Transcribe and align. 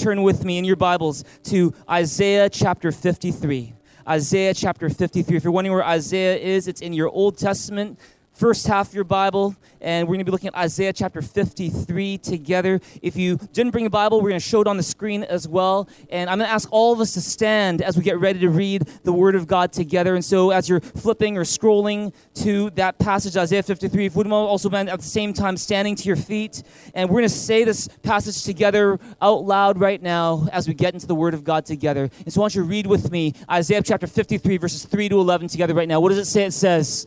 turn 0.00 0.22
with 0.22 0.46
me 0.46 0.56
in 0.56 0.64
your 0.64 0.76
Bibles 0.76 1.24
to 1.42 1.74
Isaiah 1.88 2.48
chapter 2.48 2.90
53. 2.90 3.74
Isaiah 4.08 4.54
chapter 4.54 4.88
53. 4.88 5.36
If 5.36 5.44
you're 5.44 5.52
wondering 5.52 5.74
where 5.74 5.84
Isaiah 5.84 6.38
is, 6.38 6.68
it's 6.68 6.80
in 6.80 6.94
your 6.94 7.10
Old 7.10 7.36
Testament 7.36 7.98
first 8.40 8.66
half 8.66 8.88
of 8.88 8.94
your 8.94 9.04
Bible, 9.04 9.54
and 9.82 10.08
we're 10.08 10.14
going 10.14 10.20
to 10.20 10.24
be 10.24 10.30
looking 10.30 10.48
at 10.48 10.54
Isaiah 10.54 10.94
chapter 10.94 11.20
53 11.20 12.16
together. 12.16 12.80
If 13.02 13.14
you 13.14 13.36
didn't 13.52 13.70
bring 13.70 13.84
a 13.84 13.90
Bible, 13.90 14.22
we're 14.22 14.30
going 14.30 14.40
to 14.40 14.48
show 14.48 14.62
it 14.62 14.66
on 14.66 14.78
the 14.78 14.82
screen 14.82 15.24
as 15.24 15.46
well. 15.46 15.90
And 16.08 16.30
I'm 16.30 16.38
going 16.38 16.48
to 16.48 16.52
ask 16.52 16.66
all 16.72 16.94
of 16.94 17.00
us 17.00 17.12
to 17.14 17.20
stand 17.20 17.82
as 17.82 17.98
we 17.98 18.02
get 18.02 18.18
ready 18.18 18.38
to 18.38 18.48
read 18.48 18.88
the 19.04 19.12
Word 19.12 19.34
of 19.34 19.46
God 19.46 19.74
together. 19.74 20.14
And 20.14 20.24
so, 20.24 20.52
as 20.52 20.70
you're 20.70 20.80
flipping 20.80 21.36
or 21.36 21.42
scrolling 21.42 22.14
to 22.36 22.70
that 22.70 22.98
passage, 22.98 23.36
Isaiah 23.36 23.62
53, 23.62 24.06
if 24.06 24.14
you 24.14 24.16
would 24.16 24.26
also 24.26 24.70
been 24.70 24.88
at 24.88 25.00
the 25.00 25.04
same 25.04 25.34
time 25.34 25.58
standing 25.58 25.94
to 25.96 26.04
your 26.04 26.16
feet, 26.16 26.62
and 26.94 27.10
we're 27.10 27.20
going 27.20 27.28
to 27.28 27.28
say 27.28 27.64
this 27.64 27.88
passage 28.02 28.42
together 28.42 28.98
out 29.20 29.44
loud 29.44 29.78
right 29.78 30.00
now 30.00 30.48
as 30.50 30.66
we 30.66 30.72
get 30.72 30.94
into 30.94 31.06
the 31.06 31.14
Word 31.14 31.34
of 31.34 31.44
God 31.44 31.66
together. 31.66 32.08
And 32.24 32.32
so, 32.32 32.40
I 32.40 32.44
want 32.44 32.54
you 32.54 32.62
to 32.62 32.68
read 32.68 32.86
with 32.86 33.10
me 33.10 33.34
Isaiah 33.50 33.82
chapter 33.82 34.06
53, 34.06 34.56
verses 34.56 34.86
3 34.86 35.10
to 35.10 35.20
11 35.20 35.48
together 35.48 35.74
right 35.74 35.88
now. 35.88 36.00
What 36.00 36.08
does 36.08 36.16
it 36.16 36.24
say? 36.24 36.44
It 36.44 36.52
says, 36.52 37.06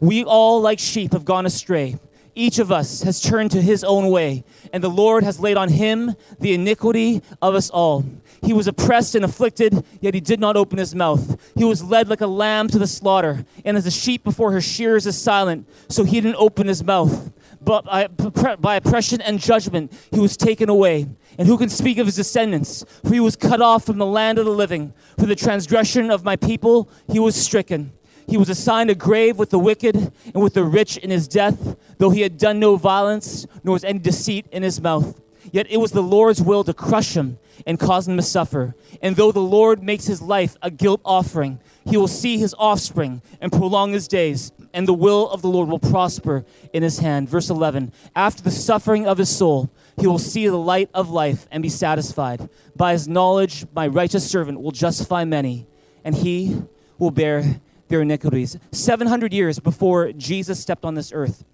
We 0.00 0.24
all, 0.24 0.60
like 0.60 0.78
sheep, 0.78 1.12
have 1.12 1.24
gone 1.24 1.46
astray. 1.46 1.98
Each 2.34 2.60
of 2.60 2.70
us 2.70 3.02
has 3.02 3.20
turned 3.20 3.50
to 3.50 3.60
his 3.60 3.82
own 3.82 4.10
way, 4.10 4.44
and 4.72 4.82
the 4.82 4.88
Lord 4.88 5.24
has 5.24 5.40
laid 5.40 5.56
on 5.56 5.70
him 5.70 6.14
the 6.38 6.54
iniquity 6.54 7.20
of 7.42 7.56
us 7.56 7.68
all. 7.68 8.04
He 8.42 8.52
was 8.52 8.68
oppressed 8.68 9.16
and 9.16 9.24
afflicted, 9.24 9.84
yet 10.00 10.14
he 10.14 10.20
did 10.20 10.38
not 10.38 10.56
open 10.56 10.78
his 10.78 10.94
mouth. 10.94 11.36
He 11.56 11.64
was 11.64 11.82
led 11.82 12.08
like 12.08 12.20
a 12.20 12.28
lamb 12.28 12.68
to 12.68 12.78
the 12.78 12.86
slaughter, 12.86 13.44
and 13.64 13.76
as 13.76 13.86
a 13.86 13.90
sheep 13.90 14.22
before 14.22 14.52
her 14.52 14.60
shearers 14.60 15.04
is 15.04 15.20
silent, 15.20 15.68
so 15.88 16.04
he 16.04 16.20
didn't 16.20 16.36
open 16.36 16.68
his 16.68 16.84
mouth. 16.84 17.32
But 17.60 17.84
by, 17.84 18.06
by 18.54 18.76
oppression 18.76 19.20
and 19.20 19.40
judgment, 19.40 19.92
he 20.12 20.20
was 20.20 20.36
taken 20.36 20.68
away. 20.68 21.08
And 21.38 21.48
who 21.48 21.58
can 21.58 21.68
speak 21.68 21.98
of 21.98 22.06
his 22.06 22.14
descendants? 22.14 22.84
For 23.04 23.12
he 23.12 23.20
was 23.20 23.34
cut 23.34 23.60
off 23.60 23.84
from 23.84 23.98
the 23.98 24.06
land 24.06 24.38
of 24.38 24.44
the 24.44 24.52
living. 24.52 24.92
For 25.18 25.26
the 25.26 25.34
transgression 25.34 26.08
of 26.08 26.24
my 26.24 26.36
people, 26.36 26.88
he 27.10 27.18
was 27.18 27.34
stricken. 27.34 27.92
He 28.28 28.36
was 28.36 28.50
assigned 28.50 28.90
a 28.90 28.94
grave 28.94 29.38
with 29.38 29.50
the 29.50 29.58
wicked 29.58 29.96
and 29.96 30.42
with 30.42 30.54
the 30.54 30.64
rich 30.64 30.98
in 30.98 31.10
his 31.10 31.26
death, 31.26 31.76
though 31.96 32.10
he 32.10 32.20
had 32.20 32.36
done 32.36 32.60
no 32.60 32.76
violence, 32.76 33.46
nor 33.64 33.72
was 33.72 33.84
any 33.84 33.98
deceit 33.98 34.46
in 34.52 34.62
his 34.62 34.80
mouth. 34.80 35.18
Yet 35.50 35.66
it 35.70 35.78
was 35.78 35.92
the 35.92 36.02
Lord's 36.02 36.42
will 36.42 36.62
to 36.64 36.74
crush 36.74 37.16
him 37.16 37.38
and 37.66 37.80
cause 37.80 38.06
him 38.06 38.16
to 38.16 38.22
suffer. 38.22 38.74
And 39.00 39.16
though 39.16 39.32
the 39.32 39.40
Lord 39.40 39.82
makes 39.82 40.06
his 40.06 40.20
life 40.20 40.56
a 40.60 40.70
guilt 40.70 41.00
offering, 41.06 41.58
he 41.86 41.96
will 41.96 42.08
see 42.08 42.36
his 42.36 42.54
offspring 42.58 43.22
and 43.40 43.50
prolong 43.50 43.92
his 43.92 44.08
days, 44.08 44.52
and 44.74 44.86
the 44.86 44.92
will 44.92 45.28
of 45.30 45.40
the 45.40 45.48
Lord 45.48 45.70
will 45.70 45.78
prosper 45.78 46.44
in 46.74 46.82
his 46.82 46.98
hand. 46.98 47.30
Verse 47.30 47.48
11 47.48 47.92
After 48.14 48.42
the 48.42 48.50
suffering 48.50 49.06
of 49.06 49.16
his 49.16 49.34
soul, 49.34 49.70
he 49.98 50.06
will 50.06 50.18
see 50.18 50.46
the 50.46 50.58
light 50.58 50.90
of 50.92 51.08
life 51.08 51.48
and 51.50 51.62
be 51.62 51.70
satisfied. 51.70 52.48
By 52.76 52.92
his 52.92 53.08
knowledge, 53.08 53.64
my 53.74 53.86
righteous 53.86 54.28
servant 54.28 54.60
will 54.60 54.70
justify 54.70 55.24
many, 55.24 55.66
and 56.04 56.14
he 56.14 56.62
will 56.98 57.10
bear 57.10 57.60
their 57.88 58.02
iniquities. 58.02 58.56
700 58.72 59.32
years 59.32 59.58
before 59.58 60.12
Jesus 60.12 60.60
stepped 60.60 60.84
on 60.84 60.94
this 60.94 61.12
earth, 61.12 61.44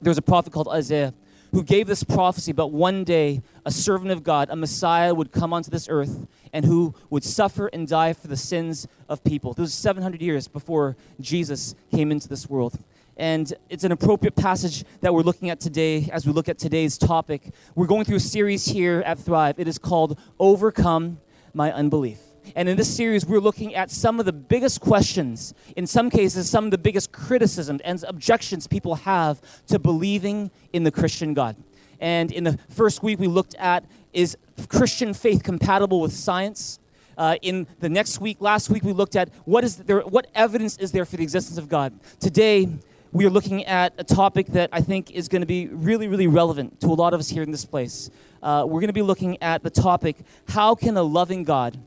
there 0.00 0.10
was 0.10 0.18
a 0.18 0.22
prophet 0.22 0.52
called 0.52 0.68
Isaiah 0.68 1.14
who 1.52 1.62
gave 1.62 1.86
this 1.86 2.04
prophecy 2.04 2.50
about 2.50 2.72
one 2.72 3.04
day 3.04 3.40
a 3.64 3.70
servant 3.70 4.10
of 4.10 4.22
God, 4.22 4.48
a 4.50 4.56
Messiah, 4.56 5.14
would 5.14 5.32
come 5.32 5.52
onto 5.52 5.70
this 5.70 5.88
earth 5.88 6.26
and 6.52 6.64
who 6.64 6.94
would 7.10 7.24
suffer 7.24 7.68
and 7.68 7.88
die 7.88 8.12
for 8.12 8.28
the 8.28 8.36
sins 8.36 8.86
of 9.08 9.24
people. 9.24 9.54
This 9.54 9.62
was 9.62 9.74
700 9.74 10.20
years 10.20 10.48
before 10.48 10.96
Jesus 11.20 11.74
came 11.90 12.12
into 12.12 12.28
this 12.28 12.48
world. 12.48 12.78
And 13.16 13.52
it's 13.68 13.82
an 13.82 13.90
appropriate 13.90 14.36
passage 14.36 14.84
that 15.00 15.12
we're 15.12 15.22
looking 15.22 15.50
at 15.50 15.58
today 15.58 16.08
as 16.12 16.24
we 16.24 16.32
look 16.32 16.48
at 16.48 16.58
today's 16.58 16.96
topic. 16.96 17.50
We're 17.74 17.86
going 17.86 18.04
through 18.04 18.16
a 18.16 18.20
series 18.20 18.66
here 18.66 19.02
at 19.04 19.18
Thrive. 19.18 19.58
It 19.58 19.66
is 19.66 19.78
called 19.78 20.18
Overcome 20.38 21.18
My 21.52 21.72
Unbelief. 21.72 22.27
And 22.54 22.68
in 22.68 22.76
this 22.76 22.94
series, 22.94 23.26
we're 23.26 23.40
looking 23.40 23.74
at 23.74 23.90
some 23.90 24.20
of 24.20 24.26
the 24.26 24.32
biggest 24.32 24.80
questions, 24.80 25.54
in 25.76 25.86
some 25.86 26.10
cases, 26.10 26.48
some 26.48 26.64
of 26.64 26.70
the 26.70 26.78
biggest 26.78 27.12
criticisms 27.12 27.80
and 27.84 28.02
objections 28.04 28.66
people 28.66 28.96
have 28.96 29.40
to 29.66 29.78
believing 29.78 30.50
in 30.72 30.84
the 30.84 30.90
Christian 30.90 31.34
God. 31.34 31.56
And 32.00 32.30
in 32.32 32.44
the 32.44 32.58
first 32.68 33.02
week, 33.02 33.18
we 33.18 33.26
looked 33.26 33.54
at 33.56 33.84
is 34.12 34.36
Christian 34.68 35.14
faith 35.14 35.42
compatible 35.42 36.00
with 36.00 36.12
science? 36.12 36.78
Uh, 37.16 37.36
in 37.42 37.66
the 37.80 37.88
next 37.88 38.20
week, 38.20 38.36
last 38.40 38.70
week, 38.70 38.84
we 38.84 38.92
looked 38.92 39.16
at 39.16 39.28
what 39.44 39.64
is 39.64 39.76
there, 39.76 40.00
what 40.02 40.28
evidence 40.34 40.76
is 40.78 40.92
there 40.92 41.04
for 41.04 41.16
the 41.16 41.22
existence 41.22 41.58
of 41.58 41.68
God. 41.68 41.92
Today, 42.20 42.68
we 43.10 43.26
are 43.26 43.30
looking 43.30 43.64
at 43.64 43.92
a 43.98 44.04
topic 44.04 44.46
that 44.48 44.68
I 44.70 44.80
think 44.82 45.10
is 45.10 45.28
going 45.28 45.40
to 45.40 45.46
be 45.46 45.66
really, 45.66 46.06
really 46.06 46.28
relevant 46.28 46.80
to 46.80 46.86
a 46.86 46.94
lot 46.94 47.14
of 47.14 47.20
us 47.20 47.28
here 47.28 47.42
in 47.42 47.50
this 47.50 47.64
place. 47.64 48.10
Uh, 48.40 48.64
we're 48.66 48.80
going 48.80 48.88
to 48.88 48.92
be 48.92 49.02
looking 49.02 49.42
at 49.42 49.64
the 49.64 49.70
topic: 49.70 50.16
How 50.48 50.76
can 50.76 50.96
a 50.96 51.02
loving 51.02 51.42
God 51.42 51.78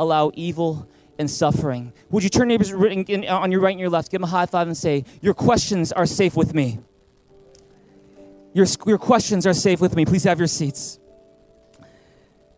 allow 0.00 0.32
evil 0.34 0.88
and 1.18 1.30
suffering. 1.30 1.92
Would 2.10 2.24
you 2.24 2.30
turn 2.30 2.48
neighbors 2.48 2.72
uh, 2.72 3.36
on 3.36 3.52
your 3.52 3.60
right 3.60 3.72
and 3.72 3.78
your 3.78 3.90
left, 3.90 4.10
give 4.10 4.20
them 4.20 4.28
a 4.28 4.30
high 4.30 4.46
five 4.46 4.66
and 4.66 4.76
say, 4.76 5.04
Your 5.20 5.34
questions 5.34 5.92
are 5.92 6.06
safe 6.06 6.34
with 6.34 6.54
me. 6.54 6.80
Your, 8.54 8.66
your 8.86 8.98
questions 8.98 9.46
are 9.46 9.52
safe 9.52 9.80
with 9.80 9.94
me. 9.94 10.04
Please 10.06 10.24
have 10.24 10.38
your 10.38 10.48
seats. 10.48 10.98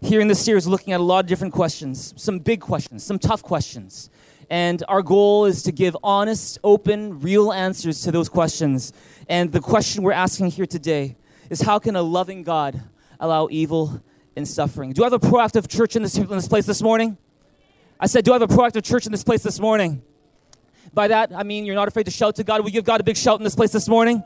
Here 0.01 0.21
in 0.21 0.29
this 0.29 0.43
series, 0.43 0.67
looking 0.67 0.93
at 0.93 1.01
a 1.01 1.03
lot 1.03 1.25
of 1.25 1.27
different 1.27 1.53
questions, 1.53 2.15
some 2.17 2.39
big 2.39 2.61
questions, 2.61 3.05
some 3.05 3.19
tough 3.19 3.43
questions. 3.43 4.09
And 4.49 4.83
our 4.89 5.03
goal 5.03 5.45
is 5.45 5.63
to 5.65 5.73
give 5.73 5.97
honest, 6.03 6.59
open, 6.63 7.21
real 7.21 7.53
answers 7.53 8.01
to 8.03 8.13
those 8.13 8.29
questions. 8.29 8.93
And 9.29 9.51
the 9.51 9.61
question 9.61 10.03
we're 10.03 10.13
asking 10.13 10.53
here 10.53 10.67
today 10.67 11.17
is 11.51 11.63
how 11.63 11.79
can 11.79 11.97
a 11.97 12.03
loving 12.03 12.43
God 12.43 12.81
allow 13.19 13.49
evil 13.51 14.03
and 14.37 14.47
suffering? 14.47 14.93
Do 14.93 15.03
I 15.03 15.07
have 15.07 15.13
a 15.13 15.19
proactive 15.19 15.69
church 15.69 15.97
in 15.97 16.03
this, 16.03 16.17
in 16.17 16.27
this 16.29 16.49
place 16.49 16.67
this 16.67 16.83
morning? 16.83 17.19
I 18.03 18.07
said, 18.07 18.25
Do 18.25 18.33
I 18.33 18.35
have 18.35 18.43
a 18.43 18.49
proactive 18.49 18.83
church 18.83 19.07
in 19.07 19.13
this 19.13 19.23
place 19.23 19.45
this 19.45 19.61
morning? 19.61 20.03
By 20.93 21.07
that, 21.07 21.31
I 21.33 21.45
mean 21.45 21.65
you're 21.65 21.77
not 21.77 21.87
afraid 21.87 22.07
to 22.07 22.11
shout 22.11 22.35
to 22.35 22.43
God. 22.43 22.65
We 22.65 22.73
give 22.73 22.83
God 22.85 23.01
a 23.01 23.05
big 23.05 23.17
shout 23.17 23.39
in 23.39 23.45
this 23.45 23.55
place 23.55 23.71
this 23.71 23.89
morning. 23.89 24.25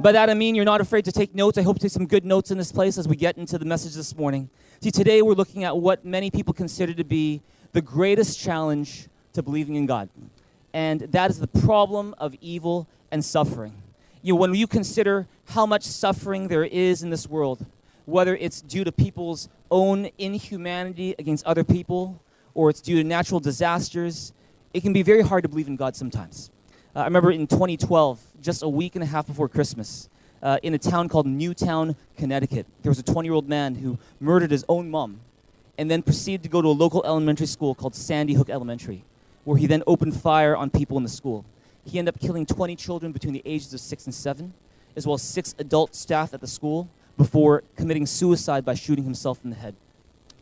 By 0.00 0.12
that, 0.12 0.30
I 0.30 0.34
mean 0.34 0.54
you're 0.54 0.64
not 0.64 0.80
afraid 0.80 1.04
to 1.04 1.12
take 1.12 1.34
notes. 1.34 1.58
I 1.58 1.62
hope 1.62 1.76
to 1.76 1.82
take 1.82 1.92
some 1.92 2.06
good 2.06 2.24
notes 2.24 2.50
in 2.50 2.56
this 2.56 2.72
place 2.72 2.96
as 2.96 3.06
we 3.06 3.14
get 3.14 3.36
into 3.36 3.58
the 3.58 3.66
message 3.66 3.92
this 3.92 4.16
morning. 4.16 4.48
See, 4.80 4.90
today 4.90 5.20
we're 5.20 5.34
looking 5.34 5.64
at 5.64 5.76
what 5.76 6.02
many 6.06 6.30
people 6.30 6.54
consider 6.54 6.94
to 6.94 7.04
be 7.04 7.42
the 7.72 7.82
greatest 7.82 8.40
challenge 8.40 9.08
to 9.34 9.42
believing 9.42 9.74
in 9.74 9.84
God, 9.84 10.08
and 10.72 11.02
that 11.02 11.30
is 11.30 11.40
the 11.40 11.46
problem 11.46 12.14
of 12.16 12.34
evil 12.40 12.88
and 13.10 13.22
suffering. 13.22 13.74
You 14.22 14.32
know, 14.32 14.40
when 14.40 14.54
you 14.54 14.66
consider 14.66 15.28
how 15.48 15.66
much 15.66 15.82
suffering 15.82 16.48
there 16.48 16.64
is 16.64 17.02
in 17.02 17.10
this 17.10 17.28
world, 17.28 17.66
whether 18.06 18.34
it's 18.34 18.62
due 18.62 18.84
to 18.84 18.92
people's 18.92 19.50
own 19.70 20.08
inhumanity 20.16 21.14
against 21.18 21.44
other 21.44 21.64
people, 21.64 22.22
or 22.54 22.70
it's 22.70 22.80
due 22.80 22.96
to 22.96 23.04
natural 23.04 23.40
disasters, 23.40 24.32
it 24.72 24.80
can 24.80 24.92
be 24.92 25.02
very 25.02 25.22
hard 25.22 25.42
to 25.42 25.48
believe 25.48 25.68
in 25.68 25.76
God 25.76 25.96
sometimes. 25.96 26.50
Uh, 26.94 27.00
I 27.00 27.04
remember 27.04 27.30
in 27.30 27.46
2012, 27.46 28.20
just 28.40 28.62
a 28.62 28.68
week 28.68 28.94
and 28.94 29.02
a 29.02 29.06
half 29.06 29.26
before 29.26 29.48
Christmas, 29.48 30.08
uh, 30.42 30.58
in 30.62 30.74
a 30.74 30.78
town 30.78 31.08
called 31.08 31.26
Newtown, 31.26 31.96
Connecticut, 32.16 32.66
there 32.82 32.90
was 32.90 32.98
a 32.98 33.02
20 33.02 33.26
year 33.26 33.34
old 33.34 33.48
man 33.48 33.76
who 33.76 33.98
murdered 34.18 34.50
his 34.50 34.64
own 34.68 34.90
mom 34.90 35.20
and 35.78 35.90
then 35.90 36.02
proceeded 36.02 36.42
to 36.42 36.48
go 36.48 36.60
to 36.60 36.68
a 36.68 36.70
local 36.70 37.04
elementary 37.04 37.46
school 37.46 37.74
called 37.74 37.94
Sandy 37.94 38.34
Hook 38.34 38.50
Elementary, 38.50 39.04
where 39.44 39.56
he 39.56 39.66
then 39.66 39.82
opened 39.86 40.14
fire 40.14 40.56
on 40.56 40.70
people 40.70 40.96
in 40.96 41.02
the 41.02 41.08
school. 41.08 41.44
He 41.84 41.98
ended 41.98 42.14
up 42.14 42.20
killing 42.20 42.46
20 42.46 42.76
children 42.76 43.12
between 43.12 43.32
the 43.32 43.42
ages 43.44 43.72
of 43.72 43.80
6 43.80 44.06
and 44.06 44.14
7, 44.14 44.52
as 44.96 45.06
well 45.06 45.14
as 45.14 45.22
six 45.22 45.54
adult 45.58 45.94
staff 45.94 46.34
at 46.34 46.40
the 46.40 46.46
school, 46.46 46.88
before 47.16 47.64
committing 47.76 48.06
suicide 48.06 48.64
by 48.64 48.74
shooting 48.74 49.04
himself 49.04 49.40
in 49.44 49.50
the 49.50 49.56
head. 49.56 49.74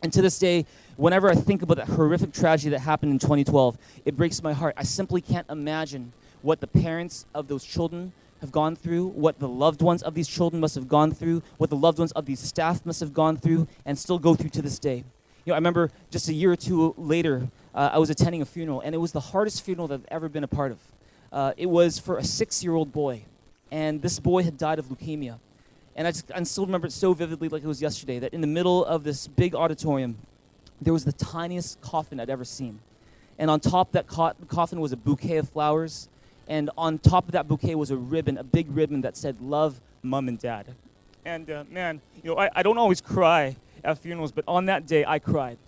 And 0.02 0.12
to 0.12 0.22
this 0.22 0.38
day, 0.38 0.64
whenever 0.98 1.30
I 1.30 1.34
think 1.36 1.62
about 1.62 1.76
that 1.76 1.86
horrific 1.88 2.32
tragedy 2.32 2.70
that 2.70 2.80
happened 2.80 3.12
in 3.12 3.18
2012, 3.20 3.78
it 4.04 4.16
breaks 4.16 4.42
my 4.42 4.52
heart. 4.52 4.74
I 4.76 4.82
simply 4.82 5.20
can't 5.20 5.48
imagine 5.48 6.12
what 6.42 6.60
the 6.60 6.66
parents 6.66 7.24
of 7.34 7.46
those 7.46 7.64
children 7.64 8.12
have 8.40 8.50
gone 8.50 8.74
through, 8.74 9.06
what 9.06 9.38
the 9.38 9.48
loved 9.48 9.80
ones 9.80 10.02
of 10.02 10.14
these 10.14 10.28
children 10.28 10.60
must 10.60 10.74
have 10.74 10.88
gone 10.88 11.12
through, 11.12 11.42
what 11.56 11.70
the 11.70 11.76
loved 11.76 12.00
ones 12.00 12.10
of 12.12 12.26
these 12.26 12.40
staff 12.40 12.84
must 12.84 12.98
have 12.98 13.14
gone 13.14 13.36
through, 13.36 13.68
and 13.86 13.96
still 13.96 14.18
go 14.18 14.34
through 14.34 14.50
to 14.50 14.60
this 14.60 14.78
day. 14.78 15.04
You 15.44 15.52
know, 15.52 15.54
I 15.54 15.58
remember 15.58 15.90
just 16.10 16.28
a 16.28 16.32
year 16.32 16.52
or 16.52 16.56
two 16.56 16.94
later, 16.98 17.48
uh, 17.74 17.90
I 17.92 17.98
was 17.98 18.10
attending 18.10 18.42
a 18.42 18.44
funeral, 18.44 18.80
and 18.80 18.92
it 18.92 18.98
was 18.98 19.12
the 19.12 19.20
hardest 19.20 19.64
funeral 19.64 19.86
that 19.88 19.94
I've 20.00 20.06
ever 20.10 20.28
been 20.28 20.44
a 20.44 20.48
part 20.48 20.72
of. 20.72 20.78
Uh, 21.32 21.52
it 21.56 21.66
was 21.66 22.00
for 22.00 22.18
a 22.18 22.24
six 22.24 22.64
year 22.64 22.74
old 22.74 22.92
boy, 22.92 23.24
and 23.70 24.02
this 24.02 24.18
boy 24.18 24.42
had 24.42 24.58
died 24.58 24.80
of 24.80 24.86
leukemia. 24.86 25.38
And 25.94 26.06
I, 26.06 26.10
just, 26.10 26.30
I 26.32 26.42
still 26.42 26.66
remember 26.66 26.88
it 26.88 26.92
so 26.92 27.12
vividly 27.12 27.48
like 27.48 27.62
it 27.62 27.68
was 27.68 27.82
yesterday 27.82 28.18
that 28.18 28.34
in 28.34 28.40
the 28.40 28.46
middle 28.46 28.84
of 28.84 29.04
this 29.04 29.26
big 29.26 29.54
auditorium, 29.54 30.16
there 30.80 30.92
was 30.92 31.04
the 31.04 31.12
tiniest 31.12 31.80
coffin 31.80 32.20
I'd 32.20 32.30
ever 32.30 32.44
seen. 32.44 32.80
And 33.38 33.50
on 33.50 33.60
top 33.60 33.88
of 33.88 33.92
that 33.92 34.06
co- 34.06 34.34
coffin 34.48 34.80
was 34.80 34.92
a 34.92 34.96
bouquet 34.96 35.36
of 35.36 35.48
flowers. 35.48 36.08
And 36.48 36.70
on 36.78 36.98
top 36.98 37.26
of 37.26 37.32
that 37.32 37.46
bouquet 37.46 37.74
was 37.74 37.90
a 37.90 37.96
ribbon, 37.96 38.38
a 38.38 38.44
big 38.44 38.74
ribbon 38.74 39.02
that 39.02 39.16
said, 39.16 39.40
Love, 39.40 39.80
Mom 40.02 40.28
and 40.28 40.38
Dad. 40.38 40.74
And 41.24 41.50
uh, 41.50 41.64
man, 41.70 42.00
you 42.22 42.30
know, 42.30 42.38
I, 42.38 42.48
I 42.54 42.62
don't 42.62 42.78
always 42.78 43.00
cry 43.00 43.56
at 43.84 43.98
funerals, 43.98 44.32
but 44.32 44.44
on 44.48 44.66
that 44.66 44.86
day 44.86 45.04
I 45.06 45.18
cried. 45.18 45.58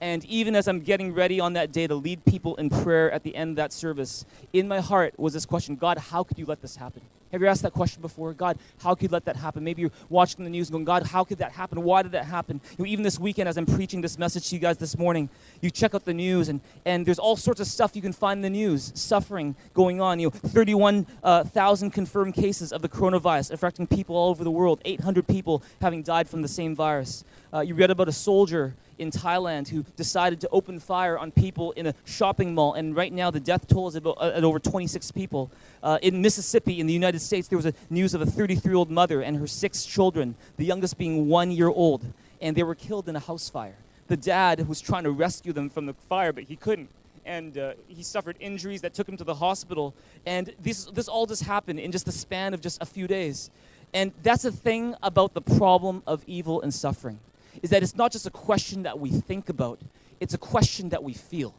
And 0.00 0.24
even 0.24 0.56
as 0.56 0.66
I'm 0.66 0.80
getting 0.80 1.12
ready 1.12 1.40
on 1.40 1.52
that 1.54 1.72
day 1.72 1.86
to 1.86 1.94
lead 1.94 2.24
people 2.24 2.56
in 2.56 2.70
prayer 2.70 3.10
at 3.10 3.22
the 3.22 3.36
end 3.36 3.50
of 3.50 3.56
that 3.56 3.72
service, 3.72 4.24
in 4.52 4.66
my 4.66 4.80
heart 4.80 5.18
was 5.18 5.34
this 5.34 5.44
question 5.44 5.76
God, 5.76 5.98
how 5.98 6.22
could 6.22 6.38
you 6.38 6.46
let 6.46 6.62
this 6.62 6.76
happen? 6.76 7.02
Have 7.32 7.40
you 7.40 7.46
asked 7.46 7.62
that 7.62 7.72
question 7.72 8.02
before? 8.02 8.32
God, 8.32 8.58
how 8.82 8.94
could 8.94 9.04
you 9.04 9.08
let 9.08 9.24
that 9.26 9.36
happen? 9.36 9.62
Maybe 9.62 9.82
you're 9.82 9.92
watching 10.08 10.44
the 10.44 10.50
news 10.50 10.68
going, 10.68 10.84
God, 10.84 11.04
how 11.04 11.22
could 11.22 11.38
that 11.38 11.52
happen? 11.52 11.82
Why 11.82 12.02
did 12.02 12.12
that 12.12 12.24
happen? 12.24 12.60
You 12.76 12.84
know, 12.84 12.90
even 12.90 13.04
this 13.04 13.18
weekend, 13.18 13.48
as 13.48 13.56
I'm 13.56 13.66
preaching 13.66 14.00
this 14.00 14.18
message 14.18 14.48
to 14.48 14.56
you 14.56 14.60
guys 14.60 14.78
this 14.78 14.98
morning, 14.98 15.28
you 15.60 15.70
check 15.70 15.94
out 15.94 16.04
the 16.04 16.14
news 16.14 16.48
and, 16.48 16.60
and 16.84 17.06
there's 17.06 17.18
all 17.18 17.36
sorts 17.36 17.60
of 17.60 17.66
stuff 17.66 17.94
you 17.94 18.02
can 18.02 18.12
find 18.12 18.38
in 18.38 18.42
the 18.42 18.50
news, 18.50 18.92
suffering 18.94 19.54
going 19.74 20.00
on. 20.00 20.18
You 20.18 20.26
know, 20.26 20.30
31,000 20.30 21.88
uh, 21.88 21.90
confirmed 21.90 22.34
cases 22.34 22.72
of 22.72 22.82
the 22.82 22.88
coronavirus 22.88 23.52
affecting 23.52 23.86
people 23.86 24.16
all 24.16 24.30
over 24.30 24.42
the 24.42 24.50
world, 24.50 24.80
800 24.84 25.26
people 25.26 25.62
having 25.80 26.02
died 26.02 26.28
from 26.28 26.42
the 26.42 26.48
same 26.48 26.74
virus. 26.74 27.24
Uh, 27.52 27.60
you 27.60 27.74
read 27.74 27.90
about 27.90 28.08
a 28.08 28.12
soldier 28.12 28.74
in 29.00 29.10
Thailand 29.10 29.68
who 29.68 29.82
decided 29.96 30.40
to 30.42 30.48
open 30.50 30.78
fire 30.78 31.18
on 31.18 31.32
people 31.32 31.72
in 31.72 31.86
a 31.86 31.94
shopping 32.04 32.54
mall, 32.54 32.74
and 32.74 32.94
right 32.94 33.12
now 33.12 33.30
the 33.30 33.40
death 33.40 33.66
toll 33.66 33.88
is 33.88 33.94
about, 33.94 34.18
uh, 34.20 34.32
at 34.34 34.44
over 34.44 34.58
26 34.58 35.10
people. 35.12 35.50
Uh, 35.82 35.98
in 36.02 36.20
Mississippi, 36.20 36.78
in 36.78 36.86
the 36.86 36.92
United 36.92 37.19
States, 37.20 37.48
there 37.48 37.58
was 37.58 37.66
a 37.66 37.74
news 37.88 38.14
of 38.14 38.22
a 38.22 38.26
33-year-old 38.26 38.90
mother 38.90 39.20
and 39.22 39.36
her 39.36 39.46
six 39.46 39.84
children, 39.84 40.34
the 40.56 40.64
youngest 40.64 40.98
being 40.98 41.28
one 41.28 41.50
year 41.50 41.68
old, 41.68 42.04
and 42.40 42.56
they 42.56 42.62
were 42.62 42.74
killed 42.74 43.08
in 43.08 43.16
a 43.16 43.20
house 43.20 43.48
fire. 43.48 43.76
The 44.08 44.16
dad 44.16 44.68
was 44.68 44.80
trying 44.80 45.04
to 45.04 45.10
rescue 45.10 45.52
them 45.52 45.70
from 45.70 45.86
the 45.86 45.94
fire, 45.94 46.32
but 46.32 46.44
he 46.44 46.56
couldn't 46.56 46.88
and 47.24 47.58
uh, 47.58 47.74
he 47.86 48.02
suffered 48.02 48.36
injuries 48.40 48.80
that 48.80 48.94
took 48.94 49.08
him 49.08 49.16
to 49.16 49.24
the 49.24 49.34
hospital. 49.34 49.94
And 50.26 50.52
this, 50.60 50.86
this 50.86 51.06
all 51.06 51.26
just 51.26 51.44
happened 51.44 51.78
in 51.78 51.92
just 51.92 52.06
the 52.06 52.12
span 52.12 52.54
of 52.54 52.60
just 52.60 52.82
a 52.82 52.86
few 52.86 53.06
days. 53.06 53.50
And 53.92 54.12
that's 54.22 54.42
the 54.42 54.52
thing 54.52 54.94
about 55.02 55.34
the 55.34 55.40
problem 55.40 56.02
of 56.06 56.24
evil 56.26 56.60
and 56.60 56.72
suffering 56.72 57.20
is 57.62 57.70
that 57.70 57.82
it's 57.82 57.96
not 57.96 58.12
just 58.12 58.26
a 58.26 58.30
question 58.30 58.84
that 58.84 58.98
we 58.98 59.10
think 59.10 59.48
about, 59.48 59.80
it's 60.20 60.34
a 60.34 60.38
question 60.38 60.90
that 60.90 61.02
we 61.02 61.12
feel. 61.12 61.54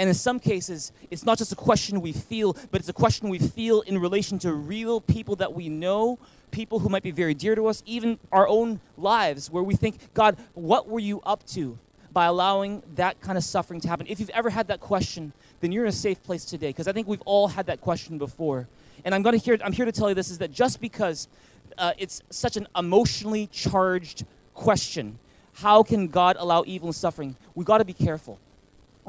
And 0.00 0.08
in 0.08 0.14
some 0.14 0.40
cases, 0.40 0.92
it's 1.10 1.26
not 1.26 1.36
just 1.36 1.52
a 1.52 1.56
question 1.56 2.00
we 2.00 2.12
feel, 2.12 2.56
but 2.70 2.80
it's 2.80 2.88
a 2.88 2.94
question 2.94 3.28
we 3.28 3.38
feel 3.38 3.82
in 3.82 3.98
relation 3.98 4.38
to 4.38 4.54
real 4.54 4.98
people 4.98 5.36
that 5.36 5.52
we 5.52 5.68
know, 5.68 6.18
people 6.50 6.78
who 6.78 6.88
might 6.88 7.02
be 7.02 7.10
very 7.10 7.34
dear 7.34 7.54
to 7.54 7.66
us, 7.66 7.82
even 7.84 8.18
our 8.32 8.48
own 8.48 8.80
lives, 8.96 9.50
where 9.50 9.62
we 9.62 9.76
think, 9.76 10.14
God, 10.14 10.38
what 10.54 10.88
were 10.88 11.00
you 11.00 11.20
up 11.20 11.44
to 11.48 11.78
by 12.14 12.24
allowing 12.24 12.82
that 12.94 13.20
kind 13.20 13.36
of 13.36 13.44
suffering 13.44 13.78
to 13.82 13.88
happen? 13.88 14.06
If 14.08 14.20
you've 14.20 14.30
ever 14.30 14.48
had 14.48 14.68
that 14.68 14.80
question, 14.80 15.34
then 15.60 15.70
you're 15.70 15.84
in 15.84 15.90
a 15.90 15.92
safe 15.92 16.22
place 16.22 16.46
today, 16.46 16.70
because 16.70 16.88
I 16.88 16.92
think 16.92 17.06
we've 17.06 17.20
all 17.26 17.48
had 17.48 17.66
that 17.66 17.82
question 17.82 18.16
before. 18.16 18.68
And 19.04 19.14
I'm 19.14 19.22
to 19.22 19.36
hear, 19.36 19.58
I'm 19.62 19.74
here 19.74 19.84
to 19.84 19.92
tell 19.92 20.08
you 20.08 20.14
this 20.14 20.30
is 20.30 20.38
that 20.38 20.50
just 20.50 20.80
because 20.80 21.28
uh, 21.76 21.92
it's 21.98 22.22
such 22.30 22.56
an 22.56 22.66
emotionally 22.74 23.48
charged 23.48 24.24
question, 24.54 25.18
how 25.52 25.82
can 25.82 26.08
God 26.08 26.36
allow 26.38 26.64
evil 26.66 26.88
and 26.88 26.96
suffering? 26.96 27.36
We 27.54 27.66
got 27.66 27.78
to 27.78 27.84
be 27.84 27.92
careful. 27.92 28.38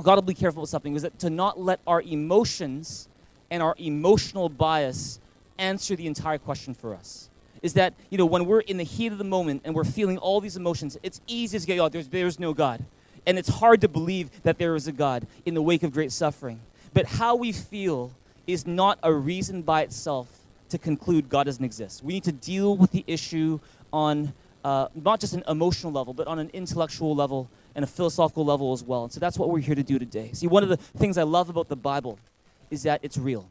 Got 0.04 0.16
to 0.16 0.22
be 0.22 0.34
careful 0.34 0.62
with 0.62 0.70
something 0.70 0.96
is 0.96 1.04
that 1.04 1.20
to 1.20 1.30
not 1.30 1.60
let 1.60 1.80
our 1.86 2.02
emotions 2.02 3.08
and 3.50 3.62
our 3.62 3.76
emotional 3.78 4.50
bias 4.50 5.20
answer 5.60 5.96
the 5.96 6.08
entire 6.08 6.38
question 6.38 6.74
for 6.74 6.96
us. 6.96 7.30
Is 7.62 7.74
that, 7.74 7.94
you 8.10 8.18
know, 8.18 8.26
when 8.26 8.46
we're 8.46 8.62
in 8.62 8.78
the 8.78 8.84
heat 8.84 9.12
of 9.12 9.20
the 9.20 9.24
moment 9.24 9.62
and 9.64 9.76
we're 9.76 9.84
feeling 9.84 10.18
all 10.18 10.42
these 10.42 10.58
emotions, 10.58 10.98
it's 11.04 11.22
easy 11.28 11.60
to 11.60 11.66
get, 11.68 11.80
oh, 11.80 11.90
there's, 11.90 12.08
there's 12.08 12.40
no 12.40 12.54
God. 12.54 12.84
And 13.28 13.38
it's 13.38 13.50
hard 13.50 13.82
to 13.82 13.88
believe 13.88 14.32
that 14.42 14.58
there 14.58 14.76
is 14.76 14.88
a 14.88 14.92
God 14.92 15.28
in 15.46 15.54
the 15.54 15.62
wake 15.62 15.84
of 15.84 15.94
great 15.94 16.12
suffering. 16.12 16.62
But 16.94 17.06
how 17.06 17.36
we 17.36 17.52
feel 17.52 18.12
is 18.48 18.66
not 18.66 18.98
a 19.04 19.14
reason 19.14 19.62
by 19.62 19.84
itself 19.84 20.28
to 20.70 20.80
conclude 20.80 21.30
God 21.30 21.44
doesn't 21.44 21.64
exist. 21.64 22.04
We 22.04 22.14
need 22.14 22.24
to 22.24 22.32
deal 22.32 22.76
with 22.76 22.92
the 22.92 23.04
issue 23.06 23.60
on 23.94 24.34
uh, 24.64 24.88
not 24.96 25.20
just 25.20 25.34
an 25.34 25.44
emotional 25.48 25.92
level, 25.92 26.14
but 26.14 26.28
on 26.28 26.40
an 26.40 26.50
intellectual 26.54 27.16
level 27.16 27.50
and 27.76 27.84
a 27.84 27.88
philosophical 27.88 28.46
level 28.46 28.74
as 28.74 28.84
well. 28.84 29.04
And 29.04 29.12
so 29.12 29.20
that's 29.20 29.38
what 29.38 29.50
we're 29.50 29.60
here 29.60 29.76
to 29.76 29.84
do 29.84 30.00
today. 30.00 30.32
See, 30.34 30.48
one 30.48 30.64
of 30.64 30.70
the 30.70 30.78
things 30.78 31.18
I 31.18 31.24
love 31.24 31.50
about 31.50 31.70
the 31.70 31.76
Bible 31.76 32.20
is 32.70 32.84
that 32.84 33.00
it's 33.04 33.18
real. 33.18 33.48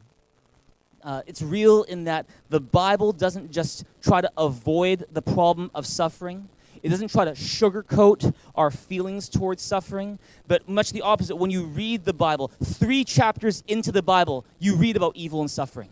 Uh, 1.03 1.21
it's 1.25 1.41
real 1.41 1.83
in 1.83 2.03
that 2.03 2.27
the 2.49 2.59
Bible 2.59 3.11
doesn't 3.11 3.51
just 3.51 3.85
try 4.01 4.21
to 4.21 4.31
avoid 4.37 5.05
the 5.11 5.21
problem 5.21 5.71
of 5.73 5.85
suffering. 5.87 6.47
It 6.83 6.89
doesn't 6.89 7.09
try 7.09 7.25
to 7.25 7.31
sugarcoat 7.31 8.33
our 8.55 8.71
feelings 8.71 9.29
towards 9.29 9.61
suffering, 9.61 10.19
but 10.47 10.67
much 10.67 10.91
the 10.91 11.01
opposite. 11.01 11.35
When 11.35 11.51
you 11.51 11.63
read 11.63 12.05
the 12.05 12.13
Bible, 12.13 12.49
three 12.63 13.03
chapters 13.03 13.63
into 13.67 13.91
the 13.91 14.01
Bible, 14.01 14.45
you 14.59 14.75
read 14.75 14.95
about 14.95 15.15
evil 15.15 15.41
and 15.41 15.49
suffering. 15.49 15.89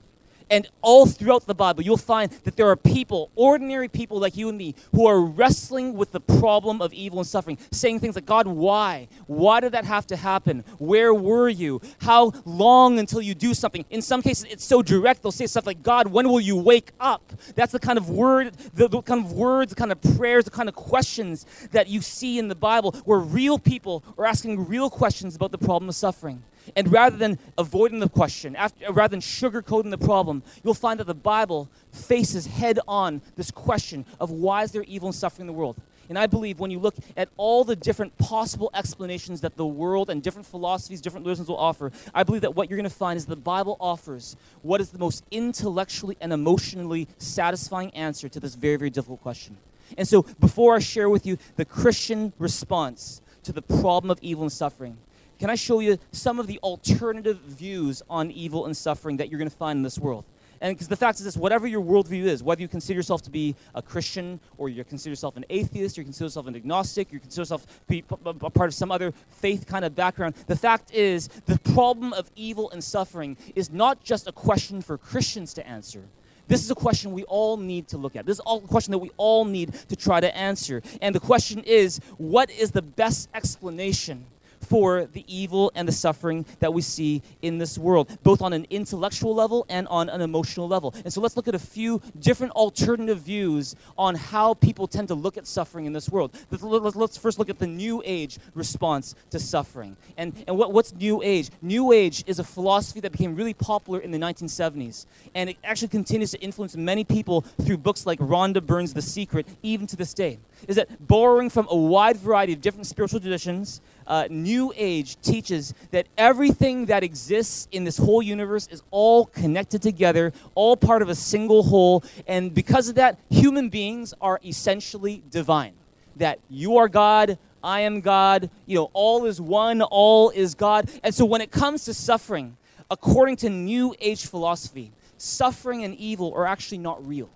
And 0.50 0.68
all 0.82 1.06
throughout 1.06 1.46
the 1.46 1.56
Bible, 1.56 1.84
you'll 1.84 1.98
find 1.98 2.32
that 2.44 2.56
there 2.56 2.68
are 2.68 2.76
people, 2.76 3.32
ordinary 3.36 3.88
people 3.88 4.20
like 4.20 4.36
you 4.36 4.50
and 4.50 4.58
me, 4.58 4.76
who 4.92 5.06
are 5.06 5.22
wrestling 5.22 5.94
with 5.94 6.12
the 6.12 6.20
problem 6.20 6.82
of 6.82 6.94
evil 6.94 7.20
and 7.20 7.28
suffering, 7.28 7.58
saying 7.72 8.00
things 8.00 8.16
like, 8.16 8.26
God, 8.26 8.48
why? 8.48 9.08
Why 9.28 9.60
did 9.60 9.74
that 9.74 9.86
have 9.86 10.08
to 10.08 10.16
happen? 10.16 10.64
Where 10.80 11.14
were 11.14 11.50
you? 11.50 11.82
How 12.02 12.34
long 12.46 12.98
until 12.98 13.22
you 13.22 13.36
do 13.36 13.54
something? 13.54 13.86
In 13.90 14.02
some 14.02 14.22
cases, 14.22 14.46
it's 14.50 14.66
so 14.66 14.82
direct, 14.82 15.22
they'll 15.22 15.32
say 15.32 15.46
stuff 15.48 15.66
like, 15.66 15.84
God, 15.84 16.08
when 16.08 16.28
will 16.30 16.40
you 16.40 16.58
wake 16.58 16.92
up? 17.00 17.32
That's 17.56 17.72
the 17.72 17.80
kind 17.80 17.98
of 17.98 18.10
word, 18.10 18.54
the, 18.74 18.88
the 18.88 19.02
kind 19.02 19.26
of 19.26 19.34
words, 19.34 19.72
the 19.72 19.76
kind 19.76 19.92
of 19.92 20.02
prayers, 20.18 20.46
the 20.46 20.52
kind 20.52 20.70
of 20.70 20.76
questions 20.76 21.46
that 21.72 21.88
you 21.88 22.02
see 22.02 22.40
in 22.40 22.48
the 22.48 22.56
Bible 22.56 22.92
where 23.06 23.20
real 23.20 23.60
people 23.60 24.04
are 24.18 24.26
asking 24.26 24.68
real 24.68 24.90
questions 24.90 25.36
about 25.36 25.52
the 25.52 25.58
problem 25.58 25.90
of 25.90 25.96
suffering. 25.96 26.44
And 26.76 26.92
rather 26.92 27.18
than 27.18 27.40
avoiding 27.58 28.00
the 28.00 28.10
question, 28.10 28.56
after, 28.56 28.92
rather 28.92 29.12
than 29.12 29.22
sugarcoating 29.22 29.92
the 29.92 29.98
problem, 29.98 30.44
you'll 30.64 30.74
find 30.74 31.00
that 31.00 31.08
the 31.08 31.14
Bible 31.14 31.70
faces 31.92 32.46
head 32.46 32.80
on 32.88 33.22
this 33.36 33.52
question 33.52 34.06
of 34.20 34.32
why 34.32 34.64
is 34.64 34.72
there 34.72 34.84
evil 34.84 35.10
and 35.10 35.16
suffering 35.16 35.48
in 35.48 35.48
the 35.48 35.54
world? 35.54 35.78
And 36.10 36.18
I 36.18 36.26
believe 36.26 36.60
when 36.60 36.72
you 36.72 36.80
look 36.80 36.96
at 37.16 37.30
all 37.38 37.64
the 37.64 37.76
different 37.76 38.18
possible 38.18 38.72
explanations 38.74 39.42
that 39.42 39.56
the 39.56 39.66
world 39.66 40.10
and 40.10 40.24
different 40.24 40.48
philosophies, 40.48 41.02
different 41.02 41.24
religions 41.24 41.48
will 41.48 41.58
offer, 41.58 41.92
I 42.16 42.24
believe 42.24 42.42
that 42.42 42.56
what 42.56 42.68
you're 42.68 42.78
going 42.78 42.90
to 42.90 42.96
find 42.96 43.16
is 43.16 43.28
the 43.28 43.36
Bible 43.36 43.78
offers 43.80 44.36
what 44.64 44.82
is 44.82 44.90
the 44.90 44.98
most 44.98 45.24
intellectually 45.30 46.18
and 46.20 46.34
emotionally 46.34 47.08
satisfying 47.20 47.92
answer 47.92 48.28
to 48.28 48.40
this 48.40 48.56
very, 48.56 48.76
very 48.76 48.90
difficult 48.90 49.22
question. 49.22 49.58
And 49.98 50.08
so, 50.08 50.24
before 50.40 50.76
I 50.76 50.80
share 50.80 51.10
with 51.10 51.26
you 51.26 51.38
the 51.56 51.66
Christian 51.66 52.34
response 52.40 53.22
to 53.44 53.52
the 53.52 53.62
problem 53.62 54.12
of 54.12 54.20
evil 54.22 54.44
and 54.44 54.52
suffering, 54.52 54.98
can 55.40 55.50
I 55.50 55.56
show 55.56 55.80
you 55.80 55.98
some 56.12 56.40
of 56.40 56.48
the 56.48 56.60
alternative 56.60 57.40
views 57.40 58.04
on 58.10 58.30
evil 58.32 58.66
and 58.66 58.76
suffering 58.76 59.18
that 59.18 59.30
you're 59.30 59.40
going 59.40 59.50
to 59.50 59.56
find 59.56 59.78
in 59.78 59.84
this 59.84 59.98
world? 59.98 60.26
And 60.62 60.76
because 60.76 60.90
the 60.90 60.98
fact 60.98 61.20
is 61.20 61.26
this, 61.26 61.38
whatever 61.38 61.66
your 61.66 61.82
worldview 61.82 62.26
is, 62.26 62.44
whether 62.44 62.62
you 62.62 62.68
consider 62.68 62.98
yourself 62.98 63.22
to 63.24 63.30
be 63.30 63.56
a 63.74 63.82
Christian 63.82 64.42
or 64.58 64.68
you 64.68 64.84
consider 64.84 65.12
yourself 65.12 65.38
an 65.38 65.46
atheist, 65.50 65.98
you 65.98 66.04
consider 66.04 66.26
yourself 66.26 66.48
an 66.48 66.56
agnostic, 66.56 67.14
you 67.14 67.20
consider 67.20 67.42
yourself 67.42 67.66
to 67.66 67.72
be 67.88 68.04
a 68.10 68.50
part 68.50 68.68
of 68.68 68.74
some 68.74 68.92
other 68.92 69.14
faith 69.30 69.66
kind 69.66 69.86
of 69.86 69.96
background, 69.96 70.36
the 70.48 70.56
fact 70.56 70.94
is 70.94 71.30
the 71.46 71.58
problem 71.74 72.12
of 72.12 72.30
evil 72.36 72.70
and 72.72 72.84
suffering 72.84 73.38
is 73.56 73.72
not 73.72 74.04
just 74.04 74.28
a 74.28 74.34
question 74.34 74.82
for 74.82 74.98
Christians 74.98 75.54
to 75.54 75.66
answer. 75.66 76.04
This 76.50 76.64
is 76.64 76.72
a 76.72 76.76
question 76.76 77.12
we 77.14 77.24
all 77.26 77.58
need 77.58 77.88
to 77.90 77.98
look 77.98 78.16
at. 78.16 78.26
This 78.26 78.40
is 78.40 78.44
a 78.46 78.60
question 78.60 78.92
that 78.92 78.98
we 78.98 79.12
all 79.18 79.46
need 79.46 79.72
to 79.88 79.96
try 79.96 80.20
to 80.20 80.36
answer. 80.36 80.82
And 81.00 81.14
the 81.14 81.20
question 81.20 81.64
is, 81.64 82.00
what 82.18 82.50
is 82.50 82.72
the 82.72 82.82
best 82.82 83.30
explanation 83.36 84.26
for 84.70 85.06
the 85.06 85.26
evil 85.28 85.72
and 85.74 85.88
the 85.88 85.92
suffering 85.92 86.46
that 86.60 86.72
we 86.74 86.82
see 86.82 87.24
in 87.42 87.58
this 87.58 87.78
world, 87.78 88.16
both 88.22 88.40
on 88.42 88.54
an 88.54 88.68
intellectual 88.70 89.34
level 89.34 89.66
and 89.68 89.88
on 89.88 90.10
an 90.10 90.22
emotional 90.22 90.68
level. 90.68 90.94
And 91.04 91.12
so 91.12 91.22
let's 91.22 91.36
look 91.36 91.48
at 91.48 91.56
a 91.56 91.60
few 91.60 92.02
different 92.20 92.54
alternative 92.54 93.20
views 93.20 93.76
on 93.98 94.14
how 94.14 94.54
people 94.54 94.88
tend 94.88 95.08
to 95.08 95.16
look 95.16 95.38
at 95.38 95.48
suffering 95.48 95.86
in 95.86 95.94
this 95.94 96.08
world. 96.08 96.38
Let's 96.52 97.18
first 97.18 97.40
look 97.40 97.50
at 97.50 97.58
the 97.58 97.66
New 97.66 98.04
Age 98.06 98.38
response 98.54 99.16
to 99.32 99.40
suffering. 99.40 99.98
And, 100.18 100.34
and 100.48 100.56
what, 100.56 100.72
what's 100.72 100.94
New 100.94 101.24
Age? 101.24 101.50
New 101.64 101.92
Age 101.92 102.24
is 102.28 102.38
a 102.38 102.44
philosophy 102.44 103.00
that 103.00 103.12
became 103.12 103.36
really 103.36 103.56
popular 103.56 104.00
in 104.00 104.12
the 104.12 104.20
1970s. 104.20 105.08
And 105.34 105.50
it 105.50 105.58
actually 105.64 105.88
continues 105.88 106.30
to 106.32 106.40
influence 106.40 106.78
many 106.78 107.04
people 107.04 107.42
through 107.42 107.78
books 107.78 108.06
like 108.06 108.20
Rhonda 108.20 108.64
Byrne's 108.64 108.94
The 108.94 109.02
Secret, 109.02 109.48
even 109.64 109.88
to 109.88 109.96
this 109.96 110.14
day. 110.14 110.38
Is 110.68 110.76
that 110.76 111.08
borrowing 111.08 111.50
from 111.50 111.68
a 111.72 111.76
wide 111.76 112.18
variety 112.18 112.54
of 112.54 112.62
different 112.62 112.86
spiritual 112.86 113.20
traditions, 113.20 113.82
uh, 114.10 114.28
New 114.30 114.74
Age 114.76 115.22
teaches 115.22 115.74
that 115.92 116.08
everything 116.18 116.88
that 116.88 117.04
exists 117.04 117.68
in 117.72 117.84
this 117.84 117.98
whole 117.98 118.22
universe 118.22 118.68
is 118.68 118.82
all 118.92 119.28
connected 119.28 119.82
together, 119.82 120.34
all 120.56 120.76
part 120.76 121.02
of 121.02 121.10
a 121.10 121.16
single 121.16 121.64
whole. 121.64 122.04
And 122.28 122.54
because 122.54 122.90
of 122.90 122.96
that, 122.96 123.20
human 123.30 123.70
beings 123.70 124.14
are 124.20 124.40
essentially 124.44 125.24
divine. 125.30 125.74
That 126.18 126.40
you 126.50 126.78
are 126.78 126.90
God, 126.90 127.38
I 127.64 127.82
am 127.82 128.02
God, 128.02 128.50
you 128.66 128.76
know, 128.76 128.90
all 128.94 129.26
is 129.26 129.40
one, 129.40 129.82
all 129.82 130.32
is 130.32 130.56
God. 130.56 130.90
And 131.04 131.14
so 131.14 131.24
when 131.24 131.42
it 131.42 131.52
comes 131.52 131.86
to 131.86 131.94
suffering, 131.94 132.58
according 132.90 133.38
to 133.38 133.50
New 133.50 133.94
Age 134.02 134.26
philosophy, 134.26 134.92
suffering 135.18 135.84
and 135.84 135.96
evil 135.96 136.34
are 136.36 136.48
actually 136.48 136.80
not 136.80 137.06
real. 137.06 137.30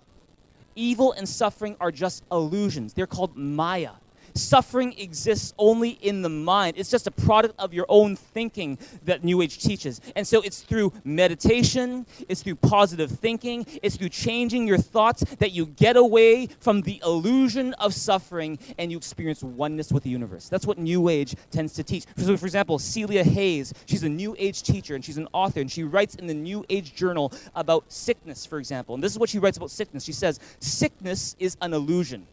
Evil 0.74 1.12
and 1.12 1.28
suffering 1.28 1.76
are 1.78 1.92
just 1.92 2.24
illusions. 2.32 2.94
They're 2.94 3.06
called 3.06 3.36
Maya. 3.36 3.92
Suffering 4.34 4.94
exists 4.98 5.54
only 5.58 5.90
in 5.90 6.22
the 6.22 6.28
mind. 6.28 6.76
It's 6.76 6.90
just 6.90 7.06
a 7.06 7.10
product 7.10 7.54
of 7.58 7.72
your 7.72 7.86
own 7.88 8.16
thinking 8.16 8.78
that 9.04 9.24
New 9.24 9.40
Age 9.42 9.58
teaches. 9.58 10.00
And 10.16 10.26
so 10.26 10.40
it's 10.40 10.62
through 10.62 10.92
meditation, 11.04 12.06
it's 12.28 12.42
through 12.42 12.56
positive 12.56 13.10
thinking, 13.10 13.66
it's 13.82 13.96
through 13.96 14.08
changing 14.10 14.66
your 14.66 14.78
thoughts 14.78 15.22
that 15.38 15.52
you 15.52 15.66
get 15.66 15.96
away 15.96 16.48
from 16.60 16.82
the 16.82 17.00
illusion 17.04 17.74
of 17.74 17.94
suffering 17.94 18.58
and 18.78 18.90
you 18.90 18.98
experience 18.98 19.42
oneness 19.42 19.92
with 19.92 20.02
the 20.02 20.10
universe. 20.10 20.48
That's 20.48 20.66
what 20.66 20.78
New 20.78 21.08
Age 21.08 21.34
tends 21.50 21.72
to 21.74 21.84
teach. 21.84 22.04
So, 22.16 22.36
for 22.36 22.46
example, 22.46 22.78
Celia 22.78 23.24
Hayes, 23.24 23.72
she's 23.86 24.02
a 24.02 24.08
New 24.08 24.34
Age 24.38 24.62
teacher 24.62 24.94
and 24.94 25.04
she's 25.04 25.18
an 25.18 25.28
author, 25.32 25.60
and 25.60 25.70
she 25.70 25.84
writes 25.84 26.14
in 26.14 26.26
the 26.26 26.34
New 26.34 26.64
Age 26.68 26.94
Journal 26.94 27.32
about 27.54 27.90
sickness, 27.92 28.46
for 28.46 28.58
example. 28.58 28.94
And 28.94 29.04
this 29.04 29.12
is 29.12 29.18
what 29.18 29.28
she 29.28 29.38
writes 29.38 29.56
about 29.56 29.70
sickness. 29.70 30.04
She 30.04 30.12
says, 30.12 30.40
Sickness 30.60 31.36
is 31.38 31.56
an 31.60 31.72
illusion 31.72 32.26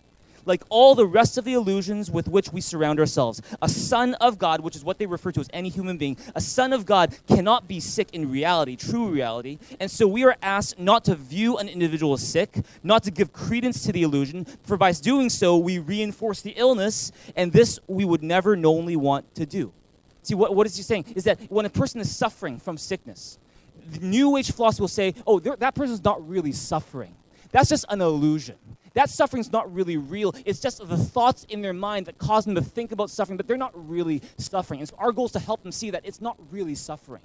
like 0.46 0.64
all 0.70 0.96
the 0.96 1.06
rest 1.06 1.38
of 1.38 1.46
the 1.46 1.54
illusions 1.54 2.10
with 2.10 2.28
which 2.28 2.52
we 2.52 2.62
surround 2.62 3.00
ourselves. 3.00 3.42
A 3.62 3.70
son 3.70 4.14
of 4.16 4.38
God, 4.38 4.62
which 4.62 4.76
is 4.76 4.84
what 4.84 5.00
they 5.00 5.06
refer 5.06 5.32
to 5.32 5.40
as 5.40 5.50
any 5.54 5.70
human 5.70 5.98
being, 5.98 6.18
a 6.36 6.42
son 6.42 6.74
of 6.74 6.86
God 6.86 7.18
cannot 7.28 7.68
be 7.68 7.80
sick 7.80 8.10
in 8.14 8.32
reality, 8.32 8.76
true 8.76 9.10
reality. 9.10 9.58
And 9.80 9.90
so 9.90 10.08
we 10.08 10.24
are 10.24 10.36
asked 10.42 10.80
not 10.80 11.06
to 11.06 11.16
view 11.16 11.58
an 11.58 11.68
individual 11.68 12.14
as 12.14 12.28
sick, 12.28 12.58
not 12.84 13.04
to 13.04 13.12
give 13.12 13.34
credence 13.34 13.84
to 13.84 13.92
the 13.92 14.04
illusion, 14.04 14.46
for 14.64 14.78
by 14.78 14.92
doing 14.92 15.30
so, 15.30 15.58
we 15.58 15.80
reinforce 15.80 16.42
the 16.42 16.52
illness, 16.52 17.12
and 17.36 17.52
this 17.54 17.80
we 17.88 18.06
would 18.06 18.24
never 18.24 18.56
knowingly 18.56 18.96
want 18.96 19.34
to 19.36 19.46
do. 19.46 19.74
See, 20.24 20.36
what, 20.36 20.56
what 20.56 20.68
is 20.68 20.78
he 20.78 20.84
saying? 20.84 21.06
Is 21.16 21.24
that 21.24 21.40
when 21.50 21.66
a 21.66 21.70
person 21.70 22.00
is 22.00 22.16
suffering 22.16 22.60
from 22.60 22.78
sickness, 22.78 23.40
the 23.90 24.06
New 24.06 24.38
Age 24.38 24.52
philosophy 24.52 24.82
will 24.82 24.88
say, 24.88 25.16
oh, 25.26 25.40
that 25.40 25.74
person's 25.74 26.04
not 26.04 26.28
really 26.28 26.52
suffering. 26.52 27.16
That's 27.52 27.70
just 27.70 27.86
an 27.90 28.02
illusion. 28.02 28.56
That 28.94 29.10
suffering's 29.10 29.52
not 29.52 29.74
really 29.74 29.98
real. 29.98 30.36
It's 30.46 30.60
just 30.60 30.86
the 30.88 30.98
thoughts 30.98 31.46
in 31.50 31.62
their 31.62 31.74
mind 31.74 32.08
that 32.08 32.18
cause 32.18 32.46
them 32.46 32.56
to 32.56 32.62
think 32.62 32.92
about 32.92 33.10
suffering, 33.10 33.38
but 33.38 33.48
they're 33.48 33.58
not 33.58 33.72
really 33.74 34.22
suffering. 34.38 34.82
And 34.82 34.90
so 34.90 34.96
our 34.98 35.12
goal 35.12 35.26
is 35.26 35.32
to 35.32 35.40
help 35.40 35.64
them 35.64 35.72
see 35.72 35.92
that 35.92 36.06
it's 36.06 36.20
not 36.20 36.38
really 36.52 36.76
suffering. 36.76 37.22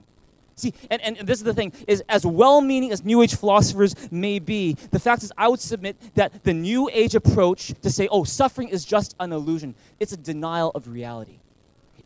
See, 0.55 0.73
and, 0.91 1.03
and 1.03 1.19
this 1.19 1.39
is 1.39 1.45
the 1.45 1.53
thing, 1.53 1.73
is 1.87 2.03
as 2.09 2.25
well-meaning 2.25 2.91
as 2.91 3.05
New 3.05 3.21
Age 3.21 3.35
philosophers 3.35 3.95
may 4.11 4.39
be, 4.39 4.73
the 4.91 4.99
fact 4.99 5.23
is 5.23 5.33
I 5.37 5.49
would 5.49 5.61
submit 5.61 5.97
that 6.15 6.45
the 6.45 6.55
New 6.55 6.89
Age 6.93 7.15
approach 7.15 7.75
to 7.83 7.91
say, 7.91 8.09
oh, 8.11 8.25
suffering 8.25 8.69
is 8.69 8.85
just 8.85 9.15
an 9.21 9.33
illusion, 9.33 9.75
it's 10.01 10.13
a 10.13 10.17
denial 10.17 10.71
of 10.75 10.89
reality 10.89 11.41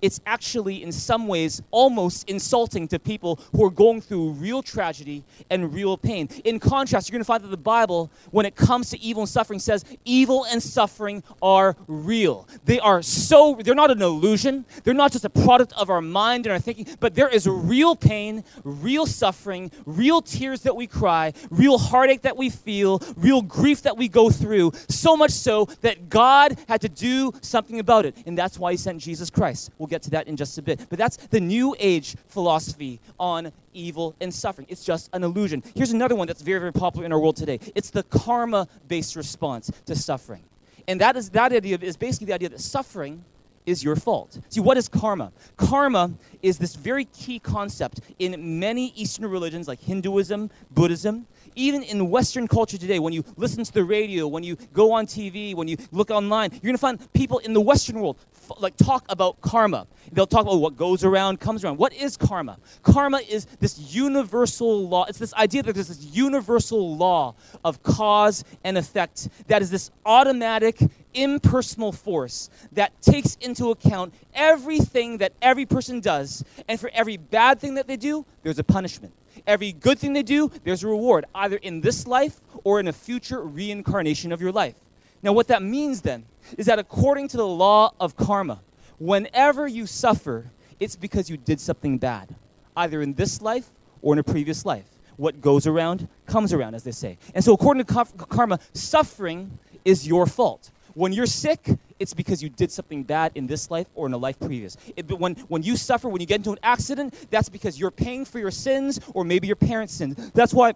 it's 0.02 0.20
actually, 0.26 0.82
in 0.82 0.92
some 0.92 1.26
ways, 1.26 1.62
almost 1.70 2.28
insulting 2.28 2.88
to 2.88 2.98
people 2.98 3.38
who 3.52 3.64
are 3.64 3.70
going 3.70 4.00
through 4.00 4.32
real 4.32 4.62
tragedy 4.62 5.24
and 5.50 5.72
real 5.72 5.96
pain. 5.96 6.28
In 6.44 6.58
contrast, 6.58 7.08
you're 7.08 7.16
going 7.16 7.22
to 7.22 7.26
find 7.26 7.42
that 7.44 7.48
the 7.48 7.56
Bible, 7.56 8.10
when 8.30 8.46
it 8.46 8.56
comes 8.56 8.90
to 8.90 9.00
evil 9.00 9.22
and 9.22 9.28
suffering, 9.28 9.58
says 9.58 9.84
evil 10.04 10.46
and 10.50 10.62
suffering 10.62 11.22
are 11.42 11.76
real. 11.86 12.48
They 12.64 12.80
are 12.80 13.02
so, 13.02 13.58
they're 13.62 13.74
not 13.74 13.90
an 13.90 14.02
illusion. 14.02 14.64
They're 14.84 14.94
not 14.94 15.12
just 15.12 15.24
a 15.24 15.30
product 15.30 15.72
of 15.74 15.90
our 15.90 16.00
mind 16.00 16.46
and 16.46 16.52
our 16.52 16.58
thinking, 16.58 16.86
but 17.00 17.14
there 17.14 17.28
is 17.28 17.46
real 17.46 17.96
pain, 17.96 18.44
real 18.64 19.06
suffering, 19.06 19.70
real 19.86 20.22
tears 20.22 20.62
that 20.62 20.76
we 20.76 20.86
cry, 20.86 21.32
real 21.50 21.78
heartache 21.78 22.22
that 22.22 22.36
we 22.36 22.50
feel, 22.50 23.02
real 23.16 23.42
grief 23.42 23.82
that 23.82 23.96
we 23.96 24.08
go 24.08 24.30
through, 24.30 24.72
so 24.88 25.16
much 25.16 25.32
so 25.32 25.66
that 25.82 26.08
God 26.08 26.58
had 26.68 26.80
to 26.82 26.88
do 26.88 27.32
something 27.42 27.78
about 27.78 28.06
it. 28.06 28.16
And 28.26 28.36
that's 28.36 28.58
why 28.58 28.72
He 28.72 28.76
sent 28.76 29.00
Jesus 29.00 29.30
Christ. 29.30 29.70
We'll 29.78 29.88
get 29.90 30.02
to 30.02 30.10
that 30.10 30.26
in 30.28 30.36
just 30.36 30.56
a 30.56 30.62
bit. 30.62 30.86
But 30.88 30.98
that's 30.98 31.16
the 31.16 31.40
New 31.40 31.76
Age 31.78 32.16
philosophy 32.28 33.00
on 33.18 33.52
evil 33.74 34.14
and 34.20 34.32
suffering. 34.32 34.66
It's 34.70 34.84
just 34.84 35.10
an 35.12 35.22
illusion. 35.22 35.62
Here's 35.74 35.92
another 35.92 36.14
one 36.14 36.26
that's 36.26 36.42
very, 36.42 36.60
very 36.60 36.72
popular 36.72 37.04
in 37.04 37.12
our 37.12 37.20
world 37.20 37.36
today 37.36 37.60
it's 37.74 37.90
the 37.90 38.02
karma 38.04 38.68
based 38.88 39.16
response 39.16 39.70
to 39.86 39.94
suffering. 39.94 40.44
And 40.88 41.00
that 41.00 41.16
is 41.16 41.30
that 41.30 41.52
idea 41.52 41.78
is 41.80 41.96
basically 41.96 42.28
the 42.28 42.34
idea 42.34 42.48
that 42.48 42.60
suffering 42.60 43.24
is 43.66 43.84
your 43.84 43.96
fault. 43.96 44.38
See, 44.48 44.60
what 44.60 44.76
is 44.76 44.88
karma? 44.88 45.32
Karma 45.56 46.12
is 46.42 46.58
this 46.58 46.74
very 46.74 47.04
key 47.04 47.38
concept 47.38 48.00
in 48.18 48.58
many 48.58 48.92
Eastern 48.96 49.26
religions 49.26 49.68
like 49.68 49.80
Hinduism, 49.80 50.50
Buddhism, 50.70 51.26
even 51.54 51.82
in 51.82 52.10
Western 52.10 52.48
culture 52.48 52.78
today, 52.78 52.98
when 52.98 53.12
you 53.12 53.24
listen 53.36 53.64
to 53.64 53.72
the 53.72 53.84
radio, 53.84 54.26
when 54.26 54.42
you 54.42 54.56
go 54.72 54.92
on 54.92 55.06
TV, 55.06 55.54
when 55.54 55.68
you 55.68 55.76
look 55.90 56.10
online, 56.10 56.50
you're 56.52 56.60
going 56.60 56.74
to 56.74 56.78
find 56.78 57.12
people 57.12 57.38
in 57.38 57.52
the 57.52 57.60
Western 57.60 58.00
world 58.00 58.16
f- 58.34 58.58
like 58.58 58.76
talk 58.76 59.04
about 59.08 59.40
karma. 59.40 59.86
They'll 60.12 60.26
talk 60.26 60.42
about 60.42 60.56
what 60.56 60.76
goes 60.76 61.04
around 61.04 61.40
comes 61.40 61.64
around. 61.64 61.78
What 61.78 61.92
is 61.92 62.16
karma? 62.16 62.58
Karma 62.82 63.18
is 63.18 63.44
this 63.60 63.78
universal 63.94 64.88
law. 64.88 65.04
It's 65.04 65.18
this 65.18 65.34
idea 65.34 65.62
that 65.62 65.74
there's 65.74 65.88
this 65.88 66.04
universal 66.04 66.96
law 66.96 67.34
of 67.64 67.82
cause 67.82 68.44
and 68.64 68.76
effect 68.76 69.28
that 69.48 69.62
is 69.62 69.70
this 69.70 69.90
automatic, 70.04 70.78
impersonal 71.14 71.92
force 71.92 72.50
that 72.72 73.00
takes 73.02 73.36
into 73.36 73.70
account 73.70 74.14
everything 74.34 75.18
that 75.18 75.32
every 75.42 75.66
person 75.66 76.00
does. 76.00 76.44
And 76.68 76.78
for 76.78 76.90
every 76.92 77.16
bad 77.16 77.60
thing 77.60 77.74
that 77.74 77.86
they 77.86 77.96
do, 77.96 78.24
there's 78.42 78.58
a 78.58 78.64
punishment. 78.64 79.12
Every 79.46 79.72
good 79.72 79.98
thing 79.98 80.12
they 80.12 80.22
do, 80.22 80.50
there's 80.64 80.84
a 80.84 80.88
reward, 80.88 81.24
either 81.34 81.56
in 81.56 81.80
this 81.80 82.06
life 82.06 82.40
or 82.64 82.80
in 82.80 82.88
a 82.88 82.92
future 82.92 83.42
reincarnation 83.42 84.32
of 84.32 84.40
your 84.40 84.52
life. 84.52 84.74
Now, 85.22 85.32
what 85.32 85.48
that 85.48 85.62
means 85.62 86.00
then 86.00 86.24
is 86.56 86.66
that 86.66 86.78
according 86.78 87.28
to 87.28 87.36
the 87.36 87.46
law 87.46 87.92
of 88.00 88.16
karma, 88.16 88.60
whenever 88.98 89.66
you 89.66 89.86
suffer, 89.86 90.50
it's 90.78 90.96
because 90.96 91.28
you 91.28 91.36
did 91.36 91.60
something 91.60 91.98
bad, 91.98 92.34
either 92.76 93.02
in 93.02 93.14
this 93.14 93.42
life 93.42 93.68
or 94.02 94.14
in 94.14 94.18
a 94.18 94.22
previous 94.24 94.64
life. 94.64 94.86
What 95.16 95.42
goes 95.42 95.66
around 95.66 96.08
comes 96.24 96.52
around, 96.54 96.74
as 96.74 96.84
they 96.84 96.92
say. 96.92 97.18
And 97.34 97.44
so, 97.44 97.52
according 97.52 97.84
to 97.84 98.04
karma, 98.28 98.58
suffering 98.72 99.58
is 99.84 100.06
your 100.06 100.26
fault. 100.26 100.70
When 100.94 101.12
you're 101.12 101.26
sick, 101.26 101.76
it's 102.00 102.14
because 102.14 102.42
you 102.42 102.48
did 102.48 102.72
something 102.72 103.04
bad 103.04 103.30
in 103.34 103.46
this 103.46 103.70
life 103.70 103.86
or 103.94 104.06
in 104.06 104.14
a 104.14 104.16
life 104.16 104.40
previous. 104.40 104.76
It, 104.96 105.06
when, 105.18 105.34
when 105.48 105.62
you 105.62 105.76
suffer, 105.76 106.08
when 106.08 106.20
you 106.20 106.26
get 106.26 106.38
into 106.38 106.50
an 106.50 106.58
accident, 106.62 107.14
that's 107.30 107.50
because 107.50 107.78
you're 107.78 107.90
paying 107.90 108.24
for 108.24 108.38
your 108.38 108.50
sins 108.50 108.98
or 109.14 109.22
maybe 109.22 109.46
your 109.46 109.56
parents' 109.56 109.92
sins. 109.92 110.32
That's 110.32 110.54
why 110.54 110.72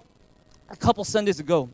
a 0.68 0.76
couple 0.76 1.02
Sundays 1.02 1.40
ago, 1.40 1.70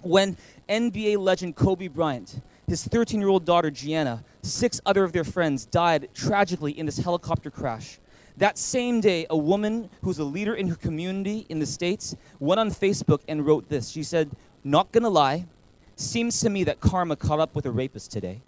when 0.00 0.36
NBA 0.68 1.16
legend 1.18 1.54
Kobe 1.54 1.86
Bryant, 1.86 2.40
his 2.66 2.84
13 2.84 3.20
year 3.20 3.28
old 3.28 3.44
daughter 3.44 3.70
Gianna, 3.70 4.24
six 4.42 4.80
other 4.84 5.04
of 5.04 5.12
their 5.12 5.24
friends 5.24 5.64
died 5.64 6.08
tragically 6.12 6.76
in 6.76 6.84
this 6.84 6.98
helicopter 6.98 7.50
crash. 7.50 7.98
That 8.38 8.58
same 8.58 9.00
day, 9.00 9.26
a 9.30 9.36
woman 9.36 9.90
who's 10.02 10.18
a 10.18 10.24
leader 10.24 10.54
in 10.54 10.68
her 10.68 10.74
community 10.74 11.46
in 11.48 11.58
the 11.60 11.66
States 11.66 12.16
went 12.40 12.58
on 12.58 12.70
Facebook 12.70 13.20
and 13.28 13.46
wrote 13.46 13.68
this. 13.68 13.90
She 13.90 14.02
said, 14.02 14.30
Not 14.64 14.90
gonna 14.90 15.10
lie, 15.10 15.44
seems 15.96 16.40
to 16.40 16.50
me 16.50 16.64
that 16.64 16.80
karma 16.80 17.14
caught 17.14 17.38
up 17.38 17.54
with 17.54 17.66
a 17.66 17.70
rapist 17.70 18.10
today. 18.10 18.40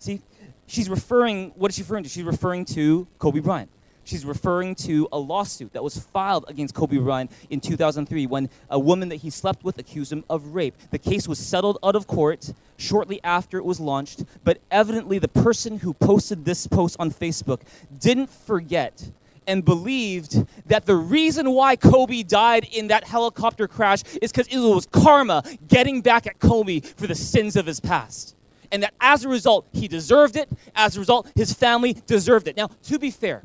See, 0.00 0.22
she's 0.66 0.88
referring, 0.88 1.50
what 1.56 1.70
is 1.70 1.76
she 1.76 1.82
referring 1.82 2.04
to? 2.04 2.08
She's 2.08 2.24
referring 2.24 2.64
to 2.66 3.06
Kobe 3.18 3.40
Bryant. 3.40 3.70
She's 4.02 4.24
referring 4.24 4.74
to 4.76 5.06
a 5.12 5.18
lawsuit 5.18 5.74
that 5.74 5.84
was 5.84 5.98
filed 5.98 6.46
against 6.48 6.74
Kobe 6.74 6.96
Bryant 6.96 7.30
in 7.50 7.60
2003 7.60 8.26
when 8.26 8.48
a 8.70 8.78
woman 8.78 9.10
that 9.10 9.16
he 9.16 9.28
slept 9.28 9.62
with 9.62 9.78
accused 9.78 10.10
him 10.10 10.24
of 10.30 10.54
rape. 10.54 10.74
The 10.90 10.98
case 10.98 11.28
was 11.28 11.38
settled 11.38 11.78
out 11.84 11.94
of 11.94 12.06
court 12.06 12.54
shortly 12.78 13.20
after 13.22 13.58
it 13.58 13.64
was 13.64 13.78
launched, 13.78 14.24
but 14.42 14.62
evidently 14.70 15.18
the 15.18 15.28
person 15.28 15.80
who 15.80 15.92
posted 15.92 16.46
this 16.46 16.66
post 16.66 16.96
on 16.98 17.10
Facebook 17.10 17.60
didn't 17.98 18.30
forget 18.30 19.10
and 19.46 19.66
believed 19.66 20.46
that 20.66 20.86
the 20.86 20.96
reason 20.96 21.50
why 21.50 21.76
Kobe 21.76 22.22
died 22.22 22.66
in 22.72 22.88
that 22.88 23.04
helicopter 23.04 23.68
crash 23.68 24.02
is 24.22 24.32
because 24.32 24.48
it 24.48 24.58
was 24.58 24.86
karma 24.86 25.42
getting 25.68 26.00
back 26.00 26.26
at 26.26 26.38
Kobe 26.38 26.80
for 26.80 27.06
the 27.06 27.14
sins 27.14 27.54
of 27.54 27.66
his 27.66 27.80
past 27.80 28.34
and 28.72 28.82
that 28.82 28.94
as 29.00 29.24
a 29.24 29.28
result, 29.28 29.66
he 29.72 29.88
deserved 29.88 30.36
it. 30.36 30.48
As 30.74 30.96
a 30.96 31.00
result, 31.00 31.30
his 31.34 31.52
family 31.52 31.96
deserved 32.06 32.48
it. 32.48 32.56
Now, 32.56 32.68
to 32.84 32.98
be 32.98 33.10
fair, 33.10 33.42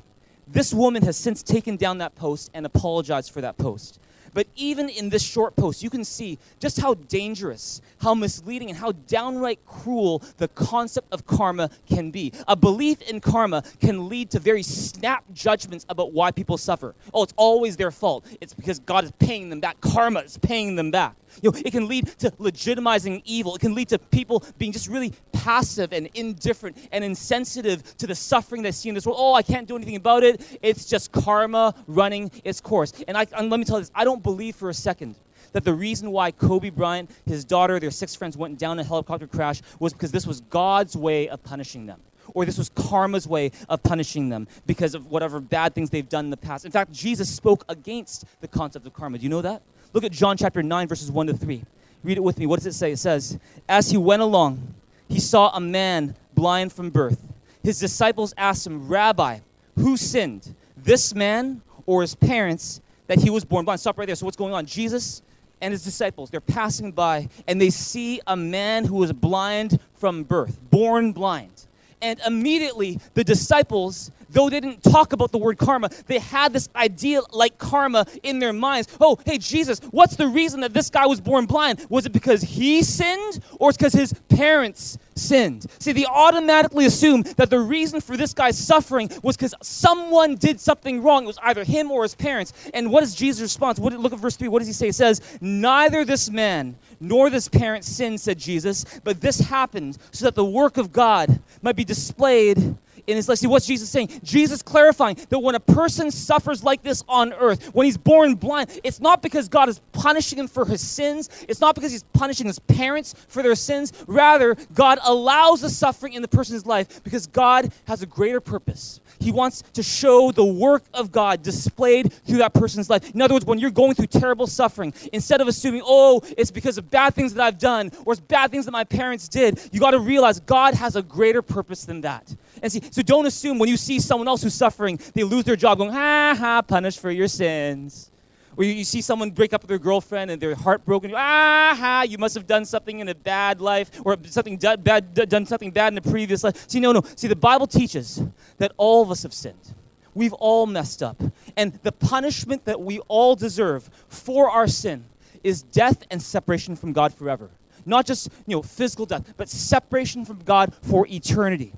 this 0.48 0.74
woman 0.74 1.04
has 1.04 1.18
since 1.18 1.42
taken 1.42 1.76
down 1.76 1.98
that 2.00 2.16
post 2.16 2.52
and 2.54 2.66
apologized 2.66 3.32
for 3.32 3.42
that 3.42 3.58
post. 3.58 4.00
But 4.36 4.48
even 4.58 4.90
in 4.90 5.10
this 5.10 5.24
short 5.24 5.56
post, 5.56 5.82
you 5.82 5.90
can 5.90 6.04
see 6.04 6.38
just 6.60 6.82
how 6.82 6.96
dangerous, 6.96 7.82
how 8.00 8.14
misleading, 8.14 8.70
and 8.70 8.78
how 8.78 8.92
downright 8.92 9.66
cruel 9.66 10.22
the 10.38 10.50
concept 10.50 11.08
of 11.14 11.26
karma 11.26 11.70
can 11.88 12.12
be. 12.12 12.34
A 12.46 12.56
belief 12.56 13.02
in 13.02 13.22
karma 13.22 13.64
can 13.80 14.10
lead 14.10 14.30
to 14.32 14.40
very 14.40 14.62
snap 14.62 15.24
judgments 15.34 15.86
about 15.88 16.12
why 16.12 16.32
people 16.32 16.58
suffer. 16.58 16.96
Oh, 17.14 17.24
it's 17.24 17.34
always 17.38 17.78
their 17.78 17.92
fault. 17.92 18.26
It's 18.42 18.54
because 18.54 18.80
God 18.80 19.06
is 19.06 19.14
paying 19.20 19.50
them 19.50 19.62
back. 19.62 19.80
Karma 19.80 20.20
is 20.20 20.38
paying 20.38 20.76
them 20.76 20.92
back. 20.92 21.16
You 21.42 21.52
know, 21.52 21.58
it 21.58 21.72
can 21.72 21.88
lead 21.88 22.08
to 22.20 22.32
legitimizing 22.32 23.22
evil. 23.26 23.56
It 23.56 23.62
can 23.62 23.76
lead 23.76 23.90
to 23.90 24.00
people 24.00 24.44
being 24.58 24.72
just 24.72 24.88
really 24.88 25.14
passive 25.32 25.94
and 25.94 26.10
indifferent 26.14 26.78
and 26.92 27.04
insensitive 27.04 27.98
to 27.98 28.08
the 28.08 28.16
suffering 28.16 28.62
they 28.62 28.72
see 28.72 28.90
in 28.90 28.96
this 28.96 29.06
world. 29.06 29.18
Oh, 29.20 29.34
I 29.34 29.44
can't 29.44 29.68
do 29.68 29.76
anything 29.76 29.96
about 29.96 30.24
it. 30.24 30.60
It's 30.62 30.86
just 30.86 31.12
karma 31.12 31.76
running 31.88 32.32
its 32.44 32.62
course. 32.62 32.94
And, 33.08 33.18
I, 33.18 33.28
and 33.38 33.50
let 33.50 33.60
me 33.60 33.66
tell 33.66 33.78
you 33.78 33.84
this 33.84 33.92
I 33.94 34.04
don't 34.04 34.24
believe 34.24 34.56
for 34.56 34.70
a 34.70 34.74
second 34.74 35.16
that 35.56 35.64
the 35.64 35.74
reason 35.74 36.12
why 36.12 36.32
Kobe 36.32 36.70
Bryant, 36.70 37.10
his 37.26 37.46
daughter, 37.46 37.80
their 37.80 37.92
six 37.92 38.14
friends 38.14 38.36
went 38.36 38.60
down 38.60 38.78
in 38.78 38.86
a 38.86 38.88
helicopter 38.88 39.26
crash 39.26 39.62
was 39.80 39.94
because 39.94 40.12
this 40.12 40.28
was 40.28 40.42
God's 40.42 40.98
way 40.98 41.30
of 41.30 41.44
punishing 41.44 41.86
them. 41.86 42.02
Or 42.34 42.44
this 42.44 42.58
was 42.58 42.70
karma's 42.70 43.26
way 43.26 43.52
of 43.70 43.82
punishing 43.82 44.30
them 44.30 44.48
because 44.66 44.96
of 44.96 45.08
whatever 45.08 45.40
bad 45.40 45.74
things 45.74 45.92
they've 45.92 46.10
done 46.10 46.26
in 46.26 46.32
the 46.32 46.38
past. 46.38 46.66
In 46.66 46.72
fact, 46.72 46.92
Jesus 46.92 47.34
spoke 47.34 47.64
against 47.70 48.26
the 48.42 48.48
concept 48.48 48.86
of 48.86 48.94
karma. 48.94 49.18
Do 49.18 49.24
you 49.24 49.30
know 49.30 49.44
that? 49.44 49.62
Look 49.96 50.04
at 50.04 50.12
John 50.12 50.36
chapter 50.36 50.62
9, 50.62 50.90
verses 50.90 51.10
1 51.10 51.28
to 51.28 51.34
3. 51.34 51.64
Read 52.04 52.18
it 52.18 52.22
with 52.22 52.38
me. 52.38 52.46
What 52.46 52.58
does 52.58 52.66
it 52.66 52.74
say? 52.74 52.92
It 52.92 53.00
says, 53.00 53.40
As 53.70 53.92
he 53.92 53.96
went 53.96 54.22
along, 54.22 54.76
he 55.08 55.22
saw 55.22 55.56
a 55.56 55.62
man 55.62 56.18
blind 56.34 56.74
from 56.74 56.90
birth. 56.90 57.26
His 57.64 57.80
disciples 57.80 58.34
asked 58.38 58.68
him, 58.68 58.90
Rabbi, 58.90 59.40
who 59.78 59.96
sinned, 59.96 60.54
this 60.76 61.16
man 61.16 61.62
or 61.86 62.02
his 62.02 62.14
parents, 62.14 62.82
that 63.08 63.20
he 63.20 63.30
was 63.30 63.46
born 63.46 63.64
blind? 63.64 63.80
Stop 63.80 63.98
right 63.98 64.06
there. 64.06 64.18
So, 64.18 64.26
what's 64.26 64.36
going 64.36 64.54
on? 64.54 64.66
Jesus 64.66 65.22
and 65.62 65.72
his 65.72 65.86
disciples, 65.86 66.30
they're 66.30 66.42
passing 66.42 66.92
by 66.92 67.30
and 67.48 67.62
they 67.62 67.70
see 67.70 68.20
a 68.28 68.36
man 68.36 68.84
who 68.84 68.96
was 68.96 69.14
blind 69.14 69.80
from 69.94 70.24
birth, 70.24 70.60
born 70.72 71.14
blind. 71.14 71.68
And 72.02 72.20
immediately 72.28 73.00
the 73.14 73.24
disciples, 73.24 74.12
though 74.36 74.50
they 74.50 74.60
didn't 74.60 74.84
talk 74.84 75.14
about 75.14 75.32
the 75.32 75.38
word 75.38 75.58
karma, 75.58 75.90
they 76.06 76.20
had 76.20 76.54
this 76.54 76.70
idea 76.76 77.22
like 77.32 77.58
karma 77.58 78.06
in 78.22 78.40
their 78.40 78.54
minds. 78.54 78.96
Oh, 79.00 79.18
hey, 79.26 79.38
Jesus, 79.38 79.80
what's 79.92 80.18
the 80.18 80.28
reason 80.28 80.60
that 80.60 80.74
this 80.74 80.90
guy 80.90 81.08
was 81.08 81.22
born 81.22 81.46
blind? 81.46 81.84
Was 81.90 82.06
it 82.06 82.12
because 82.12 82.42
he 82.42 82.84
sinned 82.84 83.40
or 83.60 83.70
it's 83.70 83.78
because 83.78 83.94
his 83.94 84.14
parents 84.30 84.98
sinned? 85.16 85.66
See, 85.80 85.94
they 85.94 86.06
automatically 86.06 86.86
assume 86.86 87.24
that 87.38 87.50
the 87.50 87.60
reason 87.60 88.02
for 88.02 88.18
this 88.18 88.34
guy's 88.34 88.58
suffering 88.58 89.10
was 89.24 89.38
because 89.38 89.56
someone 89.64 90.36
did 90.36 90.60
something 90.60 91.02
wrong. 91.02 91.24
It 91.24 91.28
was 91.28 91.40
either 91.42 91.64
him 91.64 91.90
or 91.90 92.04
his 92.04 92.14
parents. 92.14 92.52
And 92.74 92.92
what 92.92 93.04
is 93.04 93.16
Jesus' 93.16 93.42
response? 93.42 93.80
What, 93.80 93.94
look 93.94 94.14
at 94.14 94.20
verse 94.20 94.36
3. 94.36 94.50
What 94.50 94.60
does 94.60 94.68
he 94.68 94.74
say? 94.74 94.90
It 94.90 94.96
says, 94.96 95.22
Neither 95.40 96.04
this 96.04 96.30
man 96.30 96.76
nor 97.00 97.30
this 97.30 97.48
parent 97.48 97.86
sinned, 97.86 98.20
said 98.20 98.38
Jesus, 98.38 98.84
but 99.04 99.22
this 99.22 99.40
happened 99.40 99.98
so 100.12 100.26
that 100.26 100.36
the 100.36 100.46
work 100.46 100.78
of 100.78 100.92
God 100.92 101.40
might 101.62 101.76
be 101.76 101.86
displayed 101.86 102.76
in 103.08 103.16
his 103.16 103.30
life. 103.30 103.40
See, 103.40 103.48
what's 103.48 103.66
Jesus 103.66 103.88
is 103.88 103.92
saying? 103.92 104.10
Jesus 104.24 104.62
clarifying 104.62 105.18
that 105.30 105.40
when 105.40 105.56
a 105.56 105.60
person 105.60 106.12
suffers 106.12 106.64
like 106.64 106.84
this 106.84 107.04
on 107.08 107.34
earth, 107.34 107.74
when 107.74 107.86
he's 107.86 107.98
born 107.98 108.36
blind, 108.36 108.80
it's 108.84 109.00
not 109.00 109.22
because 109.22 109.48
God 109.48 109.70
is 109.70 109.80
punishing 109.92 110.40
him 110.40 110.48
for 110.48 110.66
his 110.66 110.82
sins. 110.82 111.30
It's 111.48 111.62
not 111.62 111.76
because 111.76 111.92
he's 111.92 112.04
punishing 112.14 112.48
his 112.48 112.60
parents 112.60 113.16
for 113.28 113.44
their 113.44 113.56
sins. 113.56 113.94
Rather, 114.08 114.56
God 114.74 115.00
allows 115.04 115.62
the 115.62 115.70
suffering 115.70 116.14
in 116.14 116.22
the 116.22 116.28
person's 116.28 116.66
life 116.66 117.04
because 117.04 117.28
God 117.28 117.72
has 117.88 118.02
a 118.02 118.06
greater 118.06 118.40
purpose. 118.40 119.00
He 119.20 119.32
wants 119.32 119.64
to 119.74 119.84
show 119.84 120.32
the 120.32 120.46
work 120.46 120.84
of 120.94 121.12
God 121.12 121.42
displayed 121.42 122.12
through 122.12 122.38
that 122.38 122.54
person's 122.54 122.90
life. 122.90 123.14
In 123.14 123.22
other 123.22 123.34
words, 123.34 123.46
when 123.46 123.60
you're 123.60 123.72
going 123.72 123.96
through 123.96 124.08
terrible 124.08 124.48
suffering, 124.48 124.94
instead 125.14 125.42
of 125.42 125.48
assuming, 125.48 125.82
oh, 125.86 126.22
it's 126.38 126.52
because 126.52 126.78
of 126.78 126.90
bad 126.90 127.14
things 127.14 127.34
that 127.34 127.44
I've 127.44 127.58
done 127.58 127.92
or 128.06 128.14
it's 128.14 128.20
bad 128.20 128.52
things 128.52 128.66
that 128.66 128.72
my 128.72 128.84
parents 128.84 129.28
did, 129.28 129.60
you 129.72 129.80
got 129.80 129.92
to 129.92 130.00
realize 130.00 130.40
God 130.40 130.74
has 130.74 130.96
a 130.96 131.02
greater 131.02 131.42
purpose 131.42 131.86
than 131.86 132.02
that. 132.02 132.36
And 132.62 132.72
see, 132.72 132.82
so 132.92 133.02
don't 133.02 133.26
assume 133.26 133.60
when 133.60 133.70
you 133.70 133.78
see 133.78 134.00
someone 134.00 134.28
else 134.28 134.44
who's 134.44 134.54
suffering, 134.54 135.00
they 135.14 135.24
lose 135.24 135.44
their 135.44 135.56
job 135.56 135.78
going, 135.78 135.92
ha 135.92 136.36
ha, 136.38 136.62
punished 136.62 137.00
for 137.00 137.12
your 137.12 137.28
sins. 137.28 138.12
Or 138.58 138.64
you, 138.64 138.72
you 138.72 138.84
see 138.84 139.02
someone 139.02 139.32
break 139.32 139.54
up 139.54 139.62
with 139.62 139.70
their 139.70 139.80
girlfriend 139.80 140.32
and 140.32 140.42
they're 140.42 140.56
heartbroken. 140.56 141.12
Ah 141.16 141.76
ha, 141.78 142.06
you 142.08 142.18
must 142.18 142.36
have 142.36 142.48
done 142.48 142.66
something 142.66 143.00
in 143.00 143.10
a 143.10 143.16
bad 143.16 143.60
life 143.62 143.92
or 144.06 144.18
something 144.26 144.58
d- 144.58 144.76
bad, 144.78 145.14
d- 145.14 145.26
done 145.26 145.46
something 145.46 145.72
bad 145.72 145.94
in 145.94 145.98
a 145.98 146.02
previous 146.02 146.44
life. 146.44 146.70
See, 146.70 146.80
no, 146.80 146.92
no. 146.92 147.02
See, 147.16 147.28
the 147.28 147.36
Bible 147.36 147.68
teaches 147.68 148.22
that 148.58 148.72
all 148.78 149.02
of 149.02 149.12
us 149.12 149.24
have 149.24 149.34
sinned. 149.34 149.74
We've 150.14 150.34
all 150.34 150.66
messed 150.66 151.04
up. 151.04 151.22
And 151.58 151.74
the 151.84 151.92
punishment 151.92 152.64
that 152.66 152.80
we 152.80 153.00
all 153.10 153.36
deserve 153.36 153.90
for 154.08 154.50
our 154.50 154.68
sin 154.68 155.06
is 155.44 155.62
death 155.62 156.04
and 156.10 156.22
separation 156.22 156.78
from 156.78 156.94
God 156.94 157.14
forever. 157.14 157.50
Not 157.86 158.06
just, 158.06 158.30
you 158.48 158.56
know, 158.56 158.62
physical 158.62 159.06
death, 159.06 159.34
but 159.38 159.50
separation 159.50 160.26
from 160.26 160.40
God 160.40 160.74
for 160.82 161.06
eternity. 161.08 161.74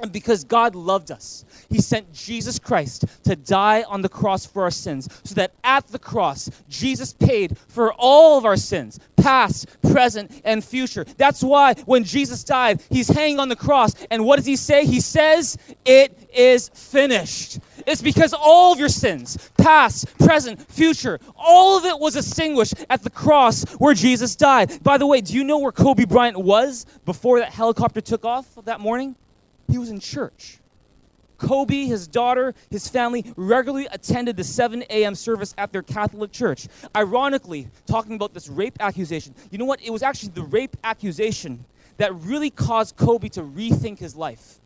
And 0.00 0.12
because 0.12 0.44
God 0.44 0.76
loved 0.76 1.10
us, 1.10 1.44
He 1.68 1.80
sent 1.80 2.12
Jesus 2.12 2.58
Christ 2.58 3.04
to 3.24 3.34
die 3.34 3.82
on 3.82 4.02
the 4.02 4.08
cross 4.08 4.46
for 4.46 4.62
our 4.62 4.70
sins, 4.70 5.08
so 5.24 5.34
that 5.34 5.52
at 5.64 5.88
the 5.88 5.98
cross, 5.98 6.48
Jesus 6.68 7.12
paid 7.12 7.58
for 7.66 7.92
all 7.94 8.38
of 8.38 8.44
our 8.44 8.56
sins, 8.56 9.00
past, 9.16 9.66
present, 9.82 10.40
and 10.44 10.64
future. 10.64 11.04
That's 11.16 11.42
why 11.42 11.74
when 11.84 12.04
Jesus 12.04 12.44
died, 12.44 12.80
He's 12.90 13.08
hanging 13.08 13.40
on 13.40 13.48
the 13.48 13.56
cross. 13.56 13.94
And 14.10 14.24
what 14.24 14.36
does 14.36 14.46
He 14.46 14.54
say? 14.54 14.86
He 14.86 15.00
says, 15.00 15.58
It 15.84 16.28
is 16.32 16.68
finished. 16.68 17.58
It's 17.84 18.02
because 18.02 18.32
all 18.32 18.72
of 18.72 18.78
your 18.78 18.88
sins, 18.88 19.50
past, 19.58 20.16
present, 20.18 20.70
future, 20.70 21.18
all 21.36 21.76
of 21.76 21.84
it 21.84 21.98
was 21.98 22.14
extinguished 22.14 22.74
at 22.88 23.02
the 23.02 23.10
cross 23.10 23.64
where 23.78 23.94
Jesus 23.94 24.36
died. 24.36 24.82
By 24.82 24.98
the 24.98 25.06
way, 25.06 25.20
do 25.20 25.34
you 25.34 25.42
know 25.42 25.58
where 25.58 25.72
Kobe 25.72 26.04
Bryant 26.04 26.38
was 26.38 26.86
before 27.04 27.40
that 27.40 27.52
helicopter 27.52 28.00
took 28.00 28.24
off 28.24 28.46
that 28.64 28.78
morning? 28.78 29.16
He 29.70 29.78
was 29.78 29.90
in 29.90 30.00
church. 30.00 30.58
Kobe, 31.38 31.84
his 31.84 32.08
daughter, 32.08 32.52
his 32.68 32.88
family 32.88 33.24
regularly 33.36 33.86
attended 33.92 34.36
the 34.36 34.44
7 34.44 34.82
a.m. 34.90 35.14
service 35.14 35.54
at 35.56 35.72
their 35.72 35.82
Catholic 35.82 36.32
church. 36.32 36.66
Ironically, 36.96 37.68
talking 37.86 38.14
about 38.16 38.34
this 38.34 38.48
rape 38.48 38.76
accusation, 38.80 39.34
you 39.50 39.58
know 39.58 39.64
what? 39.64 39.80
It 39.80 39.90
was 39.90 40.02
actually 40.02 40.30
the 40.30 40.42
rape 40.42 40.76
accusation 40.82 41.64
that 41.98 42.14
really 42.14 42.50
caused 42.50 42.96
Kobe 42.96 43.28
to 43.30 43.42
rethink 43.42 43.98
his 43.98 44.16
life. 44.16 44.58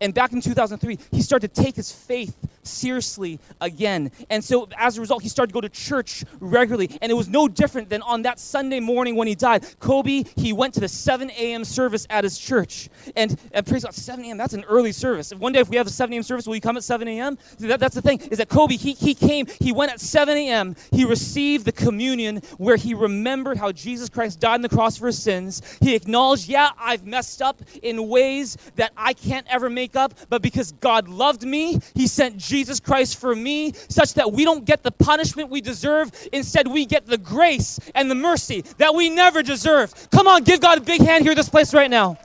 And 0.00 0.14
back 0.14 0.32
in 0.32 0.40
2003, 0.40 0.98
he 1.10 1.20
started 1.20 1.52
to 1.54 1.62
take 1.62 1.76
his 1.76 1.92
faith 1.92 2.36
seriously 2.62 3.40
again. 3.60 4.10
And 4.28 4.44
so 4.44 4.68
as 4.76 4.98
a 4.98 5.00
result, 5.00 5.22
he 5.22 5.28
started 5.28 5.50
to 5.50 5.54
go 5.54 5.60
to 5.60 5.68
church 5.68 6.24
regularly. 6.40 6.96
And 7.00 7.10
it 7.10 7.14
was 7.14 7.28
no 7.28 7.48
different 7.48 7.88
than 7.88 8.02
on 8.02 8.22
that 8.22 8.38
Sunday 8.38 8.80
morning 8.80 9.16
when 9.16 9.28
he 9.28 9.34
died. 9.34 9.64
Kobe, 9.78 10.24
he 10.36 10.52
went 10.52 10.74
to 10.74 10.80
the 10.80 10.88
7 10.88 11.30
a.m. 11.30 11.64
service 11.64 12.06
at 12.10 12.24
his 12.24 12.38
church. 12.38 12.88
And, 13.16 13.38
and 13.52 13.66
praise 13.66 13.84
God, 13.84 13.94
7 13.94 14.24
a.m., 14.24 14.36
that's 14.36 14.54
an 14.54 14.64
early 14.64 14.92
service. 14.92 15.32
One 15.34 15.52
day, 15.52 15.60
if 15.60 15.68
we 15.68 15.76
have 15.76 15.86
a 15.86 15.90
7 15.90 16.12
a.m. 16.12 16.22
service, 16.22 16.46
will 16.46 16.54
you 16.54 16.60
come 16.60 16.76
at 16.76 16.84
7 16.84 17.06
a.m.? 17.08 17.38
That, 17.58 17.80
that's 17.80 17.94
the 17.94 18.02
thing, 18.02 18.20
is 18.30 18.38
that 18.38 18.48
Kobe, 18.48 18.76
he, 18.76 18.92
he 18.92 19.14
came, 19.14 19.46
he 19.60 19.72
went 19.72 19.92
at 19.92 20.00
7 20.00 20.36
a.m., 20.36 20.76
he 20.90 21.04
received 21.04 21.64
the 21.64 21.72
communion 21.72 22.42
where 22.58 22.76
he 22.76 22.94
remembered 22.94 23.58
how 23.58 23.72
Jesus 23.72 24.08
Christ 24.08 24.40
died 24.40 24.54
on 24.54 24.62
the 24.62 24.68
cross 24.68 24.96
for 24.96 25.06
his 25.06 25.22
sins. 25.22 25.62
He 25.80 25.94
acknowledged, 25.94 26.48
yeah, 26.48 26.70
I've 26.78 27.06
messed 27.06 27.42
up 27.42 27.62
in 27.82 28.08
ways 28.08 28.56
that 28.76 28.92
I 28.96 29.12
can't 29.12 29.46
ever 29.48 29.70
make 29.70 29.96
up, 29.96 30.14
but 30.28 30.42
because 30.42 30.72
God 30.72 31.08
loved 31.08 31.44
me, 31.44 31.80
he 31.94 32.06
sent 32.06 32.36
Jesus 32.36 32.49
Christ 32.80 33.18
for 33.18 33.34
me, 33.34 33.72
such 33.88 34.14
that 34.14 34.32
we 34.32 34.44
don't 34.44 34.64
get 34.64 34.82
the 34.82 34.90
punishment 34.90 35.50
we 35.50 35.60
deserve. 35.60 36.10
Instead, 36.32 36.66
we 36.68 36.86
get 36.86 37.06
the 37.06 37.18
grace 37.18 37.78
and 37.94 38.10
the 38.10 38.14
mercy 38.14 38.62
that 38.78 38.94
we 38.94 39.08
never 39.10 39.42
deserve. 39.42 40.10
Come 40.10 40.26
on, 40.28 40.44
give 40.44 40.60
God 40.60 40.78
a 40.78 40.80
big 40.80 41.00
hand 41.00 41.24
here 41.24 41.34
this 41.34 41.48
place 41.48 41.72
right 41.72 41.90
now. 41.90 42.18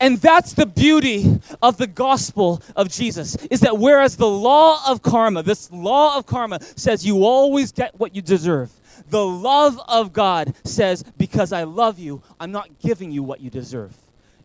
And 0.00 0.18
that's 0.18 0.54
the 0.54 0.66
beauty 0.66 1.40
of 1.62 1.76
the 1.76 1.86
gospel 1.86 2.60
of 2.74 2.88
Jesus 2.88 3.36
is 3.46 3.60
that 3.60 3.78
whereas 3.78 4.16
the 4.16 4.28
law 4.28 4.82
of 4.90 5.00
karma, 5.00 5.44
this 5.44 5.70
law 5.70 6.18
of 6.18 6.26
karma 6.26 6.58
says 6.74 7.06
you 7.06 7.24
always 7.24 7.70
get 7.70 7.94
what 8.00 8.16
you 8.16 8.20
deserve, 8.20 8.72
the 9.10 9.24
love 9.24 9.80
of 9.86 10.12
God 10.12 10.54
says, 10.64 11.04
because 11.18 11.52
I 11.52 11.62
love 11.62 12.00
you, 12.00 12.20
I'm 12.40 12.50
not 12.50 12.80
giving 12.80 13.12
you 13.12 13.22
what 13.22 13.40
you 13.40 13.48
deserve. 13.48 13.94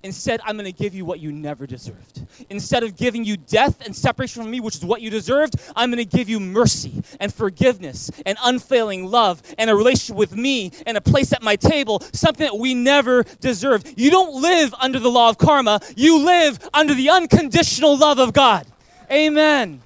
Instead, 0.04 0.40
I'm 0.46 0.56
going 0.56 0.72
to 0.72 0.78
give 0.78 0.94
you 0.94 1.06
what 1.06 1.20
you 1.20 1.32
never 1.32 1.66
deserved. 1.66 2.26
Instead 2.50 2.84
of 2.84 2.96
giving 2.96 3.26
you 3.26 3.36
death 3.36 3.84
and 3.86 3.96
separation 3.96 4.44
from 4.44 4.52
me, 4.52 4.60
which 4.60 4.76
is 4.76 4.86
what 4.86 5.02
you 5.02 5.10
deserved, 5.10 5.56
I'm 5.76 5.90
going 5.92 6.06
to 6.06 6.18
give 6.18 6.30
you 6.30 6.40
mercy 6.40 7.04
and 7.20 7.34
forgiveness 7.34 8.12
and 8.26 8.38
unfailing 8.44 9.08
love 9.08 9.42
and 9.58 9.70
a 9.70 9.76
relationship 9.76 10.16
with 10.16 10.36
me 10.36 10.72
and 10.86 10.98
a 10.98 11.02
place 11.02 11.34
at 11.34 11.42
my 11.42 11.56
table, 11.56 12.02
something 12.14 12.46
that 12.46 12.58
we 12.58 12.74
never 12.74 13.24
deserved. 13.42 13.94
You 13.98 14.12
don't 14.12 14.42
live 14.42 14.74
under 14.80 15.00
the 15.00 15.10
law 15.10 15.30
of 15.30 15.38
karma, 15.38 15.80
you 15.96 16.24
live 16.24 16.60
under 16.74 16.94
the 16.94 17.10
unconditional 17.10 17.98
love 17.98 18.20
of 18.20 18.34
God. 18.34 18.68
Amen. 19.12 19.82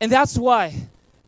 And 0.00 0.10
that's 0.10 0.36
why 0.36 0.74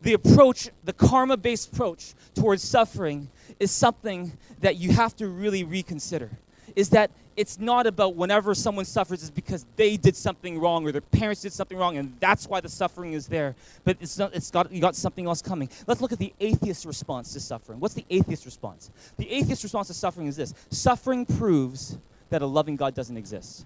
the 0.01 0.13
approach, 0.13 0.69
the 0.83 0.93
karma 0.93 1.35
based 1.35 1.73
approach 1.73 2.13
towards 2.35 2.63
suffering, 2.63 3.29
is 3.59 3.71
something 3.71 4.31
that 4.61 4.77
you 4.77 4.91
have 4.91 5.15
to 5.17 5.27
really 5.27 5.63
reconsider 5.63 6.29
is 6.75 6.89
that 6.89 7.11
it's 7.37 7.59
not 7.59 7.85
about 7.85 8.15
whenever 8.15 8.55
someone 8.55 8.85
suffers 8.85 9.21
is 9.21 9.29
because 9.29 9.65
they 9.75 9.97
did 9.97 10.15
something 10.15 10.59
wrong 10.59 10.85
or 10.85 10.91
their 10.91 11.01
parents 11.01 11.41
did 11.41 11.53
something 11.53 11.77
wrong 11.77 11.97
and 11.97 12.15
that's 12.19 12.47
why 12.47 12.59
the 12.59 12.69
suffering 12.69 13.13
is 13.13 13.27
there 13.27 13.55
but 13.83 13.97
it's 13.99 14.17
not 14.17 14.33
it's 14.33 14.49
got 14.51 14.71
you 14.71 14.81
got 14.81 14.95
something 14.95 15.25
else 15.27 15.41
coming. 15.41 15.69
Let's 15.87 16.01
look 16.01 16.11
at 16.11 16.19
the 16.19 16.33
atheist 16.39 16.85
response 16.85 17.33
to 17.33 17.39
suffering. 17.39 17.79
What's 17.79 17.93
the 17.93 18.05
atheist 18.09 18.45
response? 18.45 18.89
The 19.17 19.29
atheist 19.29 19.63
response 19.63 19.87
to 19.87 19.93
suffering 19.93 20.27
is 20.27 20.35
this. 20.35 20.53
Suffering 20.69 21.25
proves 21.25 21.97
that 22.29 22.41
a 22.41 22.45
loving 22.45 22.75
god 22.75 22.93
doesn't 22.93 23.17
exist. 23.17 23.65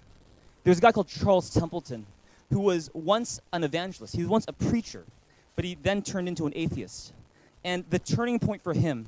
There's 0.64 0.78
a 0.78 0.80
guy 0.80 0.92
called 0.92 1.08
charles 1.08 1.50
templeton 1.50 2.06
who 2.50 2.60
was 2.60 2.90
once 2.92 3.40
an 3.52 3.64
evangelist. 3.64 4.14
He 4.14 4.22
was 4.22 4.28
once 4.28 4.44
a 4.48 4.52
preacher 4.52 5.04
but 5.56 5.64
he 5.64 5.76
then 5.82 6.02
turned 6.02 6.26
into 6.26 6.46
an 6.46 6.52
atheist. 6.56 7.12
And 7.64 7.84
the 7.90 7.98
turning 7.98 8.38
point 8.38 8.62
for 8.62 8.72
him 8.72 9.06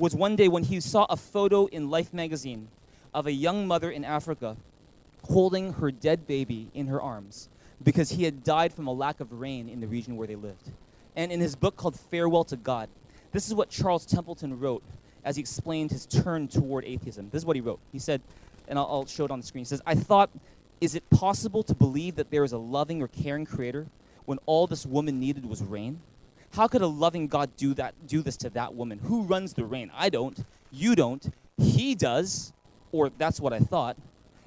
was 0.00 0.14
one 0.14 0.34
day 0.34 0.48
when 0.48 0.64
he 0.64 0.80
saw 0.80 1.06
a 1.10 1.16
photo 1.16 1.66
in 1.66 1.90
Life 1.90 2.14
magazine 2.14 2.68
of 3.12 3.26
a 3.26 3.32
young 3.32 3.66
mother 3.66 3.90
in 3.90 4.02
Africa 4.04 4.56
holding 5.24 5.74
her 5.74 5.90
dead 5.90 6.26
baby 6.26 6.70
in 6.72 6.86
her 6.86 7.00
arms 7.00 7.50
because 7.82 8.10
he 8.10 8.24
had 8.24 8.42
died 8.42 8.72
from 8.72 8.86
a 8.86 8.92
lack 8.92 9.20
of 9.20 9.30
rain 9.32 9.68
in 9.68 9.80
the 9.80 9.86
region 9.86 10.16
where 10.16 10.26
they 10.26 10.36
lived. 10.36 10.70
And 11.16 11.30
in 11.30 11.40
his 11.40 11.54
book 11.54 11.76
called 11.76 11.98
Farewell 11.98 12.44
to 12.44 12.56
God, 12.56 12.88
this 13.32 13.46
is 13.46 13.54
what 13.54 13.68
Charles 13.68 14.06
Templeton 14.06 14.58
wrote 14.58 14.82
as 15.22 15.36
he 15.36 15.40
explained 15.40 15.90
his 15.90 16.06
turn 16.06 16.48
toward 16.48 16.86
atheism. 16.86 17.28
This 17.30 17.42
is 17.42 17.46
what 17.46 17.56
he 17.56 17.60
wrote. 17.60 17.78
He 17.92 17.98
said, 17.98 18.22
and 18.68 18.78
I'll, 18.78 18.86
I'll 18.86 19.06
show 19.06 19.26
it 19.26 19.30
on 19.30 19.40
the 19.40 19.46
screen. 19.46 19.62
He 19.62 19.68
says, 19.68 19.82
I 19.84 19.94
thought, 19.94 20.30
is 20.80 20.94
it 20.94 21.08
possible 21.10 21.62
to 21.64 21.74
believe 21.74 22.16
that 22.16 22.30
there 22.30 22.42
is 22.42 22.52
a 22.52 22.58
loving 22.58 23.02
or 23.02 23.08
caring 23.08 23.44
creator 23.44 23.86
when 24.24 24.38
all 24.46 24.66
this 24.66 24.86
woman 24.86 25.20
needed 25.20 25.44
was 25.44 25.62
rain? 25.62 26.00
How 26.52 26.66
could 26.66 26.82
a 26.82 26.86
loving 26.86 27.28
God 27.28 27.50
do 27.56 27.74
that 27.74 27.94
do 28.06 28.22
this 28.22 28.36
to 28.38 28.50
that 28.50 28.74
woman? 28.74 28.98
Who 28.98 29.22
runs 29.22 29.54
the 29.54 29.64
rain? 29.64 29.90
I 29.94 30.08
don't. 30.08 30.38
You 30.72 30.94
don't. 30.94 31.32
He 31.58 31.94
does, 31.94 32.52
or 32.92 33.10
that's 33.18 33.40
what 33.40 33.52
I 33.52 33.60
thought. 33.60 33.96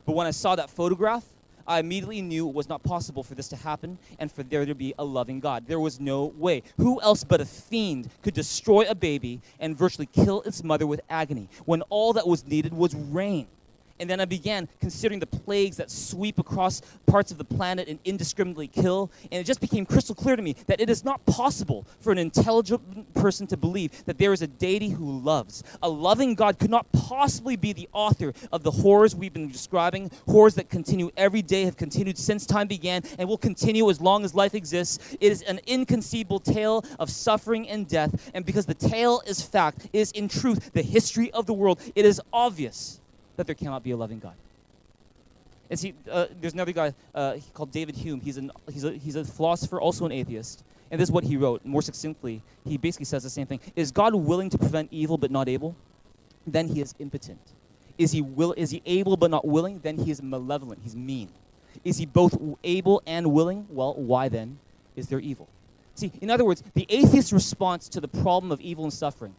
But 0.05 0.15
when 0.15 0.27
I 0.27 0.31
saw 0.31 0.55
that 0.55 0.69
photograph, 0.69 1.23
I 1.65 1.79
immediately 1.79 2.21
knew 2.21 2.49
it 2.49 2.53
was 2.53 2.67
not 2.67 2.83
possible 2.83 3.23
for 3.23 3.35
this 3.35 3.47
to 3.49 3.55
happen 3.55 3.97
and 4.19 4.29
for 4.29 4.43
there 4.43 4.65
to 4.65 4.75
be 4.75 4.93
a 4.99 5.05
loving 5.05 5.39
God. 5.39 5.65
There 5.67 5.79
was 5.79 5.99
no 5.99 6.25
way. 6.25 6.63
Who 6.77 6.99
else 7.01 7.23
but 7.23 7.39
a 7.39 7.45
fiend 7.45 8.09
could 8.21 8.33
destroy 8.33 8.85
a 8.89 8.95
baby 8.95 9.39
and 9.59 9.77
virtually 9.77 10.07
kill 10.07 10.41
its 10.41 10.61
mother 10.61 10.85
with 10.85 10.99
agony 11.09 11.47
when 11.63 11.81
all 11.83 12.11
that 12.13 12.27
was 12.27 12.45
needed 12.45 12.73
was 12.73 12.93
rain? 12.93 13.47
And 13.99 14.09
then 14.09 14.19
I 14.19 14.25
began 14.25 14.67
considering 14.79 15.19
the 15.19 15.27
plagues 15.27 15.77
that 15.77 15.91
sweep 15.91 16.39
across 16.39 16.81
parts 17.05 17.31
of 17.31 17.37
the 17.37 17.43
planet 17.43 17.87
and 17.87 17.99
indiscriminately 18.03 18.67
kill. 18.67 19.11
And 19.31 19.39
it 19.39 19.45
just 19.45 19.61
became 19.61 19.85
crystal 19.85 20.15
clear 20.15 20.35
to 20.35 20.41
me 20.41 20.55
that 20.65 20.81
it 20.81 20.89
is 20.89 21.05
not 21.05 21.23
possible 21.25 21.85
for 21.99 22.11
an 22.11 22.17
intelligent 22.17 23.13
person 23.13 23.45
to 23.47 23.57
believe 23.57 24.03
that 24.05 24.17
there 24.17 24.33
is 24.33 24.41
a 24.41 24.47
deity 24.47 24.89
who 24.89 25.19
loves. 25.19 25.63
A 25.83 25.89
loving 25.89 26.33
God 26.33 26.57
could 26.57 26.71
not 26.71 26.91
possibly 26.91 27.55
be 27.55 27.71
the 27.71 27.87
author 27.93 28.33
of 28.51 28.63
the 28.63 28.71
horrors 28.71 29.15
we've 29.15 29.33
been 29.33 29.49
describing, 29.49 30.09
horrors 30.27 30.55
that 30.55 30.69
continue 30.69 31.11
every 31.15 31.43
day, 31.43 31.65
have 31.65 31.77
continued 31.77 32.17
since 32.17 32.47
time 32.47 32.67
began, 32.67 33.03
and 33.19 33.29
will 33.29 33.37
continue 33.37 33.89
as 33.91 34.01
long 34.01 34.25
as 34.25 34.33
life 34.33 34.55
exists. 34.55 35.15
It 35.21 35.31
is 35.31 35.43
an 35.43 35.59
inconceivable 35.67 36.39
tale 36.39 36.83
of 36.97 37.11
suffering 37.11 37.69
and 37.69 37.87
death. 37.87 38.31
And 38.33 38.43
because 38.43 38.65
the 38.65 38.73
tale 38.73 39.21
is 39.27 39.41
fact, 39.41 39.87
is 39.93 40.11
in 40.11 40.27
truth 40.27 40.73
the 40.73 40.81
history 40.81 41.31
of 41.31 41.45
the 41.45 41.53
world, 41.53 41.79
it 41.95 42.05
is 42.05 42.19
obvious 42.33 42.99
that 43.35 43.45
there 43.45 43.55
cannot 43.55 43.83
be 43.83 43.91
a 43.91 43.97
loving 43.97 44.19
God. 44.19 44.35
And 45.69 45.79
see, 45.79 45.93
uh, 46.11 46.27
there's 46.39 46.53
another 46.53 46.71
guy 46.71 46.93
uh, 47.15 47.37
called 47.53 47.71
David 47.71 47.95
Hume. 47.95 48.21
He's, 48.21 48.37
an, 48.37 48.51
he's, 48.71 48.83
a, 48.83 48.91
he's 48.91 49.15
a 49.15 49.25
philosopher, 49.25 49.81
also 49.81 50.05
an 50.05 50.11
atheist. 50.11 50.63
And 50.91 51.01
this 51.01 51.09
is 51.09 51.11
what 51.11 51.23
he 51.23 51.37
wrote. 51.37 51.65
More 51.65 51.81
succinctly, 51.81 52.43
he 52.63 52.77
basically 52.77 53.05
says 53.05 53.23
the 53.23 53.29
same 53.29 53.47
thing. 53.47 53.59
Is 53.75 53.91
God 53.91 54.13
willing 54.13 54.49
to 54.51 54.57
prevent 54.57 54.89
evil 54.91 55.17
but 55.17 55.31
not 55.31 55.49
able? 55.49 55.75
Then 56.45 56.67
he 56.67 56.81
is 56.81 56.93
impotent. 56.99 57.39
Is 57.97 58.11
he, 58.11 58.21
will, 58.21 58.53
is 58.53 58.69
he 58.71 58.81
able 58.85 59.17
but 59.17 59.31
not 59.31 59.47
willing? 59.47 59.79
Then 59.79 59.97
he 59.97 60.11
is 60.11 60.21
malevolent. 60.21 60.81
He's 60.83 60.95
mean. 60.95 61.29
Is 61.83 61.97
he 61.97 62.05
both 62.05 62.37
able 62.63 63.01
and 63.07 63.31
willing? 63.31 63.65
Well, 63.69 63.95
why 63.95 64.29
then 64.29 64.59
is 64.95 65.07
there 65.07 65.19
evil? 65.19 65.47
See, 65.95 66.11
in 66.21 66.29
other 66.29 66.45
words, 66.45 66.63
the 66.73 66.85
atheist's 66.89 67.31
response 67.31 67.87
to 67.89 68.01
the 68.01 68.07
problem 68.07 68.51
of 68.51 68.61
evil 68.61 68.83
and 68.83 68.93
suffering 68.93 69.35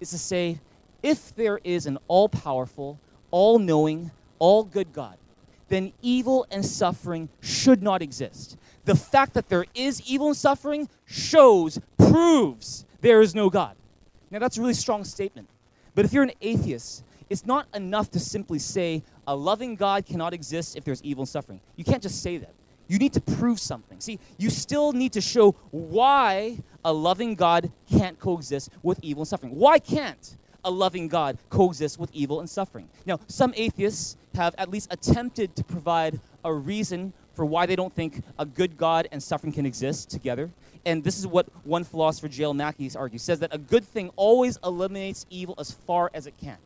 is 0.00 0.10
to 0.10 0.18
say, 0.18 0.60
if 1.02 1.34
there 1.34 1.60
is 1.62 1.86
an 1.86 1.98
all 2.08 2.28
powerful, 2.28 2.98
all 3.30 3.58
knowing, 3.58 4.10
all 4.38 4.64
good 4.64 4.92
God, 4.92 5.16
then 5.68 5.92
evil 6.02 6.46
and 6.50 6.64
suffering 6.64 7.28
should 7.40 7.82
not 7.82 8.02
exist. 8.02 8.56
The 8.84 8.94
fact 8.94 9.34
that 9.34 9.48
there 9.48 9.66
is 9.74 10.00
evil 10.06 10.28
and 10.28 10.36
suffering 10.36 10.88
shows, 11.04 11.80
proves 11.98 12.84
there 13.00 13.20
is 13.20 13.34
no 13.34 13.50
God. 13.50 13.76
Now, 14.30 14.38
that's 14.38 14.58
a 14.58 14.60
really 14.60 14.74
strong 14.74 15.04
statement. 15.04 15.48
But 15.94 16.04
if 16.04 16.12
you're 16.12 16.22
an 16.22 16.32
atheist, 16.40 17.04
it's 17.28 17.44
not 17.44 17.66
enough 17.74 18.10
to 18.12 18.20
simply 18.20 18.58
say 18.58 19.02
a 19.26 19.34
loving 19.34 19.74
God 19.74 20.06
cannot 20.06 20.32
exist 20.32 20.76
if 20.76 20.84
there's 20.84 21.02
evil 21.02 21.22
and 21.22 21.28
suffering. 21.28 21.60
You 21.74 21.84
can't 21.84 22.02
just 22.02 22.22
say 22.22 22.38
that. 22.38 22.54
You 22.88 22.98
need 22.98 23.12
to 23.14 23.20
prove 23.20 23.58
something. 23.58 23.98
See, 23.98 24.20
you 24.38 24.48
still 24.50 24.92
need 24.92 25.12
to 25.14 25.20
show 25.20 25.52
why 25.72 26.58
a 26.84 26.92
loving 26.92 27.34
God 27.34 27.72
can't 27.90 28.18
coexist 28.18 28.70
with 28.82 29.00
evil 29.02 29.22
and 29.22 29.28
suffering. 29.28 29.56
Why 29.56 29.80
can't? 29.80 30.36
A 30.66 30.70
loving 30.70 31.08
God 31.08 31.38
coexist 31.48 31.98
with 31.98 32.10
evil 32.12 32.40
and 32.40 32.50
suffering. 32.50 32.88
Now, 33.06 33.20
some 33.28 33.54
atheists 33.56 34.16
have 34.34 34.54
at 34.58 34.68
least 34.68 34.92
attempted 34.92 35.56
to 35.56 35.64
provide 35.64 36.20
a 36.44 36.52
reason 36.52 37.14
for 37.32 37.46
why 37.46 37.66
they 37.66 37.76
don't 37.76 37.94
think 37.94 38.22
a 38.38 38.44
good 38.44 38.76
God 38.76 39.08
and 39.12 39.22
suffering 39.22 39.52
can 39.52 39.64
exist 39.64 40.10
together. 40.10 40.50
And 40.84 41.04
this 41.04 41.18
is 41.18 41.26
what 41.26 41.46
one 41.64 41.84
philosopher, 41.84 42.28
J.L. 42.28 42.54
Mackie, 42.54 42.90
argues 42.94 43.22
says 43.22 43.40
that 43.40 43.54
a 43.54 43.58
good 43.58 43.84
thing 43.84 44.10
always 44.16 44.58
eliminates 44.64 45.24
evil 45.30 45.54
as 45.58 45.70
far 45.70 46.10
as 46.12 46.26
it 46.26 46.34
can. 46.40 46.58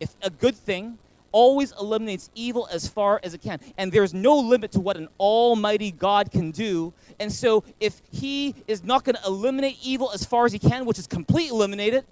If 0.00 0.14
a 0.22 0.30
good 0.30 0.56
thing 0.56 0.98
always 1.32 1.72
eliminates 1.72 2.30
evil 2.34 2.66
as 2.72 2.88
far 2.88 3.20
as 3.22 3.34
it 3.34 3.42
can. 3.42 3.60
And 3.76 3.92
there's 3.92 4.14
no 4.14 4.38
limit 4.38 4.72
to 4.72 4.80
what 4.80 4.96
an 4.96 5.08
almighty 5.20 5.90
God 5.90 6.30
can 6.30 6.50
do. 6.50 6.94
And 7.20 7.30
so, 7.30 7.62
if 7.78 8.00
he 8.10 8.54
is 8.66 8.82
not 8.82 9.04
going 9.04 9.16
to 9.16 9.26
eliminate 9.26 9.76
evil 9.82 10.10
as 10.12 10.24
far 10.24 10.46
as 10.46 10.52
he 10.52 10.58
can, 10.58 10.86
which 10.86 10.98
is 10.98 11.06
completely 11.06 11.54
eliminated, 11.54 12.04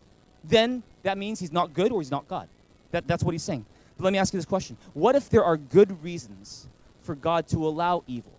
then 0.49 0.83
that 1.03 1.19
means 1.19 1.41
he's 1.41 1.53
not 1.53 1.73
good 1.73 1.93
or 1.93 2.01
he's 2.01 2.11
not 2.11 2.29
God. 2.29 2.49
That, 2.91 3.07
that's 3.07 3.25
what 3.25 3.33
he's 3.33 3.43
saying. 3.43 3.65
But 3.97 4.05
let 4.05 4.13
me 4.13 4.19
ask 4.19 4.33
you 4.33 4.39
this 4.39 4.47
question 4.47 4.77
What 4.93 5.17
if 5.17 5.29
there 5.31 5.45
are 5.45 5.57
good 5.57 6.03
reasons 6.03 6.69
for 7.03 7.15
God 7.15 7.47
to 7.49 7.67
allow 7.67 8.03
evil 8.07 8.33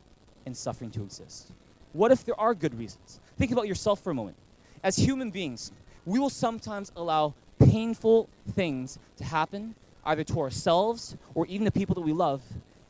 and 0.46 0.56
suffering 0.56 0.92
to 0.92 1.04
exist? 1.04 1.52
What 1.94 2.12
if 2.12 2.26
there 2.26 2.40
are 2.40 2.54
good 2.54 2.78
reasons? 2.78 3.20
Think 3.38 3.52
about 3.52 3.68
yourself 3.68 4.02
for 4.02 4.12
a 4.12 4.14
moment. 4.14 4.38
As 4.84 4.98
human 4.98 5.32
beings, 5.32 5.72
we 6.06 6.20
will 6.20 6.30
sometimes 6.30 6.92
allow 6.96 7.34
painful 7.60 8.30
things 8.52 9.00
to 9.18 9.24
happen, 9.24 9.76
either 10.06 10.24
to 10.26 10.40
ourselves 10.40 11.16
or 11.34 11.46
even 11.48 11.66
the 11.66 11.72
people 11.72 11.96
that 11.96 12.02
we 12.02 12.12
love. 12.12 12.42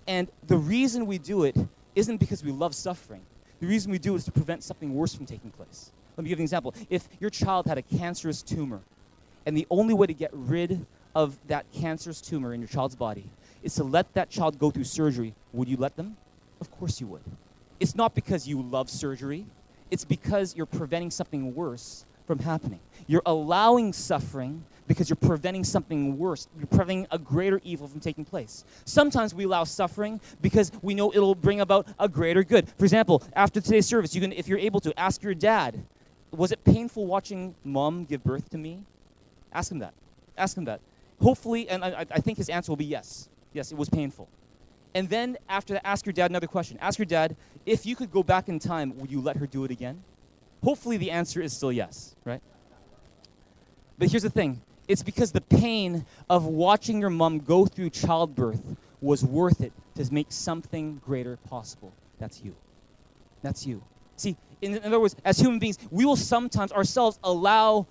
And 0.07 0.27
the 0.47 0.57
reason 0.57 1.05
we 1.05 1.17
do 1.17 1.43
it 1.43 1.55
isn't 1.95 2.17
because 2.17 2.43
we 2.43 2.51
love 2.51 2.75
suffering. 2.75 3.21
The 3.59 3.67
reason 3.67 3.91
we 3.91 3.99
do 3.99 4.13
it 4.13 4.17
is 4.17 4.25
to 4.25 4.31
prevent 4.31 4.63
something 4.63 4.93
worse 4.93 5.15
from 5.15 5.25
taking 5.25 5.51
place. 5.51 5.91
Let 6.17 6.23
me 6.23 6.29
give 6.29 6.39
you 6.39 6.43
an 6.43 6.45
example. 6.45 6.73
If 6.89 7.07
your 7.19 7.29
child 7.29 7.65
had 7.67 7.77
a 7.77 7.81
cancerous 7.81 8.41
tumor 8.41 8.81
and 9.45 9.55
the 9.55 9.67
only 9.69 9.93
way 9.93 10.07
to 10.07 10.13
get 10.13 10.31
rid 10.33 10.85
of 11.13 11.37
that 11.47 11.65
cancerous 11.71 12.21
tumor 12.21 12.53
in 12.53 12.59
your 12.61 12.67
child's 12.67 12.95
body 12.95 13.25
is 13.63 13.75
to 13.75 13.83
let 13.83 14.13
that 14.13 14.29
child 14.29 14.59
go 14.59 14.69
through 14.69 14.83
surgery. 14.83 15.33
Would 15.53 15.67
you 15.67 15.77
let 15.77 15.95
them? 15.95 16.17
Of 16.61 16.71
course 16.71 16.99
you 16.99 17.07
would. 17.07 17.21
It's 17.79 17.95
not 17.95 18.15
because 18.15 18.47
you 18.47 18.61
love 18.61 18.89
surgery, 18.89 19.45
it's 19.91 20.05
because 20.05 20.55
you're 20.55 20.65
preventing 20.65 21.11
something 21.11 21.53
worse 21.53 22.05
from 22.25 22.39
happening. 22.39 22.79
You're 23.07 23.21
allowing 23.25 23.93
suffering 23.93 24.65
because 24.87 25.09
you're 25.09 25.15
preventing 25.15 25.63
something 25.63 26.17
worse. 26.17 26.47
You're 26.57 26.67
preventing 26.67 27.07
a 27.11 27.19
greater 27.19 27.59
evil 27.63 27.87
from 27.87 27.99
taking 27.99 28.25
place. 28.25 28.63
Sometimes 28.85 29.33
we 29.33 29.45
allow 29.45 29.63
suffering 29.63 30.19
because 30.41 30.71
we 30.81 30.93
know 30.93 31.11
it'll 31.13 31.35
bring 31.35 31.61
about 31.61 31.87
a 31.99 32.07
greater 32.07 32.43
good. 32.43 32.69
For 32.77 32.85
example, 32.85 33.23
after 33.33 33.61
today's 33.61 33.85
service, 33.85 34.15
you 34.15 34.21
can, 34.21 34.31
if 34.31 34.47
you're 34.47 34.59
able 34.59 34.79
to, 34.81 34.97
ask 34.99 35.23
your 35.23 35.33
dad, 35.33 35.83
was 36.31 36.51
it 36.51 36.63
painful 36.63 37.05
watching 37.05 37.55
mom 37.63 38.05
give 38.05 38.23
birth 38.23 38.49
to 38.51 38.57
me? 38.57 38.81
Ask 39.55 39.71
him 39.71 39.79
that. 39.79 39.93
Ask 40.37 40.57
him 40.57 40.65
that. 40.65 40.81
Hopefully, 41.21 41.69
and 41.69 41.83
I, 41.83 42.05
I 42.11 42.19
think 42.19 42.37
his 42.37 42.49
answer 42.49 42.71
will 42.71 42.77
be 42.77 42.85
yes. 42.85 43.29
Yes, 43.53 43.71
it 43.71 43.77
was 43.77 43.89
painful. 43.89 44.27
And 44.93 45.09
then 45.09 45.37
after 45.47 45.73
that, 45.73 45.87
ask 45.87 46.05
your 46.05 46.13
dad 46.13 46.29
another 46.29 46.47
question. 46.47 46.77
Ask 46.81 46.99
your 46.99 47.05
dad, 47.05 47.35
if 47.65 47.85
you 47.85 47.95
could 47.95 48.11
go 48.11 48.21
back 48.21 48.49
in 48.49 48.59
time, 48.59 48.97
would 48.97 49.09
you 49.09 49.21
let 49.21 49.37
her 49.37 49.47
do 49.47 49.63
it 49.63 49.71
again? 49.71 50.03
Hopefully, 50.63 50.97
the 50.97 51.11
answer 51.11 51.41
is 51.41 51.53
still 51.53 51.71
yes, 51.71 52.15
right? 52.25 52.41
But 53.97 54.11
here's 54.11 54.23
the 54.23 54.29
thing 54.29 54.61
it's 54.87 55.03
because 55.03 55.31
the 55.31 55.41
pain 55.41 56.05
of 56.29 56.45
watching 56.45 56.99
your 56.99 57.09
mom 57.09 57.39
go 57.39 57.65
through 57.65 57.91
childbirth 57.91 58.75
was 59.01 59.23
worth 59.23 59.61
it 59.61 59.71
to 59.95 60.13
make 60.13 60.27
something 60.29 61.01
greater 61.05 61.37
possible. 61.49 61.93
That's 62.19 62.43
you. 62.43 62.55
That's 63.41 63.65
you. 63.65 63.83
See, 64.17 64.35
in, 64.61 64.75
in 64.75 64.83
other 64.83 64.99
words, 64.99 65.15
as 65.23 65.39
human 65.39 65.59
beings, 65.59 65.77
we 65.91 66.05
will 66.05 66.15
sometimes 66.15 66.71
ourselves 66.71 67.19
allow 67.23 67.87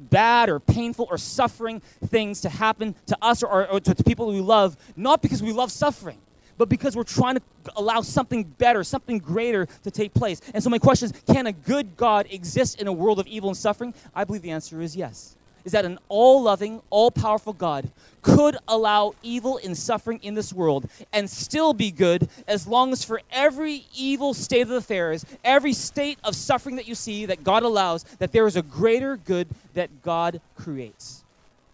bad 0.00 0.48
or 0.48 0.60
painful 0.60 1.06
or 1.10 1.18
suffering 1.18 1.80
things 2.06 2.40
to 2.42 2.48
happen 2.48 2.94
to 3.06 3.16
us 3.20 3.42
or, 3.42 3.68
or, 3.68 3.80
to 3.80 3.94
people 4.04 4.28
we 4.28 4.40
love, 4.40 4.76
not 4.96 5.22
because 5.22 5.42
we 5.42 5.52
love 5.52 5.70
suffering, 5.70 6.18
but 6.58 6.68
because 6.68 6.96
we're 6.96 7.02
trying 7.04 7.36
to 7.36 7.42
allow 7.76 8.00
something 8.00 8.44
better, 8.44 8.84
something 8.84 9.18
greater 9.18 9.66
to 9.82 9.90
take 9.90 10.14
place. 10.14 10.40
And 10.54 10.62
so, 10.62 10.70
my 10.70 10.78
question 10.78 11.06
is 11.06 11.12
can 11.32 11.46
a 11.46 11.52
good 11.52 11.96
God 11.96 12.26
exist 12.30 12.80
in 12.80 12.86
a 12.86 12.92
world 12.92 13.18
of 13.18 13.26
evil 13.26 13.50
and 13.50 13.56
suffering? 13.56 13.94
I 14.14 14.24
believe 14.24 14.42
the 14.42 14.50
answer 14.50 14.80
is 14.80 14.96
yes 14.96 15.36
is 15.64 15.72
that 15.72 15.84
an 15.84 15.98
all 16.08 16.42
loving, 16.42 16.82
all 16.90 17.10
powerful 17.10 17.52
God 17.52 17.90
could 18.22 18.56
allow 18.68 19.14
evil 19.22 19.58
and 19.62 19.76
suffering 19.76 20.20
in 20.22 20.34
this 20.34 20.52
world 20.52 20.88
and 21.12 21.28
still 21.28 21.72
be 21.72 21.90
good 21.90 22.28
as 22.46 22.66
long 22.66 22.92
as 22.92 23.04
for 23.04 23.20
every 23.30 23.86
evil 23.94 24.34
state 24.34 24.62
of 24.62 24.70
affairs, 24.70 25.24
every 25.44 25.72
state 25.72 26.18
of 26.24 26.34
suffering 26.34 26.76
that 26.76 26.86
you 26.86 26.94
see 26.94 27.26
that 27.26 27.44
God 27.44 27.62
allows, 27.62 28.04
that 28.18 28.32
there 28.32 28.46
is 28.46 28.56
a 28.56 28.62
greater 28.62 29.16
good 29.16 29.48
that 29.74 30.02
God 30.02 30.40
creates. 30.56 31.24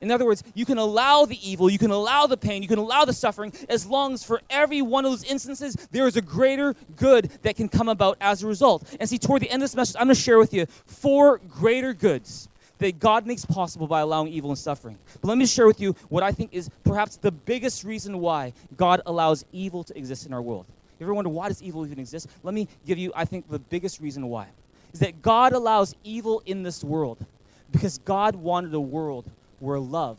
In 0.01 0.11
other 0.11 0.27
words, 0.27 0.44
you 0.55 0.66
can 0.66 0.77
allow 0.77 1.25
the 1.25 1.38
evil, 1.49 1.70
you 1.70 1.79
can 1.79 1.90
allow 1.90 2.27
the 2.27 2.37
pain, 2.37 2.62
you 2.62 2.68
can 2.68 2.79
allow 2.79 3.07
the 3.07 3.14
suffering, 3.14 3.53
as 3.68 3.87
long 3.87 4.12
as 4.12 4.22
for 4.22 4.42
every 4.51 4.83
one 4.83 5.07
of 5.07 5.11
those 5.11 5.25
instances, 5.25 5.75
there 5.90 6.07
is 6.07 6.16
a 6.16 6.22
greater 6.22 6.75
good 6.96 7.31
that 7.42 7.57
can 7.57 7.68
come 7.68 7.88
about 7.88 8.18
as 8.20 8.42
a 8.42 8.46
result. 8.46 8.87
And 9.01 9.09
see, 9.09 9.18
toward 9.18 9.40
the 9.40 9.51
end 9.51 9.62
of 9.62 9.70
this 9.70 9.75
message, 9.75 9.96
I'm 9.99 10.07
going 10.07 10.14
to 10.14 10.20
share 10.20 10.38
with 10.38 10.53
you 10.53 10.66
four 10.85 11.38
greater 11.49 11.94
goods 11.94 12.49
that 12.79 12.99
God 12.99 13.27
makes 13.27 13.45
possible 13.45 13.87
by 13.87 14.01
allowing 14.01 14.33
evil 14.33 14.51
and 14.51 14.59
suffering. 14.59 14.99
But 15.21 15.29
let 15.29 15.39
me 15.39 15.47
share 15.47 15.67
with 15.67 15.81
you 15.81 15.95
what 16.09 16.23
I 16.23 16.33
think 16.33 16.53
is 16.53 16.71
perhaps 16.85 17.17
the 17.17 17.33
biggest 17.33 17.85
reason 17.85 18.19
why 18.19 18.53
God 18.77 19.01
allows 19.07 19.45
evil 19.53 19.85
to 19.85 19.97
exist 19.97 20.27
in 20.27 20.33
our 20.33 20.43
world. 20.43 20.67
You 20.99 21.07
ever 21.07 21.15
wonder 21.15 21.31
why 21.31 21.49
does 21.49 21.62
evil 21.62 21.85
even 21.85 21.99
exist? 21.99 22.29
Let 22.43 22.55
me 22.55 22.69
give 22.87 22.99
you, 22.99 23.12
I 23.15 23.25
think, 23.25 23.49
the 23.51 23.59
biggest 23.59 24.01
reason 24.01 24.29
why. 24.29 24.49
Is 24.93 25.01
that 25.01 25.21
God 25.21 25.53
allows 25.53 25.95
evil 26.05 26.43
in 26.47 26.62
this 26.62 26.83
world 26.83 27.25
because 27.71 27.99
God 27.99 28.35
wanted 28.35 28.73
a 28.73 28.81
world 28.81 29.31
where 29.61 29.79
love 29.79 30.19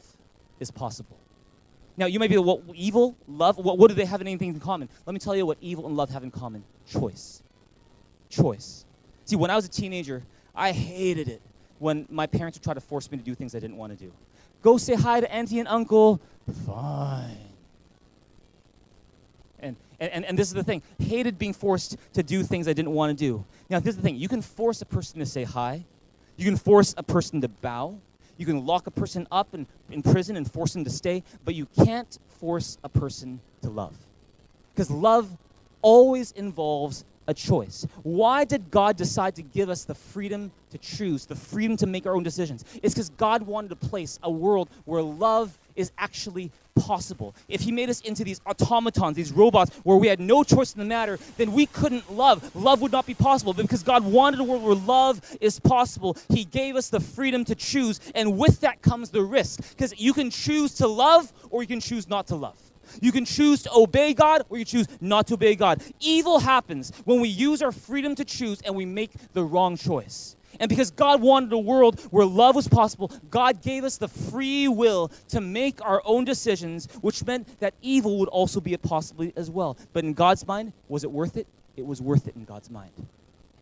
is 0.60 0.70
possible. 0.70 1.18
Now, 1.96 2.06
you 2.06 2.20
may 2.20 2.28
be, 2.28 2.38
what, 2.38 2.62
evil, 2.76 3.16
love, 3.28 3.58
what, 3.58 3.80
what 3.80 3.88
do 3.88 3.96
they 3.96 4.06
have 4.06 4.22
in 4.22 4.28
anything 4.28 4.50
in 4.50 4.60
common? 4.60 4.88
Let 5.06 5.14
me 5.14 5.20
tell 5.20 5.36
you 5.36 5.48
what 5.48 5.58
evil 5.62 5.88
and 5.88 5.98
love 5.98 6.12
have 6.12 6.24
in 6.24 6.30
common 6.30 6.64
choice. 6.88 7.42
Choice. 8.30 8.86
See, 9.26 9.36
when 9.36 9.50
I 9.50 9.56
was 9.56 9.66
a 9.66 9.70
teenager, 9.70 10.22
I 10.56 10.72
hated 10.72 11.28
it 11.28 11.42
when 11.80 12.08
my 12.10 12.28
parents 12.28 12.58
would 12.58 12.64
try 12.64 12.74
to 12.74 12.82
force 12.82 13.12
me 13.12 13.18
to 13.18 13.24
do 13.24 13.36
things 13.36 13.56
I 13.56 13.60
didn't 13.60 13.78
want 13.78 13.98
to 13.98 14.06
do. 14.06 14.12
Go 14.62 14.78
say 14.78 14.96
hi 14.96 15.20
to 15.20 15.32
auntie 15.32 15.60
and 15.60 15.68
uncle. 15.68 16.22
Fine. 16.66 17.38
And, 19.60 19.76
and, 20.00 20.26
and 20.26 20.38
this 20.38 20.48
is 20.48 20.54
the 20.54 20.64
thing 20.64 20.82
hated 21.00 21.38
being 21.40 21.54
forced 21.54 21.98
to 22.14 22.24
do 22.24 22.44
things 22.44 22.68
I 22.68 22.74
didn't 22.74 22.92
want 22.92 23.18
to 23.18 23.26
do. 23.26 23.46
Now, 23.70 23.80
this 23.80 23.92
is 23.92 23.98
the 23.98 24.04
thing 24.04 24.16
you 24.16 24.28
can 24.28 24.42
force 24.42 24.82
a 24.82 24.86
person 24.86 25.20
to 25.20 25.26
say 25.26 25.44
hi, 25.44 25.86
you 26.36 26.46
can 26.46 26.58
force 26.58 26.94
a 26.98 27.04
person 27.04 27.42
to 27.42 27.48
bow, 27.48 27.98
you 28.38 28.46
can 28.46 28.66
lock 28.66 28.88
a 28.88 28.92
person 28.92 29.28
up 29.32 29.54
in, 29.54 29.66
in 29.90 30.04
prison 30.04 30.38
and 30.38 30.50
force 30.52 30.74
them 30.74 30.84
to 30.84 30.90
stay, 30.90 31.24
but 31.44 31.56
you 31.56 31.68
can't 31.84 32.20
force 32.28 32.78
a 32.84 32.90
person 32.90 33.42
to 33.64 33.70
love. 33.70 33.96
Because 34.74 34.92
love 34.92 35.36
always 35.82 36.32
involves 36.34 37.04
a 37.28 37.34
choice. 37.34 37.86
Why 38.04 38.46
did 38.46 38.72
God 38.72 38.98
decide 38.98 39.36
to 39.36 39.44
give 39.44 39.70
us 39.70 39.84
the 39.84 39.96
freedom 39.96 40.52
to 40.72 40.78
choose, 40.78 41.26
the 41.26 41.36
freedom 41.36 41.78
to 41.78 41.88
make 41.88 42.06
our 42.06 42.16
own 42.16 42.24
decisions? 42.24 42.64
It's 42.82 42.94
because 42.94 43.10
God 43.10 43.44
wanted 43.44 43.70
to 43.70 43.76
place 43.76 44.20
a 44.24 44.32
world 44.32 44.70
where 44.86 45.02
love 45.02 45.58
is 45.76 45.92
actually 45.98 46.52
possible. 46.76 47.36
If 47.48 47.62
He 47.62 47.72
made 47.72 47.90
us 47.90 48.02
into 48.02 48.24
these 48.24 48.42
automatons, 48.46 49.16
these 49.16 49.32
robots, 49.32 49.76
where 49.84 49.98
we 49.98 50.08
had 50.08 50.20
no 50.20 50.44
choice 50.44 50.74
in 50.74 50.80
the 50.80 50.86
matter, 50.86 51.20
then 51.38 51.52
we 51.52 51.66
couldn't 51.66 52.12
love. 52.12 52.56
Love 52.56 52.82
would 52.82 52.92
not 52.92 53.06
be 53.06 53.14
possible. 53.14 53.54
But 53.54 53.64
because 53.64 53.84
God 53.84 54.04
wanted 54.04 54.40
a 54.40 54.44
world 54.44 54.64
where 54.64 54.76
love 54.76 55.22
is 55.42 55.60
possible, 55.60 56.18
He 56.30 56.46
gave 56.46 56.76
us 56.76 56.90
the 56.90 57.00
freedom 57.00 57.46
to 57.46 57.56
choose. 57.56 58.00
And 58.16 58.38
with 58.38 58.62
that 58.62 58.82
comes 58.82 59.10
the 59.10 59.22
risk. 59.22 59.70
Because 59.70 60.00
you 60.00 60.14
can 60.14 60.30
choose 60.30 60.74
to 60.76 60.88
love 60.88 61.32
or 61.50 61.62
you 61.62 61.68
can 61.68 61.80
choose 61.80 62.08
not 62.08 62.28
to 62.28 62.36
love. 62.36 62.58
You 63.02 63.12
can 63.12 63.26
choose 63.26 63.64
to 63.64 63.74
obey 63.74 64.14
God 64.14 64.44
or 64.50 64.58
you 64.58 64.66
choose 64.66 64.88
not 65.02 65.28
to 65.28 65.36
obey 65.36 65.56
God. 65.56 65.82
Evil 66.00 66.40
happens 66.40 66.92
when 67.06 67.22
we 67.22 67.30
use 67.30 67.62
our 67.62 67.72
freedom 67.72 68.16
to 68.16 68.26
choose 68.26 68.62
and 68.62 68.76
we 68.76 68.86
make 68.86 69.12
the 69.34 69.44
wrong 69.44 69.78
choice. 69.78 70.36
And 70.60 70.70
because 70.70 70.92
God 70.92 71.22
wanted 71.22 71.54
a 71.54 71.58
world 71.58 72.00
where 72.10 72.26
love 72.26 72.56
was 72.56 72.68
possible, 72.68 73.12
God 73.30 73.62
gave 73.62 73.84
us 73.84 73.98
the 73.98 74.08
free 74.08 74.68
will 74.68 75.12
to 75.30 75.42
make 75.42 75.84
our 75.86 76.02
own 76.06 76.26
decisions, 76.26 76.88
which 77.02 77.24
meant 77.26 77.60
that 77.60 77.74
evil 77.82 78.18
would 78.20 78.30
also 78.30 78.60
be 78.60 78.74
a 78.74 78.78
possibility 78.78 79.34
as 79.36 79.52
well. 79.52 79.78
But 79.94 80.04
in 80.04 80.14
God's 80.14 80.48
mind, 80.48 80.74
was 80.88 81.04
it 81.04 81.12
worth 81.12 81.38
it? 81.38 81.48
It 81.76 81.86
was 81.86 82.02
worth 82.02 82.28
it 82.28 82.36
in 82.36 82.46
God's 82.46 82.72
mind. 82.72 82.92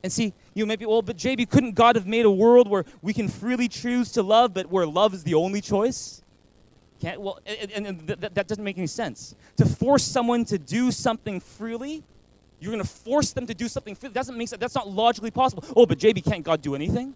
And 0.03 0.13
see, 0.13 0.33
you 0.53 0.65
may 0.65 0.75
be, 0.75 0.85
well, 0.85 1.01
but 1.01 1.17
JB, 1.17 1.49
couldn't 1.49 1.73
God 1.73 1.95
have 1.95 2.05
made 2.05 2.25
a 2.25 2.31
world 2.31 2.69
where 2.69 2.85
we 3.01 3.11
can 3.11 3.27
freely 3.27 3.67
choose 3.67 4.11
to 4.11 4.23
love, 4.23 4.53
but 4.53 4.67
where 4.67 4.85
love 4.85 5.13
is 5.13 5.23
the 5.23 5.33
only 5.33 5.61
choice? 5.61 6.21
Can't, 7.01 7.19
well, 7.19 7.39
and, 7.45 7.85
and 7.85 8.07
th- 8.07 8.19
that 8.19 8.47
doesn't 8.47 8.63
make 8.63 8.77
any 8.77 8.87
sense. 8.87 9.35
To 9.57 9.65
force 9.65 10.03
someone 10.03 10.45
to 10.45 10.57
do 10.57 10.91
something 10.91 11.39
freely, 11.39 12.03
you're 12.59 12.71
going 12.71 12.83
to 12.83 12.89
force 12.89 13.33
them 13.33 13.45
to 13.47 13.53
do 13.53 13.67
something 13.67 13.95
freely. 13.95 14.13
Doesn't 14.13 14.37
make 14.37 14.47
sense. 14.47 14.59
That's 14.59 14.75
not 14.75 14.89
logically 14.89 15.31
possible. 15.31 15.63
Oh, 15.75 15.85
but 15.85 15.99
JB, 15.99 16.23
can't 16.23 16.43
God 16.43 16.61
do 16.61 16.73
anything? 16.73 17.13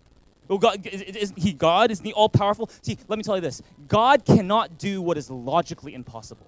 Oh, 0.49 0.57
God, 0.57 0.85
is, 0.85 1.31
not 1.31 1.39
he 1.39 1.53
God? 1.53 1.91
Isn't 1.91 2.05
he 2.05 2.11
all 2.13 2.27
powerful? 2.27 2.69
See, 2.81 2.97
let 3.07 3.17
me 3.17 3.23
tell 3.23 3.35
you 3.35 3.41
this 3.41 3.61
God 3.87 4.25
cannot 4.25 4.77
do 4.77 5.01
what 5.01 5.17
is 5.17 5.29
logically 5.29 5.93
impossible, 5.93 6.47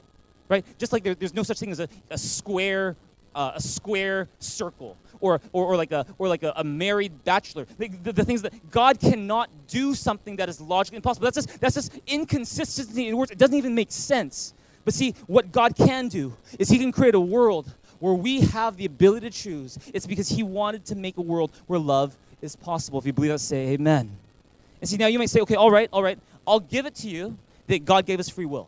right? 0.50 0.66
Just 0.78 0.92
like 0.92 1.04
there, 1.04 1.16
there's 1.16 1.34
no 1.34 1.44
such 1.44 1.60
thing 1.60 1.72
as 1.72 1.80
a, 1.80 1.88
a 2.10 2.18
square, 2.18 2.98
uh, 3.34 3.54
a 3.56 3.62
square 3.62 4.28
circle 4.40 4.98
or, 5.22 5.40
or, 5.54 5.66
or 5.66 5.78
like, 5.78 5.92
a, 5.92 6.06
or 6.18 6.28
like 6.28 6.44
a, 6.44 6.54
a 6.58 6.64
married 6.64 7.24
bachelor. 7.24 7.66
The, 7.78 7.88
the, 7.88 8.12
the, 8.12 8.26
things 8.26 8.42
that 8.42 8.72
God 8.72 9.00
cannot 9.00 9.50
do 9.68 9.96
something 9.96 10.36
that 10.38 10.50
is 10.50 10.60
logically 10.60 10.98
impossible. 10.98 11.26
That's 11.26 11.46
just, 11.46 11.62
that's 11.62 11.76
just 11.76 11.98
inconsistency 12.08 13.08
in 13.08 13.16
words. 13.16 13.32
It 13.32 13.38
doesn't 13.38 13.56
even 13.56 13.76
make 13.76 13.92
sense. 13.92 14.54
But 14.84 14.94
see, 14.94 15.14
what 15.28 15.52
God 15.52 15.76
can 15.76 16.08
do 16.08 16.36
is 16.60 16.70
He 16.70 16.80
can 16.80 16.92
create 16.92 17.16
a 17.16 17.20
world 17.20 17.74
where 18.00 18.14
we 18.14 18.42
have 18.42 18.78
the 18.78 18.86
ability 18.86 19.30
to 19.30 19.36
choose. 19.36 19.78
It's 19.94 20.08
because 20.08 20.30
He 20.30 20.44
wanted 20.44 20.86
to 20.86 20.96
make 20.96 21.18
a 21.18 21.22
world 21.22 21.52
where 21.68 21.80
love 21.80 22.18
is 22.42 22.56
possible. 22.56 23.00
If 23.00 23.06
you 23.06 23.14
believe 23.14 23.32
that, 23.32 23.40
say 23.40 23.70
amen. 23.70 24.18
And 24.82 24.90
see, 24.90 24.98
now 24.98 25.08
you 25.08 25.20
might 25.20 25.30
say, 25.30 25.42
okay, 25.42 25.56
all 25.56 25.70
right, 25.70 25.88
all 25.94 26.02
right, 26.02 26.18
I'll 26.48 26.60
give 26.60 26.88
it 26.88 26.96
to 26.96 27.08
you 27.08 27.38
that 27.68 27.86
God 27.86 28.06
gave 28.08 28.20
us 28.20 28.28
free 28.28 28.46
will. 28.46 28.68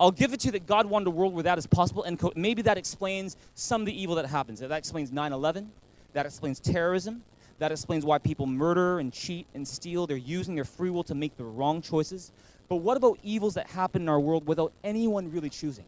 I'll 0.00 0.10
give 0.10 0.32
it 0.32 0.40
to 0.40 0.46
you 0.46 0.52
that 0.52 0.66
God 0.66 0.86
wanted 0.86 1.06
a 1.06 1.10
world 1.10 1.32
where 1.32 1.44
that 1.44 1.58
is 1.58 1.66
possible, 1.66 2.02
and 2.02 2.20
maybe 2.34 2.62
that 2.62 2.76
explains 2.76 3.36
some 3.54 3.82
of 3.82 3.86
the 3.86 4.02
evil 4.02 4.16
that 4.16 4.26
happens. 4.26 4.58
That 4.58 4.72
explains 4.72 5.12
9 5.12 5.32
11. 5.32 5.70
That 6.12 6.26
explains 6.26 6.60
terrorism. 6.60 7.22
That 7.58 7.72
explains 7.72 8.04
why 8.04 8.18
people 8.18 8.46
murder 8.46 8.98
and 8.98 9.12
cheat 9.12 9.46
and 9.54 9.66
steal. 9.66 10.06
They're 10.06 10.16
using 10.16 10.54
their 10.54 10.64
free 10.64 10.90
will 10.90 11.04
to 11.04 11.14
make 11.14 11.36
the 11.36 11.44
wrong 11.44 11.80
choices. 11.80 12.32
But 12.68 12.76
what 12.76 12.96
about 12.96 13.18
evils 13.22 13.54
that 13.54 13.68
happen 13.68 14.02
in 14.02 14.08
our 14.08 14.20
world 14.20 14.46
without 14.46 14.72
anyone 14.82 15.30
really 15.30 15.50
choosing? 15.50 15.84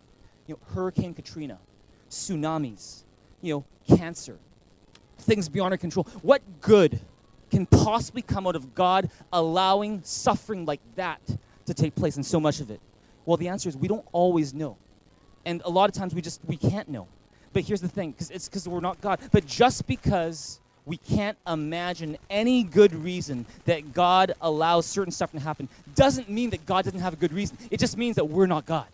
You 0.47 0.55
know, 0.55 0.75
Hurricane 0.75 1.15
Katrina, 1.15 1.59
tsunamis, 2.11 3.05
you 3.41 3.55
know, 3.55 3.97
cancer, 3.97 4.39
things 5.19 5.49
beyond 5.49 5.73
our 5.73 5.79
control. 5.79 6.07
What 6.23 6.43
good 6.61 7.01
can 7.51 7.67
possibly 7.67 8.23
come 8.23 8.47
out 8.47 8.57
of 8.57 8.75
God 8.75 9.11
allowing 9.33 10.03
suffering 10.05 10.65
like 10.65 10.81
that 10.97 11.21
to 11.67 11.75
take 11.75 11.95
place 11.95 12.17
and 12.17 12.25
so 12.25 12.39
much 12.39 12.61
of 12.61 12.71
it? 12.71 12.81
Well, 13.25 13.37
the 13.37 13.49
answer 13.49 13.69
is 13.69 13.77
we 13.77 13.89
don't 13.89 14.07
always 14.13 14.53
know. 14.53 14.77
And 15.47 15.63
a 15.65 15.71
lot 15.71 15.89
of 15.89 15.95
times 15.95 16.15
we 16.15 16.23
just 16.23 16.41
we 16.47 16.57
can't 16.57 16.89
know. 16.89 17.07
But 17.55 17.63
here's 17.63 17.81
the 17.81 17.89
thing, 17.89 18.11
because 18.11 18.31
it's 18.31 18.49
because 18.49 18.69
we're 18.69 18.81
not 18.81 19.01
God. 19.01 19.21
But 19.33 19.47
just 19.47 19.87
because 19.87 20.61
we 20.85 20.99
can't 20.99 21.39
imagine 21.47 22.19
any 22.29 22.63
good 22.63 22.95
reason 22.95 23.47
that 23.65 23.95
God 23.95 24.35
allows 24.43 24.85
certain 24.85 25.13
stuff 25.13 25.33
to 25.33 25.41
happen 25.41 25.71
doesn't 25.95 26.29
mean 26.29 26.51
that 26.51 26.67
God 26.67 26.85
doesn't 26.85 27.01
have 27.01 27.15
a 27.15 27.17
good 27.17 27.33
reason. 27.33 27.57
It 27.71 27.81
just 27.81 27.97
means 27.97 28.17
that 28.17 28.27
we're 28.27 28.47
not 28.47 28.67
God. 28.67 28.87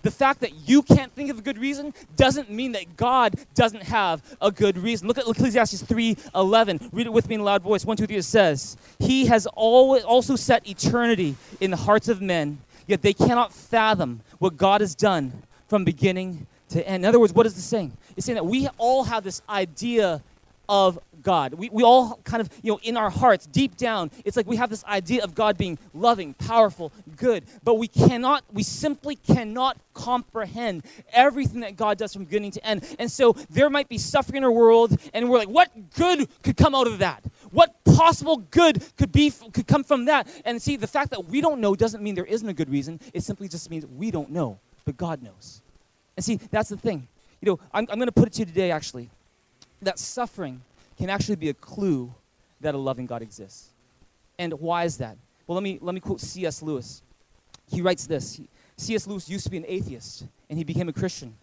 The 0.00 0.10
fact 0.10 0.40
that 0.40 0.68
you 0.68 0.82
can't 0.82 1.12
think 1.12 1.30
of 1.30 1.38
a 1.38 1.42
good 1.42 1.58
reason 1.58 1.94
doesn't 2.16 2.50
mean 2.50 2.72
that 2.72 2.96
God 2.96 3.36
doesn't 3.54 3.84
have 3.84 4.22
a 4.40 4.50
good 4.50 4.76
reason. 4.76 5.08
Look 5.08 5.16
at 5.16 5.26
Ecclesiastes 5.26 5.82
3:11. 5.82 6.90
Read 6.92 7.06
it 7.06 7.12
with 7.12 7.28
me 7.28 7.36
in 7.36 7.40
a 7.40 7.44
loud 7.44 7.62
voice. 7.62 7.86
One, 7.86 7.96
two, 7.96 8.06
three. 8.06 8.16
It 8.16 8.24
says, 8.24 8.76
"He 8.98 9.26
has 9.26 9.46
also 9.46 10.36
set 10.36 10.68
eternity 10.68 11.36
in 11.58 11.70
the 11.70 11.78
hearts 11.78 12.08
of 12.08 12.20
men, 12.20 12.58
yet 12.86 13.00
they 13.00 13.14
cannot 13.14 13.52
fathom 13.52 14.20
what 14.38 14.58
God 14.58 14.82
has 14.82 14.94
done 14.94 15.42
from 15.68 15.84
beginning 15.84 16.46
to 16.74 16.86
end. 16.86 17.04
In 17.04 17.08
other 17.08 17.20
words, 17.20 17.32
what 17.32 17.46
is 17.46 17.54
this 17.54 17.64
saying? 17.64 17.96
It's 18.16 18.26
saying 18.26 18.36
that 18.36 18.46
we 18.46 18.68
all 18.78 19.04
have 19.04 19.24
this 19.24 19.42
idea 19.48 20.22
of 20.68 20.98
God. 21.22 21.54
We, 21.54 21.68
we 21.70 21.82
all 21.82 22.20
kind 22.24 22.40
of, 22.40 22.48
you 22.62 22.72
know, 22.72 22.80
in 22.82 22.96
our 22.96 23.10
hearts, 23.10 23.46
deep 23.46 23.76
down, 23.76 24.10
it's 24.24 24.36
like 24.36 24.46
we 24.46 24.56
have 24.56 24.70
this 24.70 24.84
idea 24.84 25.22
of 25.24 25.34
God 25.34 25.56
being 25.56 25.78
loving, 25.92 26.34
powerful, 26.34 26.92
good. 27.16 27.44
But 27.64 27.74
we 27.74 27.88
cannot, 27.88 28.44
we 28.52 28.62
simply 28.62 29.16
cannot 29.16 29.78
comprehend 29.94 30.84
everything 31.12 31.60
that 31.60 31.76
God 31.76 31.98
does 31.98 32.12
from 32.12 32.24
beginning 32.24 32.52
to 32.52 32.66
end. 32.66 32.84
And 32.98 33.10
so 33.10 33.32
there 33.50 33.70
might 33.70 33.88
be 33.88 33.98
suffering 33.98 34.38
in 34.38 34.44
our 34.44 34.52
world, 34.52 34.98
and 35.12 35.30
we're 35.30 35.38
like, 35.38 35.48
what 35.48 35.70
good 35.94 36.28
could 36.42 36.56
come 36.56 36.74
out 36.74 36.86
of 36.86 36.98
that? 36.98 37.24
What 37.50 37.82
possible 37.84 38.36
good 38.36 38.84
could 38.96 39.12
be 39.12 39.30
could 39.52 39.66
come 39.66 39.84
from 39.84 40.06
that? 40.06 40.28
And 40.44 40.60
see, 40.60 40.76
the 40.76 40.86
fact 40.86 41.10
that 41.10 41.26
we 41.26 41.40
don't 41.40 41.60
know 41.60 41.74
doesn't 41.74 42.02
mean 42.02 42.14
there 42.14 42.24
isn't 42.24 42.48
a 42.48 42.54
good 42.54 42.70
reason. 42.70 43.00
It 43.12 43.22
simply 43.22 43.48
just 43.48 43.70
means 43.70 43.86
we 43.86 44.10
don't 44.10 44.30
know, 44.30 44.58
but 44.84 44.96
God 44.96 45.22
knows. 45.22 45.62
And 46.16 46.24
see, 46.24 46.36
that's 46.36 46.68
the 46.68 46.76
thing. 46.76 47.08
You 47.40 47.52
know, 47.52 47.60
I'm, 47.72 47.86
I'm 47.90 47.98
going 47.98 48.06
to 48.06 48.12
put 48.12 48.28
it 48.28 48.34
to 48.34 48.40
you 48.40 48.46
today, 48.46 48.70
actually, 48.70 49.10
that 49.82 49.98
suffering 49.98 50.62
can 50.96 51.10
actually 51.10 51.36
be 51.36 51.48
a 51.48 51.54
clue 51.54 52.14
that 52.60 52.74
a 52.74 52.78
loving 52.78 53.06
God 53.06 53.22
exists. 53.22 53.70
And 54.38 54.52
why 54.54 54.84
is 54.84 54.98
that? 54.98 55.16
Well, 55.46 55.54
let 55.54 55.62
me, 55.62 55.78
let 55.80 55.94
me 55.94 56.00
quote 56.00 56.20
C.S. 56.20 56.62
Lewis. 56.62 57.02
He 57.66 57.82
writes 57.82 58.06
this 58.06 58.40
C.S. 58.76 59.06
Lewis 59.06 59.28
used 59.28 59.44
to 59.44 59.50
be 59.50 59.56
an 59.56 59.64
atheist, 59.68 60.26
and 60.48 60.58
he 60.58 60.64
became 60.64 60.88
a 60.88 60.92
Christian 60.92 61.34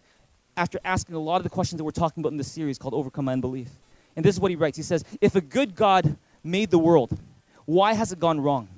after 0.56 0.78
asking 0.84 1.14
a 1.14 1.18
lot 1.18 1.36
of 1.36 1.44
the 1.44 1.50
questions 1.50 1.78
that 1.78 1.84
we're 1.84 1.90
talking 1.90 2.22
about 2.22 2.32
in 2.32 2.38
this 2.38 2.50
series 2.50 2.78
called 2.78 2.94
Overcome 2.94 3.28
Unbelief. 3.28 3.70
And 4.16 4.24
this 4.24 4.34
is 4.34 4.40
what 4.40 4.50
he 4.50 4.56
writes 4.56 4.76
He 4.76 4.82
says, 4.82 5.04
If 5.20 5.34
a 5.34 5.40
good 5.40 5.74
God 5.74 6.16
made 6.44 6.70
the 6.70 6.78
world, 6.78 7.18
why 7.64 7.94
has 7.94 8.12
it 8.12 8.18
gone 8.18 8.40
wrong? 8.40 8.68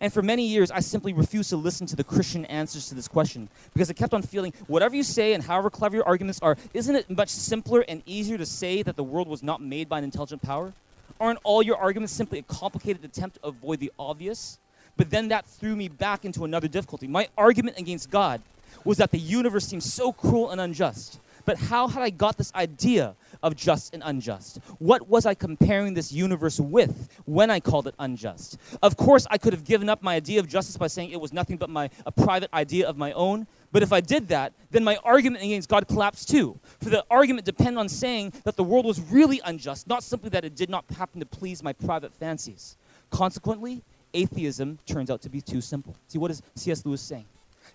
And 0.00 0.12
for 0.12 0.22
many 0.22 0.46
years, 0.46 0.70
I 0.70 0.80
simply 0.80 1.12
refused 1.12 1.50
to 1.50 1.56
listen 1.56 1.86
to 1.88 1.96
the 1.96 2.04
Christian 2.04 2.46
answers 2.46 2.88
to 2.88 2.94
this 2.94 3.06
question 3.06 3.48
because 3.74 3.90
I 3.90 3.92
kept 3.92 4.14
on 4.14 4.22
feeling 4.22 4.54
whatever 4.66 4.96
you 4.96 5.02
say 5.02 5.34
and 5.34 5.44
however 5.44 5.68
clever 5.68 5.96
your 5.96 6.06
arguments 6.06 6.40
are, 6.40 6.56
isn't 6.72 6.94
it 6.94 7.10
much 7.10 7.28
simpler 7.28 7.84
and 7.86 8.02
easier 8.06 8.38
to 8.38 8.46
say 8.46 8.82
that 8.82 8.96
the 8.96 9.04
world 9.04 9.28
was 9.28 9.42
not 9.42 9.60
made 9.60 9.88
by 9.88 9.98
an 9.98 10.04
intelligent 10.04 10.40
power? 10.40 10.72
Aren't 11.20 11.38
all 11.44 11.62
your 11.62 11.76
arguments 11.76 12.14
simply 12.14 12.38
a 12.38 12.42
complicated 12.42 13.04
attempt 13.04 13.36
to 13.36 13.48
avoid 13.48 13.80
the 13.80 13.92
obvious? 13.98 14.58
But 14.96 15.10
then 15.10 15.28
that 15.28 15.44
threw 15.44 15.76
me 15.76 15.88
back 15.88 16.24
into 16.24 16.44
another 16.44 16.68
difficulty. 16.68 17.06
My 17.06 17.28
argument 17.36 17.78
against 17.78 18.10
God 18.10 18.40
was 18.84 18.96
that 18.98 19.10
the 19.10 19.18
universe 19.18 19.66
seemed 19.66 19.82
so 19.82 20.12
cruel 20.12 20.50
and 20.50 20.60
unjust. 20.60 21.20
But 21.50 21.58
how 21.58 21.88
had 21.88 22.00
I 22.00 22.10
got 22.10 22.38
this 22.38 22.54
idea 22.54 23.16
of 23.42 23.56
just 23.56 23.92
and 23.92 24.04
unjust. 24.06 24.60
What 24.78 25.08
was 25.08 25.26
I 25.26 25.34
comparing 25.34 25.94
this 25.94 26.12
universe 26.12 26.60
with 26.60 27.08
when 27.24 27.50
I 27.50 27.58
called 27.58 27.88
it 27.88 27.94
unjust? 27.98 28.56
Of 28.84 28.96
course, 28.96 29.26
I 29.32 29.36
could 29.36 29.52
have 29.52 29.64
given 29.64 29.88
up 29.88 30.00
my 30.00 30.14
idea 30.14 30.38
of 30.38 30.48
justice 30.48 30.76
by 30.76 30.86
saying 30.86 31.10
it 31.10 31.20
was 31.20 31.32
nothing 31.32 31.56
but 31.56 31.68
my, 31.68 31.90
a 32.06 32.12
private 32.12 32.50
idea 32.54 32.88
of 32.88 32.96
my 32.96 33.10
own. 33.14 33.48
But 33.72 33.82
if 33.82 33.92
I 33.92 34.00
did 34.00 34.28
that, 34.28 34.52
then 34.70 34.84
my 34.84 34.96
argument 35.02 35.42
against 35.42 35.68
God 35.68 35.88
collapsed 35.88 36.28
too. 36.28 36.56
For 36.80 36.90
the 36.90 37.04
argument 37.10 37.46
depended 37.46 37.78
on 37.78 37.88
saying 37.88 38.32
that 38.44 38.54
the 38.54 38.62
world 38.62 38.86
was 38.86 39.00
really 39.00 39.40
unjust, 39.44 39.88
not 39.88 40.04
simply 40.04 40.30
that 40.30 40.44
it 40.44 40.54
did 40.54 40.70
not 40.70 40.84
happen 40.96 41.18
to 41.18 41.26
please 41.26 41.64
my 41.64 41.72
private 41.72 42.14
fancies. 42.14 42.76
Consequently, 43.10 43.82
atheism 44.14 44.78
turns 44.86 45.10
out 45.10 45.20
to 45.22 45.28
be 45.28 45.40
too 45.40 45.60
simple. 45.60 45.96
See, 46.06 46.18
what 46.18 46.30
is 46.30 46.42
C.S. 46.54 46.86
Lewis 46.86 47.00
saying? 47.00 47.26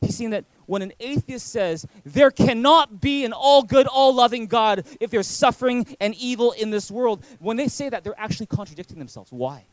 He's 0.02 0.18
saying 0.18 0.32
that 0.32 0.46
when 0.66 0.82
an 0.82 0.94
atheist 1.00 1.48
says 1.48 1.86
there 2.04 2.32
cannot 2.32 3.02
be 3.02 3.26
an 3.26 3.34
all 3.34 3.64
good, 3.64 3.88
all 3.88 4.14
loving 4.14 4.48
God 4.48 4.86
if 5.00 5.10
there's 5.10 5.28
suffering 5.28 5.86
and 6.00 6.16
evil 6.16 6.52
in 6.52 6.70
this 6.70 6.92
world, 6.92 7.24
when 7.40 7.58
they 7.58 7.68
say 7.68 7.90
that, 7.90 8.04
they're 8.04 8.20
actually 8.20 8.48
contradicting 8.48 9.00
themselves. 9.00 9.32
Why? 9.32 9.66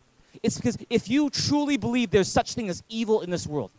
It's 0.42 0.56
because 0.56 0.78
if 0.88 1.10
you 1.10 1.30
truly 1.30 1.76
believe 1.76 2.10
there's 2.10 2.30
such 2.30 2.54
thing 2.54 2.68
as 2.68 2.82
evil 2.88 3.20
in 3.20 3.30
this 3.30 3.46
world, 3.46 3.70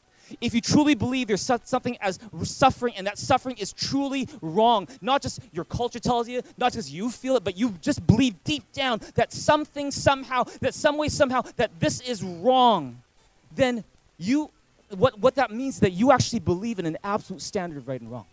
if 0.42 0.54
you 0.54 0.62
truly 0.62 0.96
believe 0.96 1.28
there's 1.28 1.42
something 1.42 1.98
as 2.02 2.20
suffering 2.44 2.96
and 2.96 3.06
that 3.08 3.18
suffering 3.18 3.58
is 3.58 3.74
truly 3.74 4.28
wrong, 4.42 4.88
not 5.02 5.22
just 5.22 5.40
your 5.52 5.66
culture 5.66 6.00
tells 6.00 6.28
you, 6.28 6.42
not 6.58 6.74
just 6.74 6.92
you 6.92 7.10
feel 7.10 7.36
it, 7.36 7.44
but 7.44 7.58
you 7.58 7.76
just 7.82 8.06
believe 8.08 8.42
deep 8.44 8.64
down 8.72 9.02
that 9.16 9.34
something 9.34 9.92
somehow, 9.92 10.44
that 10.62 10.74
some 10.74 10.98
way 10.98 11.10
somehow, 11.10 11.42
that 11.58 11.72
this 11.80 12.00
is 12.02 12.24
wrong, 12.24 13.02
then 13.56 13.84
you, 14.18 14.50
what, 14.94 15.20
what 15.20 15.36
that 15.36 15.52
means 15.52 15.76
is 15.76 15.80
that 15.82 15.92
you 15.92 16.12
actually 16.12 16.40
believe 16.40 16.80
in 16.80 16.86
an 16.86 16.98
absolute 17.04 17.42
standard 17.42 17.78
of 17.78 17.88
right 17.88 18.00
and 18.00 18.12
wrong. 18.12 18.26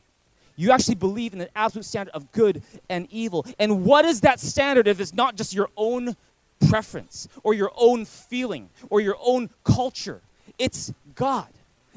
You 0.57 0.73
actually 0.73 0.97
believe 0.97 1.33
in 1.33 1.41
an 1.41 1.49
absolute 1.57 1.85
standard 1.85 2.13
of 2.13 2.31
good 2.33 2.63
and 2.89 3.09
evil. 3.11 3.47
And 3.59 3.85
what 3.85 4.05
is 4.05 4.21
that 4.23 4.41
standard 4.41 4.87
if 4.87 5.01
it's 5.01 5.15
not 5.15 5.37
just 5.37 5.55
your 5.55 5.71
own 5.77 6.17
preference 6.69 7.29
or 7.43 7.55
your 7.55 7.73
own 7.77 8.05
feeling 8.05 8.69
or 8.91 9.01
your 9.01 9.17
own 9.21 9.49
culture? 9.65 10.21
It's 10.59 10.93
God 11.15 11.49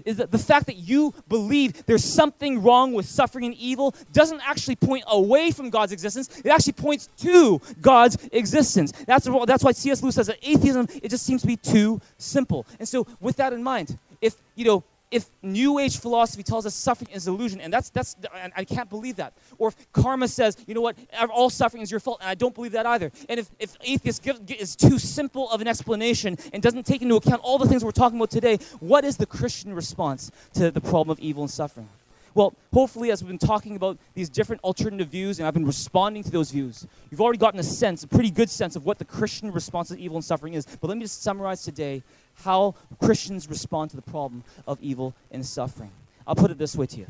is 0.05 0.17
that 0.17 0.31
the 0.31 0.37
fact 0.37 0.65
that 0.65 0.77
you 0.77 1.13
believe 1.27 1.85
there's 1.85 2.03
something 2.03 2.61
wrong 2.61 2.93
with 2.93 3.05
suffering 3.05 3.45
and 3.45 3.55
evil 3.55 3.95
doesn't 4.11 4.41
actually 4.47 4.75
point 4.75 5.03
away 5.07 5.51
from 5.51 5.69
God's 5.69 5.91
existence. 5.91 6.29
It 6.43 6.49
actually 6.49 6.73
points 6.73 7.07
to 7.17 7.61
God's 7.81 8.17
existence. 8.31 8.91
That's, 9.05 9.27
that's 9.45 9.63
why 9.63 9.71
C.S. 9.71 10.01
Lewis 10.01 10.15
says 10.15 10.27
that 10.27 10.39
atheism, 10.41 10.87
it 11.01 11.09
just 11.09 11.25
seems 11.25 11.41
to 11.41 11.47
be 11.47 11.57
too 11.57 12.01
simple. 12.17 12.65
And 12.79 12.87
so 12.87 13.07
with 13.19 13.37
that 13.37 13.53
in 13.53 13.63
mind, 13.63 13.97
if, 14.23 14.41
you 14.55 14.65
know, 14.65 14.83
if 15.11 15.29
New 15.43 15.77
Age 15.77 15.99
philosophy 15.99 16.41
tells 16.41 16.65
us 16.65 16.73
suffering 16.73 17.11
is 17.11 17.27
illusion, 17.27 17.61
and 17.61 17.71
that's 17.71 17.91
that's 17.91 18.15
I 18.55 18.63
can't 18.63 18.89
believe 18.89 19.17
that. 19.17 19.33
Or 19.59 19.67
if 19.67 19.91
karma 19.91 20.27
says, 20.27 20.57
you 20.65 20.73
know 20.73 20.81
what, 20.81 20.97
all 21.29 21.51
suffering 21.51 21.83
is 21.83 21.91
your 21.91 21.99
fault, 21.99 22.17
and 22.21 22.29
I 22.29 22.33
don't 22.33 22.55
believe 22.55 22.71
that 22.71 22.87
either. 22.87 23.11
And 23.29 23.39
if 23.39 23.51
if 23.59 23.77
atheist 23.81 24.27
is 24.49 24.75
too 24.75 24.97
simple 24.97 25.51
of 25.51 25.61
an 25.61 25.67
explanation 25.67 26.37
and 26.51 26.63
doesn't 26.63 26.87
take 26.87 27.03
into 27.03 27.15
account 27.15 27.41
all 27.43 27.59
the 27.59 27.67
things 27.67 27.85
we're 27.85 27.91
talking 27.91 28.17
about 28.17 28.31
today, 28.31 28.57
what 28.79 29.05
is 29.05 29.17
the 29.17 29.27
Christian 29.27 29.73
response 29.73 30.31
to 30.55 30.71
the 30.71 30.81
problem 30.81 31.11
of 31.11 31.19
evil 31.19 31.43
and 31.43 31.51
suffering? 31.51 31.89
Well, 32.35 32.53
hopefully, 32.73 33.11
as 33.11 33.21
we've 33.21 33.29
been 33.29 33.47
talking 33.47 33.75
about 33.75 33.97
these 34.15 34.27
different 34.27 34.63
alternative 34.63 35.09
views 35.09 35.37
and 35.39 35.47
I've 35.47 35.53
been 35.53 35.67
responding 35.67 36.23
to 36.23 36.31
those 36.31 36.49
views, 36.49 36.87
you've 37.11 37.21
already 37.21 37.37
gotten 37.37 37.59
a 37.59 37.63
sense, 37.63 38.03
a 38.03 38.07
pretty 38.07 38.31
good 38.31 38.49
sense 38.49 38.75
of 38.75 38.85
what 38.85 38.97
the 38.97 39.05
Christian 39.05 39.51
response 39.51 39.89
to 39.89 39.99
evil 39.99 40.17
and 40.17 40.25
suffering 40.25 40.55
is. 40.55 40.65
But 40.65 40.87
let 40.87 40.97
me 40.97 41.03
just 41.03 41.21
summarize 41.21 41.63
today 41.63 42.01
how 42.43 42.73
Christians 42.99 43.47
respond 43.47 43.91
to 43.91 43.95
the 43.95 44.01
problem 44.01 44.43
of 44.67 44.79
evil 44.81 45.13
and 45.31 45.45
suffering. 45.45 45.91
I'll 46.25 46.35
put 46.35 46.49
it 46.49 46.57
this 46.57 46.75
way 46.75 46.87
to 46.87 46.97
you. 46.97 47.07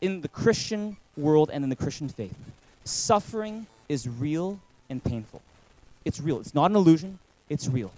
In 0.00 0.22
the 0.22 0.28
Christian 0.28 0.96
world 1.16 1.50
and 1.52 1.62
in 1.62 1.70
the 1.70 1.76
Christian 1.76 2.08
faith, 2.08 2.34
suffering 2.82 3.66
is 3.88 4.08
real 4.08 4.58
and 4.90 5.02
painful. 5.02 5.40
It's 6.04 6.20
real. 6.20 6.40
It's 6.40 6.54
not 6.54 6.70
an 6.70 6.76
illusion, 6.76 7.20
it's 7.48 7.68
real. 7.68 7.92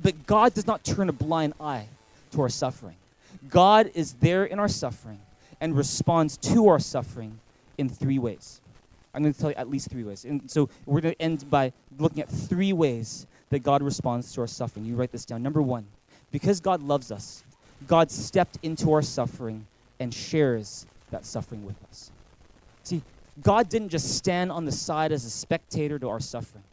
But 0.00 0.26
God 0.26 0.54
does 0.54 0.66
not 0.66 0.84
turn 0.84 1.10
a 1.10 1.12
blind 1.12 1.52
eye 1.60 1.86
to 2.30 2.40
our 2.40 2.48
suffering. 2.48 2.96
God 3.50 3.90
is 3.94 4.14
there 4.14 4.44
in 4.44 4.58
our 4.58 4.68
suffering 4.68 5.18
and 5.62 5.76
responds 5.76 6.36
to 6.36 6.68
our 6.68 6.80
suffering 6.80 7.38
in 7.78 7.88
three 7.88 8.18
ways. 8.18 8.60
I'm 9.14 9.22
going 9.22 9.32
to 9.32 9.40
tell 9.40 9.50
you 9.50 9.56
at 9.56 9.70
least 9.70 9.90
three 9.90 10.02
ways. 10.02 10.24
And 10.24 10.50
so 10.50 10.68
we're 10.86 11.00
going 11.00 11.14
to 11.14 11.22
end 11.22 11.48
by 11.48 11.72
looking 11.98 12.20
at 12.20 12.28
three 12.28 12.72
ways 12.72 13.26
that 13.50 13.60
God 13.60 13.80
responds 13.82 14.32
to 14.34 14.40
our 14.40 14.46
suffering. 14.46 14.84
You 14.84 14.96
write 14.96 15.12
this 15.12 15.24
down. 15.24 15.42
Number 15.42 15.62
one, 15.62 15.86
because 16.32 16.60
God 16.60 16.82
loves 16.82 17.12
us, 17.12 17.44
God 17.86 18.10
stepped 18.10 18.58
into 18.62 18.92
our 18.92 19.02
suffering 19.02 19.66
and 20.00 20.12
shares 20.12 20.84
that 21.10 21.24
suffering 21.24 21.64
with 21.64 21.76
us. 21.88 22.10
See, 22.82 23.02
God 23.40 23.68
didn't 23.68 23.90
just 23.90 24.16
stand 24.16 24.50
on 24.50 24.64
the 24.64 24.72
side 24.72 25.12
as 25.12 25.24
a 25.24 25.30
spectator 25.30 25.98
to 25.98 26.08
our 26.08 26.20
suffering. 26.20 26.64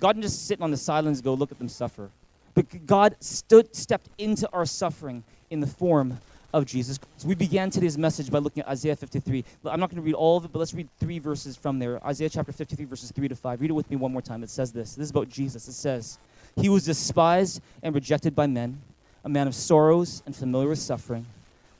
God 0.00 0.14
didn't 0.14 0.24
just 0.24 0.46
sit 0.46 0.60
on 0.60 0.70
the 0.70 0.76
sidelines 0.76 1.18
and 1.18 1.24
go 1.24 1.32
look 1.32 1.50
at 1.50 1.58
them 1.58 1.68
suffer. 1.68 2.10
But 2.54 2.86
God 2.86 3.16
stood, 3.20 3.74
stepped 3.74 4.08
into 4.18 4.50
our 4.52 4.66
suffering 4.66 5.24
in 5.50 5.60
the 5.60 5.66
form 5.66 6.18
of 6.54 6.64
Jesus. 6.64 7.00
We 7.24 7.34
began 7.34 7.68
today's 7.68 7.98
message 7.98 8.30
by 8.30 8.38
looking 8.38 8.62
at 8.62 8.68
Isaiah 8.68 8.94
53. 8.94 9.44
I'm 9.64 9.80
not 9.80 9.90
going 9.90 10.00
to 10.00 10.06
read 10.06 10.14
all 10.14 10.36
of 10.36 10.44
it, 10.44 10.52
but 10.52 10.60
let's 10.60 10.72
read 10.72 10.88
three 11.00 11.18
verses 11.18 11.56
from 11.56 11.80
there. 11.80 12.02
Isaiah 12.06 12.28
chapter 12.28 12.52
53, 12.52 12.84
verses 12.84 13.10
3 13.10 13.26
to 13.26 13.34
5. 13.34 13.60
Read 13.60 13.70
it 13.70 13.74
with 13.74 13.90
me 13.90 13.96
one 13.96 14.12
more 14.12 14.22
time. 14.22 14.44
It 14.44 14.50
says 14.50 14.70
this. 14.70 14.94
This 14.94 15.04
is 15.06 15.10
about 15.10 15.28
Jesus. 15.28 15.66
It 15.66 15.72
says, 15.72 16.16
He 16.56 16.68
was 16.68 16.84
despised 16.84 17.60
and 17.82 17.92
rejected 17.92 18.36
by 18.36 18.46
men, 18.46 18.80
a 19.24 19.28
man 19.28 19.48
of 19.48 19.54
sorrows 19.54 20.22
and 20.26 20.34
familiar 20.34 20.68
with 20.68 20.78
suffering. 20.78 21.26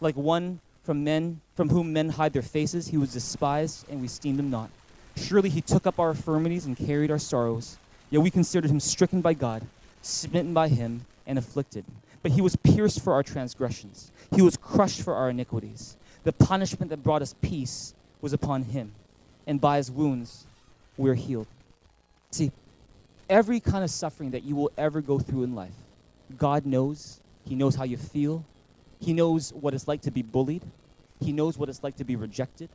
Like 0.00 0.16
one 0.16 0.58
from 0.82 1.04
men 1.04 1.40
from 1.54 1.68
whom 1.68 1.92
men 1.92 2.08
hide 2.08 2.32
their 2.32 2.42
faces, 2.42 2.88
he 2.88 2.96
was 2.96 3.12
despised 3.12 3.88
and 3.88 4.00
we 4.00 4.06
esteemed 4.06 4.40
him 4.40 4.50
not. 4.50 4.70
Surely 5.16 5.50
he 5.50 5.60
took 5.60 5.86
up 5.86 6.00
our 6.00 6.10
infirmities 6.10 6.66
and 6.66 6.76
carried 6.76 7.12
our 7.12 7.18
sorrows. 7.20 7.78
Yet 8.10 8.22
we 8.22 8.30
considered 8.30 8.70
him 8.70 8.80
stricken 8.80 9.20
by 9.20 9.34
God, 9.34 9.62
smitten 10.02 10.52
by 10.52 10.66
him, 10.66 11.06
and 11.26 11.38
afflicted. 11.38 11.84
But 12.24 12.32
he 12.32 12.40
was 12.40 12.56
pierced 12.56 13.04
for 13.04 13.12
our 13.12 13.22
transgressions, 13.22 14.10
he 14.34 14.40
was 14.40 14.56
crushed 14.56 15.02
for 15.02 15.14
our 15.14 15.28
iniquities. 15.28 15.96
The 16.24 16.32
punishment 16.32 16.88
that 16.88 17.02
brought 17.02 17.20
us 17.20 17.34
peace 17.42 17.94
was 18.22 18.32
upon 18.32 18.62
him, 18.62 18.92
and 19.46 19.60
by 19.60 19.76
his 19.76 19.90
wounds 19.90 20.46
we're 20.96 21.14
healed. 21.14 21.46
See, 22.30 22.50
every 23.28 23.60
kind 23.60 23.84
of 23.84 23.90
suffering 23.90 24.30
that 24.30 24.42
you 24.42 24.56
will 24.56 24.72
ever 24.78 25.02
go 25.02 25.18
through 25.18 25.42
in 25.42 25.54
life, 25.54 25.74
God 26.38 26.64
knows. 26.64 27.20
He 27.44 27.54
knows 27.54 27.74
how 27.74 27.84
you 27.84 27.98
feel. 27.98 28.42
He 29.00 29.12
knows 29.12 29.52
what 29.52 29.74
it's 29.74 29.86
like 29.86 30.00
to 30.00 30.10
be 30.10 30.22
bullied. 30.22 30.62
He 31.20 31.30
knows 31.30 31.58
what 31.58 31.68
it's 31.68 31.82
like 31.82 31.96
to 31.96 32.04
be 32.04 32.16
rejected. 32.16 32.70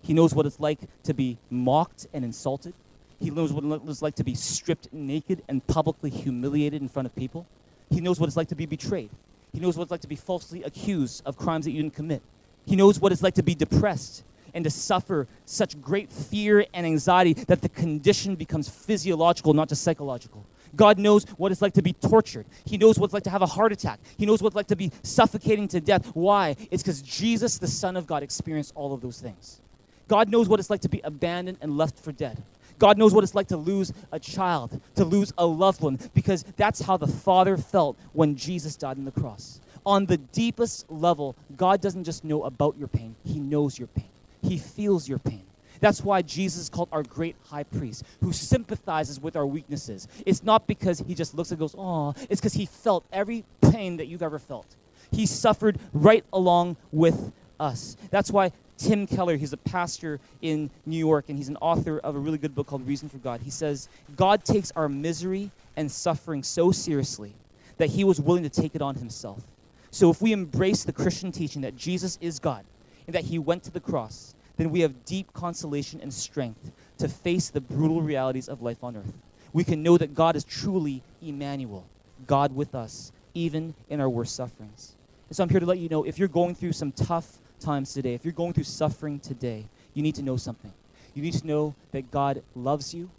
He 0.00 0.14
knows 0.14 0.34
what 0.34 0.46
it's 0.46 0.58
like 0.58 0.78
to 1.02 1.12
be 1.12 1.36
mocked 1.50 2.06
and 2.14 2.24
insulted. 2.24 2.72
He 3.20 3.28
knows 3.28 3.52
what 3.52 3.82
it's 3.86 4.00
like 4.00 4.14
to 4.14 4.24
be 4.24 4.34
stripped 4.34 4.90
naked 4.94 5.42
and 5.46 5.66
publicly 5.66 6.08
humiliated 6.08 6.80
in 6.80 6.88
front 6.88 7.04
of 7.04 7.14
people. 7.14 7.46
He 7.90 8.00
knows 8.00 8.18
what 8.18 8.26
it's 8.26 8.36
like 8.36 8.48
to 8.48 8.54
be 8.54 8.66
betrayed. 8.66 9.10
He 9.52 9.60
knows 9.60 9.76
what 9.76 9.84
it's 9.84 9.90
like 9.90 10.00
to 10.00 10.08
be 10.08 10.16
falsely 10.16 10.62
accused 10.62 11.22
of 11.24 11.36
crimes 11.36 11.64
that 11.64 11.70
you 11.70 11.82
didn't 11.82 11.94
commit. 11.94 12.22
He 12.66 12.76
knows 12.76 12.98
what 12.98 13.12
it's 13.12 13.22
like 13.22 13.34
to 13.34 13.42
be 13.42 13.54
depressed 13.54 14.24
and 14.52 14.64
to 14.64 14.70
suffer 14.70 15.26
such 15.44 15.80
great 15.80 16.12
fear 16.12 16.66
and 16.72 16.86
anxiety 16.86 17.34
that 17.34 17.60
the 17.60 17.68
condition 17.68 18.36
becomes 18.36 18.68
physiological, 18.68 19.52
not 19.52 19.68
just 19.68 19.82
psychological. 19.82 20.44
God 20.76 20.98
knows 20.98 21.24
what 21.36 21.52
it's 21.52 21.62
like 21.62 21.74
to 21.74 21.82
be 21.82 21.92
tortured. 21.92 22.46
He 22.64 22.78
knows 22.78 22.98
what 22.98 23.06
it's 23.06 23.14
like 23.14 23.22
to 23.24 23.30
have 23.30 23.42
a 23.42 23.46
heart 23.46 23.72
attack. 23.72 24.00
He 24.16 24.26
knows 24.26 24.42
what 24.42 24.48
it's 24.48 24.56
like 24.56 24.66
to 24.68 24.76
be 24.76 24.90
suffocating 25.02 25.68
to 25.68 25.80
death. 25.80 26.10
Why? 26.14 26.56
It's 26.70 26.82
because 26.82 27.02
Jesus, 27.02 27.58
the 27.58 27.68
Son 27.68 27.96
of 27.96 28.06
God, 28.06 28.22
experienced 28.22 28.72
all 28.74 28.92
of 28.92 29.00
those 29.00 29.20
things. 29.20 29.60
God 30.08 30.28
knows 30.28 30.48
what 30.48 30.60
it's 30.60 30.70
like 30.70 30.80
to 30.80 30.88
be 30.88 31.00
abandoned 31.04 31.58
and 31.60 31.76
left 31.76 31.98
for 31.98 32.12
dead. 32.12 32.42
God 32.78 32.98
knows 32.98 33.14
what 33.14 33.24
it's 33.24 33.34
like 33.34 33.48
to 33.48 33.56
lose 33.56 33.92
a 34.12 34.18
child, 34.18 34.80
to 34.96 35.04
lose 35.04 35.32
a 35.38 35.46
loved 35.46 35.80
one, 35.80 35.98
because 36.14 36.44
that's 36.56 36.80
how 36.80 36.96
the 36.96 37.06
Father 37.06 37.56
felt 37.56 37.98
when 38.12 38.36
Jesus 38.36 38.76
died 38.76 38.98
on 38.98 39.04
the 39.04 39.12
cross. 39.12 39.60
On 39.86 40.06
the 40.06 40.16
deepest 40.16 40.90
level, 40.90 41.36
God 41.56 41.80
doesn't 41.80 42.04
just 42.04 42.24
know 42.24 42.44
about 42.44 42.76
your 42.78 42.88
pain, 42.88 43.16
He 43.24 43.38
knows 43.38 43.78
your 43.78 43.88
pain, 43.88 44.10
He 44.42 44.58
feels 44.58 45.08
your 45.08 45.18
pain. 45.18 45.44
That's 45.80 46.02
why 46.02 46.22
Jesus 46.22 46.62
is 46.62 46.68
called 46.70 46.88
our 46.92 47.02
great 47.02 47.36
high 47.48 47.64
priest, 47.64 48.04
who 48.22 48.32
sympathizes 48.32 49.20
with 49.20 49.36
our 49.36 49.46
weaknesses. 49.46 50.08
It's 50.24 50.42
not 50.42 50.66
because 50.66 51.00
he 51.06 51.14
just 51.14 51.34
looks 51.34 51.50
and 51.50 51.58
goes, 51.58 51.74
oh, 51.76 52.14
it's 52.30 52.40
because 52.40 52.54
he 52.54 52.64
felt 52.64 53.04
every 53.12 53.44
pain 53.60 53.98
that 53.98 54.06
you've 54.06 54.22
ever 54.22 54.38
felt. 54.38 54.76
He 55.10 55.26
suffered 55.26 55.78
right 55.92 56.24
along 56.32 56.76
with 56.90 57.32
us. 57.60 57.96
That's 58.10 58.30
why 58.30 58.52
Tim 58.76 59.06
Keller, 59.06 59.36
he's 59.36 59.52
a 59.52 59.58
pastor 59.58 60.20
in 60.42 60.70
New 60.84 60.98
York, 60.98 61.26
and 61.28 61.38
he's 61.38 61.48
an 61.48 61.56
author 61.58 61.98
of 61.98 62.16
a 62.16 62.18
really 62.18 62.38
good 62.38 62.54
book 62.54 62.66
called 62.66 62.86
Reason 62.86 63.08
for 63.08 63.18
God. 63.18 63.40
He 63.42 63.50
says, 63.50 63.88
God 64.16 64.44
takes 64.44 64.72
our 64.72 64.88
misery 64.88 65.50
and 65.76 65.90
suffering 65.90 66.42
so 66.42 66.72
seriously 66.72 67.34
that 67.76 67.90
he 67.90 68.04
was 68.04 68.20
willing 68.20 68.42
to 68.42 68.48
take 68.48 68.74
it 68.74 68.82
on 68.82 68.96
himself. 68.96 69.42
So 69.90 70.10
if 70.10 70.20
we 70.20 70.32
embrace 70.32 70.82
the 70.84 70.92
Christian 70.92 71.30
teaching 71.30 71.62
that 71.62 71.76
Jesus 71.76 72.18
is 72.20 72.38
God 72.38 72.64
and 73.06 73.14
that 73.14 73.24
he 73.24 73.38
went 73.38 73.62
to 73.64 73.70
the 73.70 73.80
cross, 73.80 74.34
then 74.56 74.70
we 74.70 74.80
have 74.80 75.04
deep 75.04 75.32
consolation 75.32 76.00
and 76.00 76.12
strength 76.12 76.72
to 76.98 77.08
face 77.08 77.50
the 77.50 77.60
brutal 77.60 78.02
realities 78.02 78.48
of 78.48 78.62
life 78.62 78.82
on 78.82 78.96
earth. 78.96 79.12
We 79.52 79.64
can 79.64 79.82
know 79.82 79.96
that 79.98 80.14
God 80.14 80.36
is 80.36 80.44
truly 80.44 81.02
Emmanuel, 81.22 81.86
God 82.26 82.54
with 82.54 82.74
us, 82.74 83.12
even 83.34 83.74
in 83.88 84.00
our 84.00 84.08
worst 84.08 84.34
sufferings. 84.34 84.94
And 85.28 85.36
so 85.36 85.42
I'm 85.42 85.48
here 85.48 85.60
to 85.60 85.66
let 85.66 85.78
you 85.78 85.88
know 85.88 86.04
if 86.04 86.18
you're 86.18 86.28
going 86.28 86.54
through 86.54 86.72
some 86.72 86.92
tough 86.92 87.38
times 87.60 87.92
today, 87.92 88.14
if 88.14 88.24
you're 88.24 88.32
going 88.32 88.52
through 88.52 88.64
suffering 88.64 89.18
today, 89.18 89.66
you 89.94 90.02
need 90.02 90.14
to 90.16 90.22
know 90.22 90.36
something. 90.36 90.72
You 91.14 91.22
need 91.22 91.34
to 91.34 91.46
know 91.46 91.74
that 91.92 92.10
God 92.10 92.42
loves 92.54 92.92
you, 92.92 93.10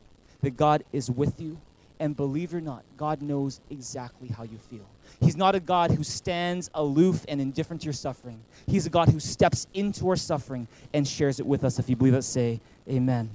that 0.41 0.57
God 0.57 0.83
is 0.91 1.09
with 1.09 1.39
you, 1.39 1.57
and 1.99 2.15
believe 2.15 2.53
it 2.53 2.57
or 2.57 2.61
not, 2.61 2.83
God 2.97 3.21
knows 3.21 3.61
exactly 3.69 4.27
how 4.27 4.43
you 4.43 4.57
feel. 4.57 4.85
He's 5.21 5.37
not 5.37 5.55
a 5.55 5.59
God 5.59 5.91
who 5.91 6.03
stands 6.03 6.69
aloof 6.73 7.25
and 7.27 7.39
indifferent 7.39 7.81
to 7.81 7.85
your 7.85 7.93
suffering. 7.93 8.41
He's 8.67 8.85
a 8.85 8.89
God 8.89 9.09
who 9.09 9.19
steps 9.19 9.67
into 9.73 10.09
our 10.09 10.15
suffering 10.15 10.67
and 10.93 11.07
shares 11.07 11.39
it 11.39 11.45
with 11.45 11.63
us. 11.63 11.79
If 11.79 11.89
you 11.89 11.95
believe 11.95 12.13
it, 12.13 12.23
say 12.23 12.59
amen. 12.89 13.29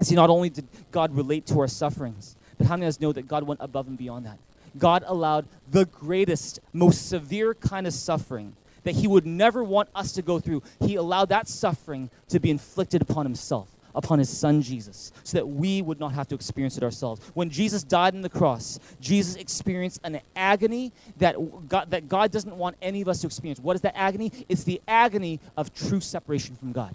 See, 0.00 0.14
not 0.14 0.30
only 0.30 0.48
did 0.48 0.66
God 0.90 1.14
relate 1.14 1.46
to 1.46 1.60
our 1.60 1.68
sufferings, 1.68 2.34
but 2.58 2.66
how 2.66 2.76
many 2.76 2.86
of 2.86 2.90
us 2.90 3.00
know 3.00 3.12
that 3.12 3.28
God 3.28 3.44
went 3.44 3.60
above 3.62 3.86
and 3.86 3.98
beyond 3.98 4.26
that? 4.26 4.38
God 4.78 5.04
allowed 5.06 5.46
the 5.70 5.84
greatest, 5.84 6.60
most 6.72 7.08
severe 7.08 7.54
kind 7.54 7.86
of 7.86 7.92
suffering 7.92 8.56
that 8.84 8.94
he 8.94 9.06
would 9.06 9.26
never 9.26 9.62
want 9.62 9.88
us 9.94 10.12
to 10.12 10.22
go 10.22 10.38
through. 10.38 10.62
He 10.80 10.96
allowed 10.96 11.28
that 11.30 11.48
suffering 11.48 12.10
to 12.28 12.40
be 12.40 12.50
inflicted 12.50 13.02
upon 13.02 13.26
himself, 13.26 13.68
upon 13.94 14.18
his 14.18 14.28
son 14.28 14.62
Jesus 14.62 15.12
so 15.22 15.38
that 15.38 15.46
we 15.46 15.82
would 15.82 16.00
not 16.00 16.12
have 16.12 16.28
to 16.28 16.34
experience 16.34 16.76
it 16.76 16.82
ourselves. 16.82 17.20
When 17.34 17.50
Jesus 17.50 17.84
died 17.84 18.14
on 18.14 18.22
the 18.22 18.28
cross, 18.28 18.78
Jesus 19.00 19.36
experienced 19.36 20.00
an 20.04 20.20
agony 20.34 20.92
that 21.18 21.36
God, 21.68 21.90
that 21.90 22.08
God 22.08 22.30
doesn't 22.30 22.56
want 22.56 22.76
any 22.82 23.02
of 23.02 23.08
us 23.08 23.20
to 23.20 23.26
experience. 23.26 23.60
What 23.60 23.76
is 23.76 23.82
that 23.82 23.96
agony? 23.96 24.32
It's 24.48 24.64
the 24.64 24.80
agony 24.88 25.40
of 25.56 25.74
true 25.74 26.00
separation 26.00 26.56
from 26.56 26.72
God. 26.72 26.94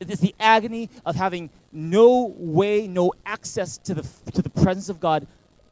It 0.00 0.10
is 0.10 0.20
the 0.20 0.34
agony 0.38 0.90
of 1.04 1.16
having 1.16 1.50
no 1.72 2.32
way, 2.36 2.86
no 2.86 3.12
access 3.26 3.78
to 3.78 3.94
the, 3.94 4.02
to 4.32 4.42
the 4.42 4.50
presence 4.50 4.88
of 4.88 5.00
God 5.00 5.26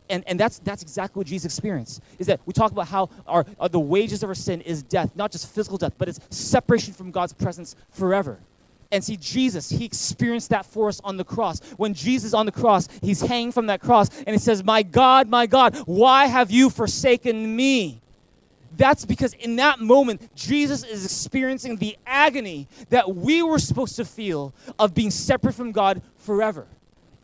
and, 0.08 0.24
and 0.26 0.38
that's, 0.38 0.58
that's 0.60 0.82
exactly 0.82 1.20
what 1.20 1.26
Jesus 1.26 1.44
experienced. 1.46 2.02
Is 2.18 2.26
that 2.26 2.40
we 2.46 2.52
talk 2.52 2.72
about 2.72 2.88
how 2.88 3.10
our, 3.26 3.44
our, 3.58 3.68
the 3.68 3.80
wages 3.80 4.22
of 4.22 4.28
our 4.28 4.34
sin 4.34 4.60
is 4.60 4.82
death, 4.82 5.14
not 5.16 5.32
just 5.32 5.52
physical 5.52 5.78
death, 5.78 5.94
but 5.98 6.08
it's 6.08 6.20
separation 6.30 6.92
from 6.92 7.10
God's 7.10 7.32
presence 7.32 7.76
forever. 7.90 8.38
And 8.92 9.02
see, 9.02 9.16
Jesus, 9.16 9.68
he 9.68 9.84
experienced 9.84 10.50
that 10.50 10.64
for 10.64 10.88
us 10.88 11.00
on 11.02 11.16
the 11.16 11.24
cross. 11.24 11.60
When 11.76 11.92
Jesus 11.92 12.34
on 12.34 12.46
the 12.46 12.52
cross, 12.52 12.88
he's 13.02 13.20
hanging 13.20 13.52
from 13.52 13.66
that 13.66 13.80
cross, 13.80 14.08
and 14.18 14.28
he 14.28 14.38
says, 14.38 14.62
My 14.62 14.82
God, 14.82 15.28
my 15.28 15.46
God, 15.46 15.76
why 15.86 16.26
have 16.26 16.50
you 16.50 16.70
forsaken 16.70 17.56
me? 17.56 18.00
That's 18.76 19.04
because 19.04 19.32
in 19.34 19.56
that 19.56 19.80
moment, 19.80 20.34
Jesus 20.36 20.84
is 20.84 21.04
experiencing 21.04 21.76
the 21.76 21.96
agony 22.06 22.68
that 22.90 23.14
we 23.14 23.42
were 23.42 23.58
supposed 23.58 23.96
to 23.96 24.04
feel 24.04 24.54
of 24.78 24.94
being 24.94 25.10
separate 25.10 25.54
from 25.54 25.72
God 25.72 26.02
forever. 26.18 26.66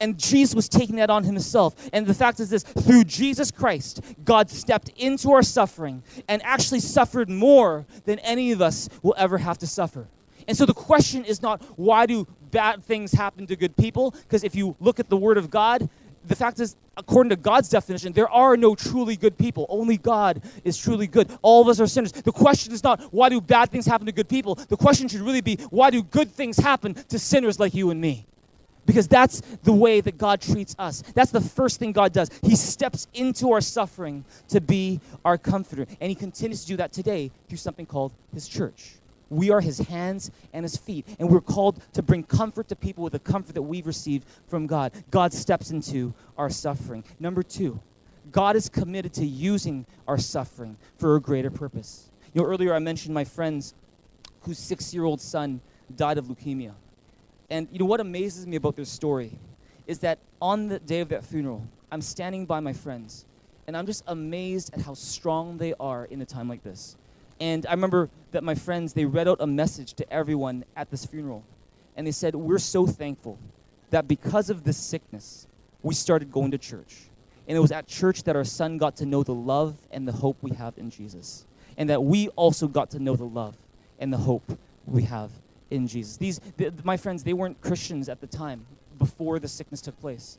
And 0.03 0.19
Jesus 0.19 0.55
was 0.55 0.69
taking 0.69 0.97
that 0.97 1.11
on 1.11 1.23
himself. 1.23 1.77
And 1.93 2.07
the 2.07 2.13
fact 2.13 2.41
is 2.41 2.51
this 2.51 2.65
through 2.65 3.05
Jesus 3.05 3.53
Christ, 3.53 4.03
God 4.25 4.51
stepped 4.51 4.89
into 4.97 5.31
our 5.31 5.45
suffering 5.45 6.03
and 6.29 6.43
actually 6.43 6.81
suffered 6.81 7.31
more 7.31 7.87
than 8.05 8.19
any 8.19 8.51
of 8.51 8.61
us 8.61 8.89
will 9.03 9.15
ever 9.17 9.39
have 9.39 9.59
to 9.59 9.67
suffer. 9.67 10.09
And 10.49 10.57
so 10.57 10.67
the 10.67 10.75
question 10.75 11.25
is 11.25 11.41
not 11.41 11.63
why 11.77 12.07
do 12.07 12.27
bad 12.51 12.83
things 12.83 13.13
happen 13.13 13.47
to 13.47 13.55
good 13.55 13.77
people? 13.77 14.11
Because 14.11 14.43
if 14.43 14.57
you 14.57 14.77
look 14.81 14.99
at 14.99 15.09
the 15.09 15.17
Word 15.17 15.39
of 15.39 15.51
God, 15.51 15.89
the 16.25 16.35
fact 16.35 16.59
is, 16.59 16.75
according 16.97 17.31
to 17.31 17.37
God's 17.37 17.69
definition, 17.69 18.13
there 18.13 18.29
are 18.29 18.57
no 18.57 18.75
truly 18.75 19.17
good 19.17 19.39
people. 19.39 19.67
Only 19.69 19.99
God 19.99 20.43
is 20.65 20.77
truly 20.77 21.07
good. 21.07 21.31
All 21.43 21.63
of 21.63 21.69
us 21.69 21.81
are 21.81 21.87
sinners. 21.87 22.11
The 22.11 22.33
question 22.33 22.73
is 22.73 22.83
not 22.83 23.01
why 23.13 23.29
do 23.29 23.41
bad 23.41 23.71
things 23.71 23.87
happen 23.87 24.07
to 24.07 24.13
good 24.13 24.29
people. 24.29 24.57
The 24.57 24.77
question 24.77 25.07
should 25.07 25.21
really 25.21 25.41
be 25.41 25.57
why 25.71 25.91
do 25.91 26.03
good 26.03 26.31
things 26.33 26.57
happen 26.57 26.95
to 26.95 27.21
sinners 27.21 27.61
like 27.61 27.73
you 27.73 27.91
and 27.91 28.01
me? 28.01 28.27
Because 28.85 29.07
that's 29.07 29.41
the 29.63 29.73
way 29.73 30.01
that 30.01 30.19
God 30.19 30.41
treats 30.41 30.75
us. 30.79 31.03
That's 31.15 31.31
the 31.31 31.41
first 31.41 31.79
thing 31.79 31.93
God 31.93 32.13
does. 32.13 32.31
He 32.43 32.57
steps 32.57 33.07
into 33.15 33.53
our 33.53 33.61
suffering 33.61 34.25
to 34.49 34.61
be 34.61 35.01
our 35.25 35.39
comforter. 35.39 35.87
And 36.01 36.09
He 36.09 36.15
continues 36.15 36.63
to 36.63 36.67
do 36.69 36.77
that 36.79 36.93
today 36.93 37.31
through 37.49 37.59
something 37.59 37.87
called 37.87 38.13
His 38.35 38.49
church. 38.49 38.95
We 39.31 39.51
are 39.51 39.61
His 39.61 39.79
hands 39.79 40.31
and 40.53 40.65
His 40.65 40.77
feet. 40.77 41.07
And 41.19 41.31
we're 41.31 41.41
called 41.41 41.81
to 41.93 42.03
bring 42.03 42.25
comfort 42.25 42.69
to 42.69 42.77
people 42.77 43.05
with 43.05 43.13
the 43.13 43.19
comfort 43.19 43.55
that 43.55 43.63
we've 43.63 43.87
received 43.87 44.27
from 44.49 44.67
God. 44.67 44.93
God 45.11 45.33
steps 45.33 45.71
into 45.71 46.13
our 46.37 46.51
suffering. 46.51 47.05
Number 47.21 47.43
two, 47.43 47.81
God 48.31 48.57
is 48.57 48.69
committed 48.69 49.13
to 49.15 49.27
using 49.27 49.87
our 50.07 50.19
suffering 50.19 50.77
for 50.99 51.17
a 51.17 51.21
greater 51.21 51.51
purpose. 51.51 52.11
You 52.35 52.43
know, 52.43 52.49
earlier 52.49 52.75
I 52.75 52.79
mentioned 52.79 53.15
my 53.15 53.25
friends 53.25 53.75
whose 54.43 54.59
six 54.59 54.93
year 54.93 55.05
old 55.05 55.21
son 55.21 55.61
died 55.95 56.19
of 56.19 56.27
leukemia. 56.27 56.73
And 57.53 57.69
you 57.71 57.79
know 57.79 57.85
what 57.85 58.01
amazes 58.01 58.47
me 58.47 58.57
about 58.57 58.77
their 58.77 58.87
story 58.87 59.31
is 59.87 59.99
that 59.99 60.19
on 60.41 60.69
the 60.69 60.79
day 60.79 61.01
of 61.01 61.11
that 61.11 61.23
funeral, 61.23 61.63
I'm 61.91 62.01
standing 62.01 62.47
by 62.47 62.61
my 62.61 62.73
friends, 62.73 63.27
and 63.67 63.77
I'm 63.77 63.85
just 63.85 64.05
amazed 64.07 64.73
at 64.73 64.81
how 64.81 64.95
strong 64.95 65.59
they 65.59 65.75
are 65.79 66.07
in 66.07 66.23
a 66.23 66.25
time 66.25 66.49
like 66.49 66.65
this. 66.65 66.97
And 67.41 67.67
I 67.67 67.73
remember 67.73 68.09
that 68.31 68.43
my 68.43 68.55
friends, 68.55 68.95
they 68.95 69.05
read 69.05 69.29
out 69.29 69.37
a 69.41 69.47
message 69.47 69.93
to 69.95 70.11
everyone 70.11 70.65
at 70.77 70.91
this 70.91 71.05
funeral. 71.05 71.45
And 71.95 72.07
they 72.07 72.13
said, 72.13 72.35
We're 72.35 72.59
so 72.59 72.87
thankful 72.87 73.39
that 73.91 74.09
because 74.09 74.49
of 74.49 74.65
this 74.65 74.79
sickness, 74.79 75.47
we 75.83 75.93
started 75.93 76.33
going 76.33 76.53
to 76.53 76.59
church. 76.59 77.11
And 77.47 77.55
it 77.55 77.61
was 77.61 77.71
at 77.71 77.87
church 77.87 78.23
that 78.23 78.35
our 78.35 78.45
son 78.45 78.79
got 78.79 78.97
to 78.97 79.05
know 79.05 79.23
the 79.23 79.35
love 79.35 79.77
and 79.91 80.09
the 80.09 80.13
hope 80.13 80.39
we 80.41 80.53
have 80.53 80.79
in 80.79 80.89
Jesus. 80.89 81.45
And 81.77 81.91
that 81.91 82.03
we 82.03 82.29
also 82.29 82.67
got 82.67 82.93
to 82.93 82.99
know 82.99 83.15
the 83.15 83.25
love 83.27 83.57
and 83.99 84.11
the 84.11 84.17
hope 84.17 84.59
we 84.87 85.03
have 85.03 85.31
in 85.73 85.87
Jesus. 85.87 86.17
These, 86.17 86.41
the, 86.57 86.73
my 86.85 86.97
friends, 86.97 87.25
they 87.25 87.33
weren't 87.33 87.61
Christians 87.61 88.09
at 88.09 88.21
the 88.21 88.27
time 88.27 88.67
before 88.99 89.39
the 89.39 89.49
sickness 89.49 89.81
took 89.81 89.99
place. 90.01 90.39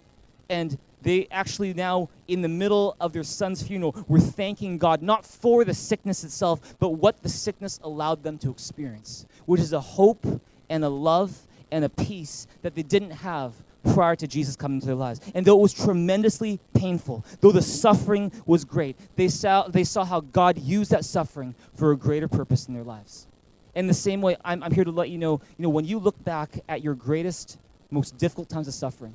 And 0.50 0.78
they 1.02 1.28
actually 1.32 1.74
now, 1.74 2.10
in 2.28 2.42
the 2.42 2.48
middle 2.48 2.96
of 3.00 3.12
their 3.14 3.24
son's 3.24 3.62
funeral, 3.64 3.96
were 4.08 4.20
thanking 4.20 4.78
God 4.78 5.02
not 5.02 5.26
for 5.26 5.66
the 5.66 5.74
sickness 5.74 6.24
itself, 6.24 6.76
but 6.80 6.90
what 6.90 7.24
the 7.24 7.30
sickness 7.30 7.80
allowed 7.84 8.24
them 8.24 8.38
to 8.40 8.50
experience, 8.50 9.26
which 9.46 9.60
is 9.60 9.74
a 9.74 9.82
hope 9.82 10.26
and 10.70 10.84
a 10.84 10.90
love 10.90 11.48
and 11.72 11.84
a 11.84 11.90
peace 11.90 12.48
that 12.62 12.76
they 12.76 12.84
didn't 12.84 13.12
have 13.12 13.54
prior 13.94 14.16
to 14.16 14.28
Jesus 14.28 14.56
coming 14.56 14.78
into 14.78 14.88
their 14.88 14.96
lives. 14.96 15.20
And 15.34 15.46
though 15.46 15.58
it 15.58 15.62
was 15.62 15.74
tremendously 15.74 16.60
painful, 16.74 17.26
though 17.42 17.52
the 17.52 17.62
suffering 17.62 18.32
was 18.46 18.64
great, 18.64 18.98
they 19.16 19.28
saw, 19.28 19.68
they 19.68 19.84
saw 19.84 20.06
how 20.06 20.22
God 20.22 20.58
used 20.58 20.92
that 20.92 21.04
suffering 21.04 21.56
for 21.76 21.92
a 21.92 21.98
greater 21.98 22.28
purpose 22.28 22.68
in 22.68 22.74
their 22.74 22.84
lives. 22.84 23.28
In 23.76 23.88
the 23.88 23.94
same 23.94 24.22
way, 24.22 24.38
I'm, 24.46 24.62
I'm 24.64 24.72
here 24.72 24.84
to 24.84 24.92
let 24.92 25.10
you 25.10 25.18
know, 25.18 25.42
you 25.58 25.64
know, 25.64 25.70
when 25.70 25.86
you 25.86 26.00
look 26.00 26.22
back 26.24 26.60
at 26.70 26.84
your 26.84 26.94
greatest, 26.94 27.58
most 27.90 28.18
difficult 28.18 28.50
times 28.50 28.68
of 28.68 28.74
suffering, 28.74 29.14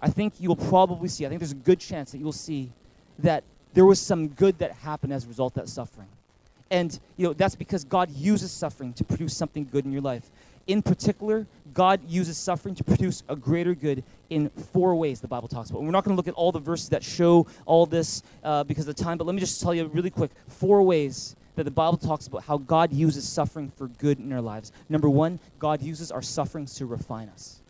I 0.00 0.08
think 0.08 0.34
you'll 0.38 0.56
probably 0.56 1.08
see, 1.08 1.26
I 1.26 1.28
think 1.28 1.40
there's 1.40 1.52
a 1.52 1.56
good 1.56 1.80
chance 1.80 2.12
that 2.12 2.18
you'll 2.18 2.32
see 2.32 2.70
that 3.18 3.44
there 3.74 3.84
was 3.84 4.00
some 4.00 4.28
good 4.28 4.58
that 4.58 4.72
happened 4.72 5.12
as 5.12 5.24
a 5.24 5.28
result 5.28 5.56
of 5.56 5.64
that 5.64 5.68
suffering. 5.68 6.08
And, 6.70 6.98
you 7.16 7.26
know, 7.26 7.32
that's 7.32 7.56
because 7.56 7.84
God 7.84 8.10
uses 8.10 8.52
suffering 8.52 8.92
to 8.94 9.04
produce 9.04 9.36
something 9.36 9.68
good 9.70 9.84
in 9.84 9.92
your 9.92 10.00
life. 10.00 10.30
In 10.66 10.82
particular, 10.82 11.46
God 11.74 12.00
uses 12.08 12.36
suffering 12.38 12.74
to 12.76 12.84
produce 12.84 13.22
a 13.28 13.34
greater 13.34 13.74
good 13.74 14.04
in 14.30 14.50
four 14.72 14.94
ways 14.94 15.20
the 15.20 15.28
Bible 15.28 15.48
talks 15.48 15.70
about. 15.70 15.80
And 15.80 15.88
we're 15.88 15.92
not 15.92 16.04
going 16.04 16.14
to 16.14 16.16
look 16.16 16.28
at 16.28 16.34
all 16.34 16.52
the 16.52 16.60
verses 16.60 16.88
that 16.90 17.02
show 17.02 17.46
all 17.66 17.86
this 17.86 18.22
uh, 18.44 18.62
because 18.64 18.86
of 18.86 18.96
the 18.96 19.02
time, 19.02 19.18
but 19.18 19.26
let 19.26 19.34
me 19.34 19.40
just 19.40 19.60
tell 19.60 19.74
you 19.74 19.86
really 19.86 20.10
quick 20.10 20.30
four 20.46 20.82
ways 20.82 21.34
that 21.60 21.64
the 21.64 21.70
Bible 21.70 21.98
talks 21.98 22.26
about 22.26 22.44
how 22.44 22.56
God 22.56 22.90
uses 22.90 23.28
suffering 23.28 23.68
for 23.68 23.88
good 23.88 24.18
in 24.18 24.32
our 24.32 24.40
lives. 24.40 24.72
Number 24.88 25.10
one, 25.10 25.38
God 25.58 25.82
uses 25.82 26.10
our 26.10 26.22
sufferings 26.22 26.74
to 26.76 26.86
refine 26.86 27.28
us. 27.28 27.60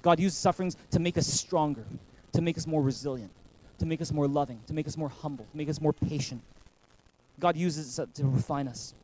God 0.00 0.18
uses 0.18 0.38
sufferings 0.38 0.78
to 0.92 0.98
make 0.98 1.18
us 1.18 1.26
stronger, 1.26 1.84
to 2.32 2.40
make 2.40 2.56
us 2.56 2.66
more 2.66 2.80
resilient, 2.80 3.30
to 3.80 3.84
make 3.84 4.00
us 4.00 4.12
more 4.12 4.26
loving, 4.26 4.60
to 4.66 4.72
make 4.72 4.86
us 4.86 4.96
more 4.96 5.10
humble, 5.10 5.44
to 5.44 5.56
make 5.58 5.68
us 5.68 5.78
more 5.78 5.92
patient. 5.92 6.40
God 7.38 7.54
uses 7.54 7.98
it 7.98 8.14
to 8.14 8.24
refine 8.24 8.66
us. 8.66 8.94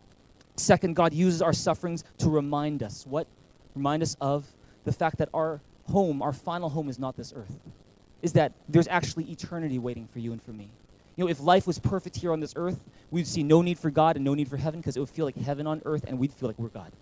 Second, 0.56 0.96
God 0.96 1.12
uses 1.12 1.42
our 1.42 1.52
sufferings 1.52 2.02
to 2.16 2.30
remind 2.30 2.82
us 2.82 3.06
what? 3.06 3.26
Remind 3.74 4.02
us 4.02 4.16
of 4.22 4.46
the 4.84 4.92
fact 4.92 5.18
that 5.18 5.28
our 5.34 5.60
home, 5.90 6.22
our 6.22 6.32
final 6.32 6.70
home, 6.70 6.88
is 6.88 6.98
not 6.98 7.14
this 7.14 7.34
earth. 7.36 7.58
Is 8.22 8.32
that 8.32 8.52
there's 8.70 8.88
actually 8.88 9.24
eternity 9.24 9.78
waiting 9.78 10.08
for 10.10 10.18
you 10.18 10.32
and 10.32 10.42
for 10.42 10.52
me. 10.52 10.70
You 11.16 11.24
know, 11.24 11.30
if 11.30 11.40
life 11.40 11.66
was 11.66 11.78
perfect 11.78 12.16
here 12.16 12.32
on 12.32 12.40
this 12.40 12.54
earth, 12.56 12.80
we'd 13.10 13.26
see 13.26 13.42
no 13.42 13.62
need 13.62 13.78
for 13.78 13.90
God 13.90 14.16
and 14.16 14.24
no 14.24 14.34
need 14.34 14.48
for 14.48 14.56
heaven 14.56 14.80
because 14.80 14.96
it 14.96 15.00
would 15.00 15.10
feel 15.10 15.24
like 15.24 15.36
heaven 15.36 15.66
on 15.66 15.80
earth 15.84 16.04
and 16.06 16.18
we'd 16.18 16.32
feel 16.32 16.48
like 16.48 16.58
we're 16.58 16.68
God. 16.68 16.92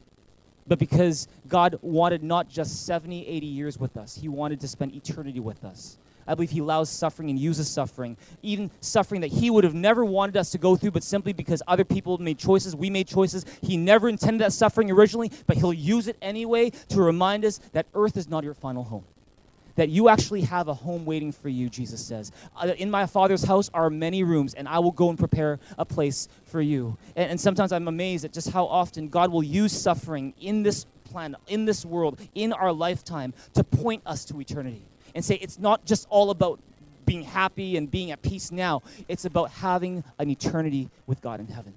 But 0.66 0.78
because 0.78 1.28
God 1.48 1.78
wanted 1.82 2.22
not 2.22 2.48
just 2.48 2.86
70, 2.86 3.26
80 3.26 3.46
years 3.46 3.80
with 3.80 3.96
us, 3.96 4.16
He 4.16 4.28
wanted 4.28 4.60
to 4.60 4.68
spend 4.68 4.94
eternity 4.94 5.40
with 5.40 5.64
us. 5.64 5.96
I 6.26 6.34
believe 6.34 6.50
He 6.50 6.60
allows 6.60 6.88
suffering 6.88 7.30
and 7.30 7.38
uses 7.38 7.68
suffering, 7.68 8.16
even 8.42 8.70
suffering 8.80 9.22
that 9.22 9.32
He 9.32 9.50
would 9.50 9.64
have 9.64 9.74
never 9.74 10.04
wanted 10.04 10.36
us 10.36 10.50
to 10.50 10.58
go 10.58 10.76
through, 10.76 10.92
but 10.92 11.02
simply 11.02 11.32
because 11.32 11.62
other 11.66 11.84
people 11.84 12.18
made 12.18 12.38
choices, 12.38 12.76
we 12.76 12.90
made 12.90 13.08
choices. 13.08 13.44
He 13.60 13.76
never 13.76 14.08
intended 14.08 14.42
that 14.42 14.52
suffering 14.52 14.90
originally, 14.90 15.32
but 15.46 15.56
He'll 15.56 15.72
use 15.72 16.06
it 16.06 16.16
anyway 16.22 16.70
to 16.90 17.00
remind 17.00 17.44
us 17.44 17.58
that 17.72 17.86
earth 17.94 18.16
is 18.16 18.28
not 18.28 18.44
your 18.44 18.54
final 18.54 18.84
home 18.84 19.04
that 19.76 19.88
you 19.88 20.08
actually 20.08 20.42
have 20.42 20.68
a 20.68 20.74
home 20.74 21.04
waiting 21.04 21.32
for 21.32 21.48
you, 21.48 21.68
Jesus 21.68 22.04
says. 22.04 22.32
Uh, 22.56 22.72
in 22.76 22.90
my 22.90 23.06
Father's 23.06 23.44
house 23.44 23.70
are 23.72 23.90
many 23.90 24.22
rooms, 24.22 24.54
and 24.54 24.68
I 24.68 24.78
will 24.78 24.90
go 24.90 25.08
and 25.08 25.18
prepare 25.18 25.58
a 25.78 25.84
place 25.84 26.28
for 26.44 26.60
you. 26.60 26.96
And, 27.16 27.32
and 27.32 27.40
sometimes 27.40 27.72
I'm 27.72 27.88
amazed 27.88 28.24
at 28.24 28.32
just 28.32 28.50
how 28.50 28.66
often 28.66 29.08
God 29.08 29.30
will 29.32 29.42
use 29.42 29.72
suffering 29.72 30.34
in 30.40 30.62
this 30.62 30.86
planet, 31.04 31.40
in 31.46 31.64
this 31.64 31.84
world, 31.84 32.20
in 32.34 32.52
our 32.52 32.72
lifetime, 32.72 33.34
to 33.54 33.64
point 33.64 34.02
us 34.06 34.24
to 34.26 34.40
eternity 34.40 34.82
and 35.14 35.24
say 35.24 35.36
it's 35.36 35.58
not 35.58 35.84
just 35.84 36.06
all 36.10 36.30
about 36.30 36.58
being 37.04 37.22
happy 37.22 37.76
and 37.76 37.90
being 37.90 38.10
at 38.10 38.22
peace 38.22 38.52
now, 38.52 38.80
it's 39.08 39.24
about 39.24 39.50
having 39.50 40.04
an 40.18 40.30
eternity 40.30 40.88
with 41.06 41.20
God 41.20 41.40
in 41.40 41.48
heaven. 41.48 41.74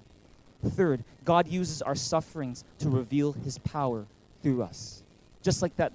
Third, 0.64 1.04
God 1.24 1.48
uses 1.48 1.82
our 1.82 1.94
sufferings 1.94 2.64
to 2.78 2.88
reveal 2.88 3.32
his 3.32 3.58
power 3.58 4.06
through 4.42 4.62
us 4.62 5.02
just 5.46 5.62
like 5.62 5.76
that, 5.76 5.92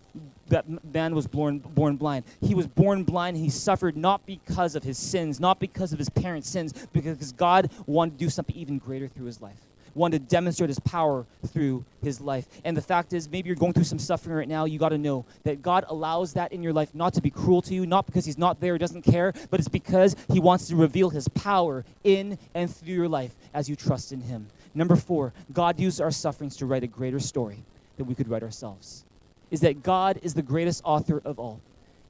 that 0.47 0.66
man 0.93 1.14
was 1.14 1.28
born, 1.28 1.60
born 1.60 1.97
blind. 1.97 2.24
He 2.39 2.56
was 2.56 2.68
born 2.68 3.04
blind. 3.04 3.36
He 3.36 3.49
suffered 3.49 3.97
not 3.97 4.26
because 4.26 4.76
of 4.76 4.84
his 4.84 4.97
sins, 4.97 5.41
not 5.41 5.60
because 5.60 5.91
of 5.91 5.99
his 5.99 6.10
parents' 6.10 6.49
sins, 6.49 6.74
because 6.93 7.34
God 7.34 7.70
wanted 7.86 8.14
to 8.14 8.18
do 8.18 8.30
something 8.30 8.56
even 8.56 8.78
greater 8.78 9.10
through 9.10 9.26
his 9.26 9.41
life. 9.41 9.60
Wanted 9.93 10.20
to 10.20 10.30
demonstrate 10.30 10.70
his 10.70 10.80
power 10.80 11.26
through 11.47 11.84
his 12.02 12.22
life. 12.22 12.47
And 12.64 12.78
the 12.78 12.82
fact 12.82 13.12
is, 13.12 13.30
maybe 13.30 13.47
you're 13.47 13.58
going 13.58 13.74
through 13.74 13.84
some 13.84 13.99
suffering 13.99 14.38
right 14.38 14.47
now. 14.47 14.64
You 14.64 14.80
got 14.80 14.89
to 14.89 14.97
know 14.97 15.26
that 15.43 15.62
God 15.62 15.84
allows 15.89 16.32
that 16.34 16.54
in 16.54 16.64
your 16.64 16.72
life 16.72 16.95
not 16.95 17.14
to 17.16 17.22
be 17.22 17.30
cruel 17.30 17.62
to 17.64 17.74
you, 17.74 17.86
not 17.86 18.06
because 18.06 18.24
He's 18.24 18.38
not 18.38 18.62
there, 18.62 18.78
doesn't 18.78 19.02
care, 19.02 19.34
but 19.49 19.60
it's 19.60 19.68
because 19.68 20.16
He 20.32 20.39
wants 20.39 20.70
to 20.70 20.78
reveal 20.78 21.10
His 21.10 21.28
power 21.28 21.84
in 22.06 22.38
and 22.54 22.74
through 22.74 22.93
your 22.93 23.10
life 23.10 23.36
as 23.54 23.70
you 23.70 23.76
trust 23.76 24.14
in 24.14 24.22
Him. 24.22 24.47
Number 24.74 24.95
four, 24.95 25.34
God 25.52 25.78
used 25.78 25.99
our 25.99 26.12
sufferings 26.12 26.56
to 26.56 26.66
write 26.66 26.86
a 26.86 26.88
greater 26.88 27.20
story 27.20 27.66
than 27.97 28.08
we 28.08 28.16
could 28.16 28.30
write 28.30 28.43
ourselves. 28.43 29.04
Is 29.52 29.60
that 29.62 29.84
God 29.84 30.20
is 30.24 30.34
the 30.34 30.41
greatest 30.41 30.82
author 30.84 31.22
of 31.24 31.38
all. 31.38 31.62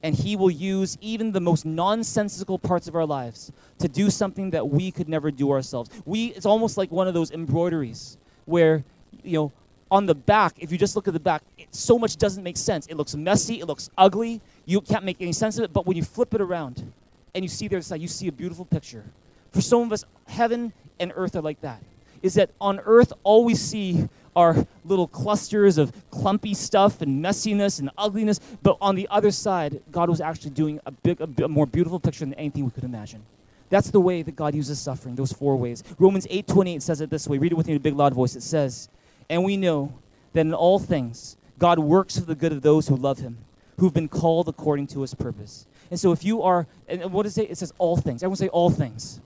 And 0.02 0.14
He 0.14 0.34
will 0.34 0.50
use 0.50 0.96
even 1.00 1.32
the 1.32 1.40
most 1.40 1.66
nonsensical 1.66 2.58
parts 2.58 2.88
of 2.88 2.96
our 2.96 3.06
lives 3.06 3.52
to 3.78 3.88
do 3.88 4.10
something 4.10 4.50
that 4.50 4.68
we 4.68 4.90
could 4.90 5.08
never 5.08 5.30
do 5.30 5.50
ourselves. 5.50 5.90
We, 6.04 6.26
it's 6.28 6.46
almost 6.46 6.76
like 6.76 6.90
one 6.90 7.06
of 7.06 7.14
those 7.14 7.30
embroideries 7.30 8.16
where, 8.46 8.84
you 9.22 9.34
know, 9.34 9.52
on 9.90 10.06
the 10.06 10.14
back, 10.14 10.54
if 10.58 10.72
you 10.72 10.78
just 10.78 10.96
look 10.96 11.06
at 11.06 11.12
the 11.12 11.20
back, 11.20 11.42
it, 11.58 11.68
so 11.74 11.98
much 11.98 12.16
doesn't 12.16 12.42
make 12.42 12.56
sense. 12.56 12.86
It 12.86 12.96
looks 12.96 13.14
messy, 13.14 13.60
it 13.60 13.66
looks 13.66 13.90
ugly, 13.98 14.40
you 14.64 14.80
can't 14.80 15.04
make 15.04 15.18
any 15.20 15.32
sense 15.32 15.58
of 15.58 15.64
it, 15.64 15.72
but 15.72 15.86
when 15.86 15.96
you 15.98 16.02
flip 16.02 16.32
it 16.32 16.40
around 16.40 16.92
and 17.34 17.44
you 17.44 17.48
see 17.48 17.68
there's 17.68 17.86
side, 17.86 18.00
you 18.00 18.08
see 18.08 18.26
a 18.26 18.32
beautiful 18.32 18.64
picture. 18.64 19.04
For 19.50 19.60
some 19.60 19.82
of 19.82 19.92
us, 19.92 20.04
heaven 20.26 20.72
and 20.98 21.12
earth 21.14 21.36
are 21.36 21.42
like 21.42 21.60
that. 21.60 21.82
Is 22.22 22.34
that 22.34 22.50
on 22.60 22.80
earth, 22.80 23.12
all 23.22 23.44
we 23.44 23.54
see 23.54 24.08
are 24.34 24.66
little 24.84 25.06
clusters 25.06 25.78
of 25.78 25.92
clumpy 26.10 26.54
stuff 26.54 27.02
and 27.02 27.24
messiness 27.24 27.78
and 27.78 27.90
ugliness, 27.98 28.40
but 28.62 28.76
on 28.80 28.94
the 28.94 29.06
other 29.10 29.30
side, 29.30 29.82
God 29.90 30.08
was 30.08 30.20
actually 30.20 30.50
doing 30.50 30.80
a, 30.86 30.90
big, 30.90 31.20
a, 31.20 31.44
a 31.44 31.48
more 31.48 31.66
beautiful 31.66 32.00
picture 32.00 32.24
than 32.24 32.34
anything 32.34 32.64
we 32.64 32.70
could 32.70 32.84
imagine. 32.84 33.22
That's 33.68 33.90
the 33.90 34.00
way 34.00 34.22
that 34.22 34.36
God 34.36 34.54
uses 34.54 34.78
suffering, 34.78 35.14
those 35.14 35.32
four 35.32 35.56
ways. 35.56 35.82
Romans 35.98 36.26
8:28 36.26 36.82
says 36.82 37.00
it 37.00 37.08
this 37.08 37.26
way. 37.26 37.38
Read 37.38 37.52
it 37.52 37.54
with 37.54 37.66
me 37.66 37.72
in 37.72 37.78
a 37.78 37.80
big 37.80 37.94
loud 37.94 38.12
voice. 38.12 38.36
It 38.36 38.42
says, 38.42 38.90
and 39.30 39.44
we 39.44 39.56
know 39.56 39.94
that 40.34 40.42
in 40.42 40.52
all 40.52 40.78
things, 40.78 41.38
God 41.58 41.78
works 41.78 42.18
for 42.18 42.26
the 42.26 42.34
good 42.34 42.52
of 42.52 42.60
those 42.60 42.88
who 42.88 42.96
love 42.96 43.18
him, 43.18 43.38
who've 43.78 43.94
been 43.94 44.08
called 44.08 44.48
according 44.48 44.88
to 44.88 45.00
his 45.00 45.14
purpose. 45.14 45.66
And 45.90 45.98
so 45.98 46.12
if 46.12 46.24
you 46.24 46.42
are, 46.42 46.66
and 46.88 47.12
what 47.12 47.22
does 47.22 47.32
it 47.32 47.46
say? 47.46 47.50
It 47.50 47.58
says 47.58 47.72
all 47.78 47.96
things. 47.96 48.22
Everyone 48.22 48.36
say 48.36 48.48
all 48.48 48.68
things. 48.68 49.20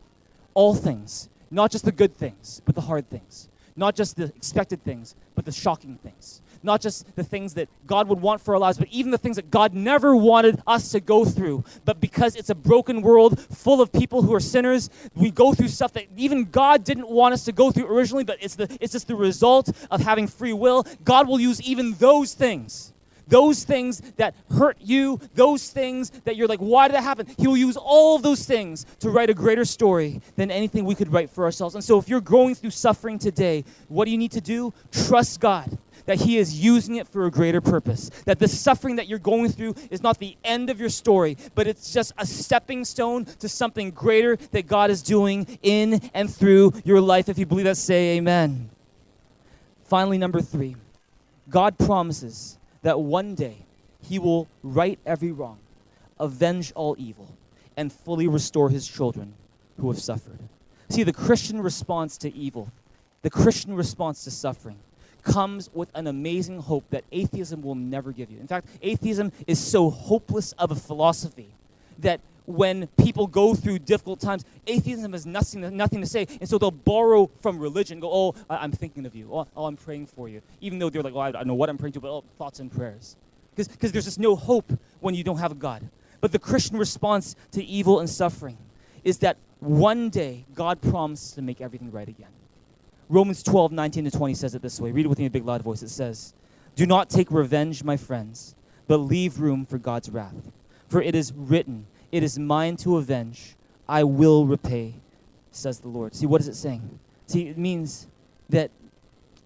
All 0.55 0.75
things. 0.75 1.29
Not 1.51 1.71
just 1.71 1.85
the 1.85 1.93
good 1.93 2.17
things, 2.17 2.61
but 2.65 2.75
the 2.75 2.83
hard 2.83 3.09
things. 3.09 3.49
Not 3.77 3.95
just 3.95 4.16
the 4.16 4.24
expected 4.37 4.83
things, 4.83 5.14
but 5.35 5.45
the 5.45 5.53
shocking 5.53 5.97
things 5.97 6.41
not 6.66 6.81
just 6.81 7.14
the 7.16 7.24
things 7.24 7.55
that 7.55 7.68
God 7.87 8.09
would 8.09 8.20
want 8.20 8.43
for 8.43 8.55
our 8.55 8.61
lives, 8.61 8.77
but 8.77 8.89
even 8.91 9.11
the 9.11 9.18
things 9.18 9.37
that 9.37 9.51
God 9.51 9.72
never 9.72 10.14
wanted 10.14 10.61
us 10.66 10.91
to 10.91 11.01
go 11.01 11.24
through. 11.24 11.64
But 11.85 12.01
because 12.01 12.37
it's 12.37 12.51
a 12.51 12.55
broken 12.55 13.01
world 13.01 13.41
full 13.41 13.81
of 13.81 13.93
people 13.93 14.22
who 14.22 14.35
are 14.35 14.41
sinners, 14.41 14.91
we 15.14 15.31
go 15.31 15.55
through 15.55 15.68
stuff 15.68 15.93
that 15.95 16.07
even 16.16 16.45
God 16.45 16.85
didn't 16.85 17.09
want 17.09 17.33
us 17.33 17.45
to 17.45 17.53
go 17.53 17.70
through 17.70 17.87
originally, 17.87 18.24
but 18.24 18.39
it's, 18.43 18.57
the, 18.57 18.77
it's 18.81 18.93
just 18.93 19.07
the 19.07 19.14
result 19.14 19.70
of 19.91 20.01
having 20.01 20.27
free 20.27 20.53
will. 20.53 20.85
God 21.05 21.29
will 21.29 21.41
use 21.41 21.62
even 21.62 21.95
those 21.95 22.35
things 22.35 22.93
those 23.27 23.64
things 23.64 24.01
that 24.16 24.35
hurt 24.51 24.77
you, 24.81 25.20
those 25.35 25.70
things 25.70 26.11
that 26.24 26.37
you're 26.37 26.49
like, 26.49 26.61
why 26.61 26.89
did 26.89 26.95
that 26.95 27.03
happen? 27.03 27.27
He 27.39 27.47
will 27.47 27.57
use 27.57 27.77
all 27.77 28.16
of 28.16 28.22
those 28.22 28.47
things 28.47 28.87
to 29.01 29.11
write 29.11 29.31
a 29.31 29.35
greater 29.35 29.64
story 29.64 30.20
than 30.37 30.51
anything 30.51 30.85
we 30.85 30.95
could 30.95 31.12
write 31.12 31.31
for 31.31 31.45
ourselves. 31.45 31.74
And 31.74 31.83
so 31.83 31.99
if 31.99 32.09
you're 32.09 32.20
going 32.20 32.55
through 32.55 32.70
suffering 32.70 33.18
today, 33.18 33.64
what 33.89 34.05
do 34.05 34.11
you 34.11 34.18
need 34.18 34.33
to 34.33 34.41
do? 34.41 34.72
Trust 34.93 35.41
God 35.41 35.79
that 36.07 36.20
He 36.20 36.39
is 36.39 36.59
using 36.59 36.97
it 36.97 37.07
for 37.07 37.27
a 37.27 37.31
greater 37.31 37.61
purpose. 37.61 38.11
That 38.24 38.39
the 38.39 38.49
suffering 38.49 38.97
that 38.97 39.09
you're 39.09 39.18
going 39.18 39.51
through 39.51 39.74
is 39.91 40.03
not 40.03 40.18
the 40.18 40.37
end 40.45 40.70
of 40.70 40.81
your 40.81 40.89
story, 40.89 41.37
but 41.55 41.66
it's 41.66 41.93
just 41.93 42.12
a 42.16 42.24
stepping 42.24 42.85
stone 42.85 43.24
to 43.41 43.49
something 43.49 43.91
greater 43.91 44.37
that 44.53 44.66
God 44.66 44.91
is 44.91 45.03
doing 45.03 45.59
in 45.62 46.11
and 46.14 46.33
through 46.33 46.72
your 46.85 47.01
life. 47.01 47.29
If 47.29 47.39
you 47.39 47.47
believe 47.47 47.64
that, 47.64 47.77
say 47.77 48.16
amen. 48.16 48.70
Finally, 49.85 50.18
number 50.18 50.41
three 50.41 50.77
God 51.49 51.79
promises 51.79 52.59
that 52.87 53.01
one 53.01 53.34
day 53.34 53.66
He 54.01 54.20
will 54.20 54.47
right 54.62 55.01
every 55.05 55.32
wrong, 55.32 55.59
avenge 56.20 56.72
all 56.76 56.95
evil, 56.97 57.37
and 57.76 57.93
fully 57.93 58.28
restore 58.28 58.70
His 58.70 58.87
children 58.87 59.34
who 59.80 59.91
have 59.91 59.99
suffered. 59.99 60.39
See, 60.89 61.03
the 61.03 61.12
Christian 61.12 61.61
response 61.61 62.16
to 62.18 62.32
evil, 62.32 62.70
the 63.22 63.30
Christian 63.30 63.74
response 63.74 64.22
to 64.22 64.30
suffering, 64.30 64.78
comes 65.24 65.68
with 65.74 65.91
an 65.97 66.07
amazing 66.07 66.61
hope 66.61 66.84
that 66.91 67.03
atheism 67.11 67.61
will 67.61 67.74
never 67.74 68.12
give 68.12 68.30
you. 68.30 68.39
In 68.39 68.47
fact, 68.47 68.68
atheism 68.80 69.32
is 69.49 69.59
so 69.59 69.91
hopeless 69.91 70.53
of 70.53 70.70
a 70.70 70.76
philosophy 70.76 71.49
that 71.99 72.20
when 72.47 72.87
people 72.99 73.27
go 73.27 73.55
through 73.55 73.81
difficult 73.81 74.21
times, 74.21 74.45
atheism 74.67 75.13
has 75.13 75.27
nothing, 75.27 75.77
nothing 75.77 76.01
to 76.01 76.07
say. 76.07 76.27
And 76.41 76.49
so 76.49 76.59
they'll 76.59 76.71
borrow 76.71 77.31
from 77.41 77.59
religion, 77.59 78.01
go, 78.01 78.11
oh, 78.13 78.35
I, 78.49 78.65
am 78.65 78.73
thinking 78.73 79.05
of 79.07 79.15
you. 79.15 79.29
Oh, 79.33 79.47
oh, 79.57 79.67
I'm 79.67 79.77
praying 79.77 80.07
for 80.07 80.29
you. 80.29 80.43
Even 80.61 80.79
though 80.79 80.91
they're 80.91 81.03
like, 81.03 81.15
oh, 81.15 81.21
I 81.21 81.33
don't 81.33 81.47
know 81.47 81.55
what 81.55 81.69
I'm 81.69 81.79
praying 81.79 81.93
to, 81.95 82.01
but 82.01 82.11
oh, 82.11 82.25
thoughts 82.39 82.61
and 82.61 82.71
prayers. 82.71 83.17
Because 83.55 83.93
there's 83.93 84.05
just 84.05 84.19
no 84.19 84.37
hope 84.37 84.73
when 85.01 85.15
you 85.15 85.25
don't 85.25 85.39
have 85.39 85.53
a 85.53 85.57
God. 85.57 85.89
But 86.21 86.33
the 86.33 86.39
Christian 86.39 86.77
response 86.77 87.37
to 87.53 87.65
evil 87.65 88.01
and 88.01 88.09
suffering 88.09 88.59
is 89.05 89.19
that 89.19 89.39
one 89.61 90.11
day 90.11 90.45
God 90.55 90.81
promises 90.81 91.33
to 91.33 91.43
make 91.43 91.61
everything 91.61 91.91
right 91.91 92.09
again. 92.09 92.29
Romans 93.09 93.43
12, 93.43 93.73
19 93.73 94.05
to 94.05 94.11
20 94.11 94.35
says 94.35 94.55
it 94.55 94.63
this 94.63 94.81
way. 94.81 94.91
Read 94.91 95.07
it 95.07 95.09
with 95.09 95.19
me 95.19 95.25
in 95.25 95.29
a 95.29 95.31
big 95.31 95.45
loud 95.45 95.63
voice. 95.63 95.83
It 95.83 95.91
says, 95.91 96.35
Do 96.75 96.87
not 96.87 97.09
take 97.09 97.31
revenge, 97.31 97.85
my 97.85 97.97
friends, 97.97 98.55
but 98.89 98.99
leave 98.99 99.39
room 99.39 99.65
for 99.65 99.79
God's 99.79 100.11
wrath. 100.11 100.51
For 100.89 101.01
it 101.01 101.15
is 101.15 101.33
written, 101.33 101.87
It 102.13 102.23
is 102.23 102.39
mine 102.39 102.77
to 102.79 102.97
avenge. 102.97 103.57
I 103.89 104.05
will 104.05 104.47
repay, 104.47 104.95
says 105.51 105.81
the 105.81 105.89
Lord. 105.89 106.15
See, 106.15 106.27
what 106.27 106.41
is 106.41 106.49
it 106.49 106.57
saying? 106.57 106.99
See, 107.27 107.49
it 107.49 107.59
means 107.59 108.07
that 108.49 108.71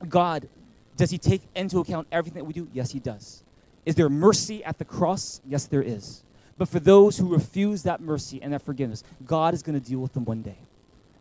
God, 0.09 0.49
does 0.97 1.11
He 1.11 1.19
take 1.19 1.43
into 1.55 1.79
account 1.79 2.07
everything 2.11 2.39
that 2.41 2.45
we 2.45 2.53
do? 2.53 2.69
Yes, 2.73 2.91
He 2.91 2.99
does. 2.99 3.43
Is 3.87 3.95
there 3.95 4.09
mercy 4.09 4.63
at 4.65 4.79
the 4.79 4.85
cross? 4.85 5.41
Yes, 5.47 5.67
there 5.67 5.83
is. 5.83 6.23
But 6.59 6.69
for 6.69 6.79
those 6.79 7.17
who 7.17 7.27
refuse 7.33 7.83
that 7.85 8.01
mercy 8.01 8.41
and 8.43 8.53
that 8.53 8.63
forgiveness, 8.63 9.03
God 9.27 9.55
is 9.55 9.63
going 9.63 9.81
to 9.81 9.87
deal 9.87 10.01
with 10.01 10.13
them 10.13 10.27
one 10.27 10.43
day. 10.43 10.59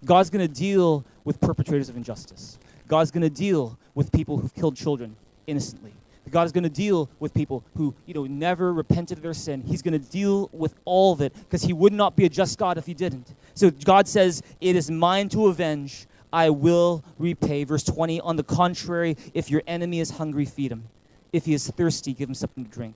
God's 0.04 0.30
going 0.30 0.46
to 0.46 0.54
deal 0.54 1.06
with 1.24 1.40
perpetrators 1.40 1.90
of 1.90 1.98
injustice. 1.98 2.60
God's 2.88 3.12
going 3.12 3.22
to 3.22 3.30
deal 3.30 3.78
with 3.96 4.12
people 4.12 4.38
who've 4.38 4.54
killed 4.54 4.76
children 4.76 5.16
innocently. 5.48 5.94
God 6.32 6.46
is 6.46 6.52
going 6.52 6.64
to 6.64 6.70
deal 6.70 7.10
with 7.20 7.34
people 7.34 7.64
who, 7.76 7.94
you 8.06 8.14
know, 8.14 8.26
never 8.26 8.74
repented 8.74 9.18
of 9.18 9.24
their 9.24 9.34
sin. 9.34 9.62
He's 9.62 9.82
going 9.82 10.00
to 10.00 10.10
deal 10.10 10.50
with 10.52 10.76
all 10.86 11.14
of 11.14 11.22
it 11.22 11.34
because 11.34 11.64
he 11.64 11.74
would 11.74 11.94
not 11.94 12.16
be 12.16 12.26
a 12.26 12.30
just 12.30 12.58
God 12.58 12.78
if 12.78 12.86
he 12.86 12.94
didn't. 12.94 13.34
So 13.54 13.72
God 13.72 14.08
says, 14.08 14.42
"It 14.62 14.76
is 14.76 14.90
mine 14.90 15.30
to 15.30 15.48
avenge. 15.48 16.08
I 16.32 16.50
will 16.50 17.04
repay." 17.18 17.64
Verse 17.64 17.84
20, 17.84 18.22
on 18.22 18.36
the 18.36 18.44
contrary, 18.44 19.18
if 19.34 19.50
your 19.50 19.64
enemy 19.68 20.00
is 20.00 20.12
hungry, 20.12 20.46
feed 20.46 20.72
him. 20.72 20.84
If 21.32 21.46
he 21.46 21.54
is 21.54 21.70
thirsty, 21.70 22.14
give 22.14 22.30
him 22.30 22.36
something 22.36 22.66
to 22.66 22.72
drink. 22.72 22.96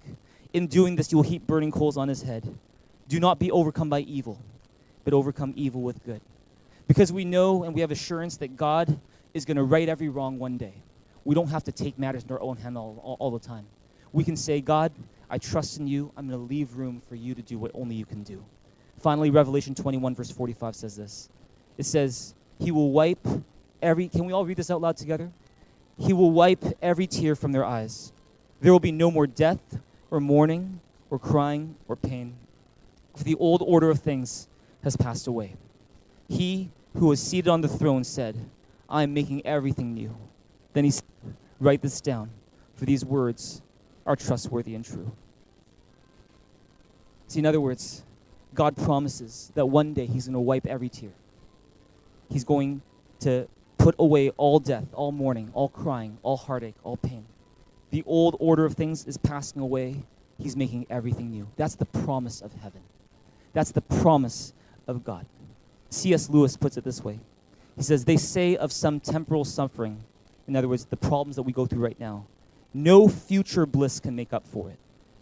In 0.54 0.68
doing 0.68 0.96
this, 0.96 1.12
you 1.12 1.18
will 1.18 1.24
heap 1.24 1.48
burning 1.48 1.72
coals 1.72 1.98
on 1.98 2.08
his 2.08 2.24
head. 2.24 2.56
Do 3.08 3.20
not 3.20 3.40
be 3.40 3.52
overcome 3.52 3.90
by 3.90 4.02
evil, 4.02 4.40
but 5.04 5.14
overcome 5.14 5.54
evil 5.56 5.82
with 5.82 6.04
good. 6.04 6.22
Because 6.88 7.12
we 7.12 7.26
know 7.26 7.64
and 7.64 7.74
we 7.74 7.82
have 7.82 7.92
assurance 7.92 8.38
that 8.38 8.56
God 8.56 9.00
is 9.34 9.46
going 9.46 9.58
to 9.58 9.64
right 9.64 9.90
every 9.90 10.10
wrong 10.10 10.38
one 10.38 10.58
day. 10.58 10.83
We 11.26 11.36
don't 11.36 11.47
have 11.47 11.63
to 11.65 11.71
take 11.71 11.97
matters 11.97 12.24
in 12.24 12.32
our 12.32 12.41
own 12.41 12.57
hand 12.57 12.78
all, 12.78 12.99
all, 13.03 13.17
all 13.19 13.32
the 13.32 13.39
time. 13.39 13.65
We 14.11 14.24
can 14.24 14.36
say, 14.36 14.61
God, 14.61 14.91
I 15.30 15.38
trust 15.38 15.80
in 15.80 15.88
you. 15.88 16.11
I'm 16.15 16.28
going 16.28 16.39
to 16.39 16.45
leave 16.45 16.76
room 16.76 17.01
for 17.07 17.15
you 17.15 17.34
to 17.34 17.41
do 17.41 17.57
what 17.57 17.71
only 17.74 17.95
you 17.95 18.05
can 18.05 18.24
do. 18.24 18.43
Finally, 18.99 19.32
Revelation 19.32 19.74
21, 19.74 20.15
verse 20.15 20.32
45 20.32 20.76
says 20.76 20.95
this 20.95 21.30
It 21.78 21.86
says, 21.86 22.36
He 22.59 22.71
will 22.71 22.91
wipe 22.91 23.28
every, 23.82 24.07
can 24.07 24.26
we 24.26 24.34
all 24.34 24.45
read 24.45 24.57
this 24.57 24.69
out 24.69 24.82
loud 24.82 24.97
together? 24.97 25.32
He 25.97 26.13
will 26.13 26.32
wipe 26.32 26.63
every 26.82 27.07
tear 27.07 27.36
from 27.36 27.51
their 27.51 27.65
eyes. 27.65 28.13
There 28.61 28.71
will 28.71 28.80
be 28.80 28.91
no 28.91 29.11
more 29.11 29.28
death, 29.28 29.59
or 30.09 30.19
mourning, 30.19 30.80
or 31.09 31.19
crying, 31.19 31.76
or 31.88 31.95
pain. 31.95 32.36
For 33.15 33.24
the 33.24 33.36
old 33.36 33.61
order 33.65 33.89
of 33.89 33.99
things 33.99 34.47
has 34.84 34.95
passed 34.95 35.28
away. 35.28 35.55
He 36.28 36.69
who 36.95 37.07
was 37.07 37.21
seated 37.21 37.49
on 37.49 37.61
the 37.61 37.67
throne 37.67 38.03
said, 38.03 38.38
I 38.89 39.03
am 39.03 39.13
making 39.13 39.45
everything 39.45 39.93
new. 39.93 40.15
Then 40.74 40.84
he 40.84 40.91
said, 40.91 41.05
Write 41.59 41.82
this 41.82 42.01
down, 42.01 42.30
for 42.76 42.86
these 42.86 43.05
words 43.05 43.61
are 44.05 44.15
trustworthy 44.15 44.76
and 44.76 44.84
true. 44.84 45.11
See, 47.28 47.39
in 47.39 47.45
other 47.45 47.61
words, 47.61 48.03
God 48.53 48.76
promises 48.76 49.51
that 49.55 49.65
one 49.65 49.93
day 49.93 50.05
He's 50.05 50.26
going 50.26 50.34
to 50.34 50.39
wipe 50.39 50.67
every 50.67 50.89
tear. 50.89 51.13
He's 52.30 52.43
going 52.43 52.82
to 53.21 53.47
put 53.78 53.95
away 53.99 54.30
all 54.32 54.59
death, 54.59 54.86
all 54.93 55.11
mourning, 55.11 55.51
all 55.53 55.69
crying, 55.69 56.17
all 56.24 56.38
heartache, 56.38 56.76
all 56.84 56.97
pain. 56.97 57.26
The 57.91 58.03
old 58.05 58.36
order 58.39 58.65
of 58.65 58.74
things 58.74 59.05
is 59.05 59.17
passing 59.17 59.61
away. 59.61 60.03
He's 60.38 60.55
making 60.55 60.88
everything 60.89 61.32
new. 61.32 61.47
That's 61.57 61.76
the 61.76 61.86
promise 61.86 62.41
of 62.41 62.53
heaven. 62.53 62.82
That's 63.53 63.71
the 63.71 63.82
promise 63.82 64.53
of 64.88 65.03
God. 65.03 65.26
C.S. 65.89 66.30
Lewis 66.30 66.57
puts 66.57 66.76
it 66.76 66.84
this 66.84 67.03
way 67.03 67.19
He 67.76 67.84
says, 67.84 68.05
They 68.05 68.17
say 68.17 68.55
of 68.55 68.71
some 68.71 68.99
temporal 68.99 69.45
suffering, 69.45 70.03
in 70.48 70.56
other 70.56 70.68
words, 70.68 70.86
the 70.86 70.98
problems 70.98 71.36
that 71.36 71.44
we 71.44 71.54
go 71.54 71.66
through 71.66 71.84
right 71.84 72.00
now, 72.00 72.26
no 72.74 73.08
future 73.08 73.66
bliss 73.66 74.00
can 74.00 74.16
make 74.16 74.34
up 74.34 74.48
for 74.48 74.70
it. 74.70 74.78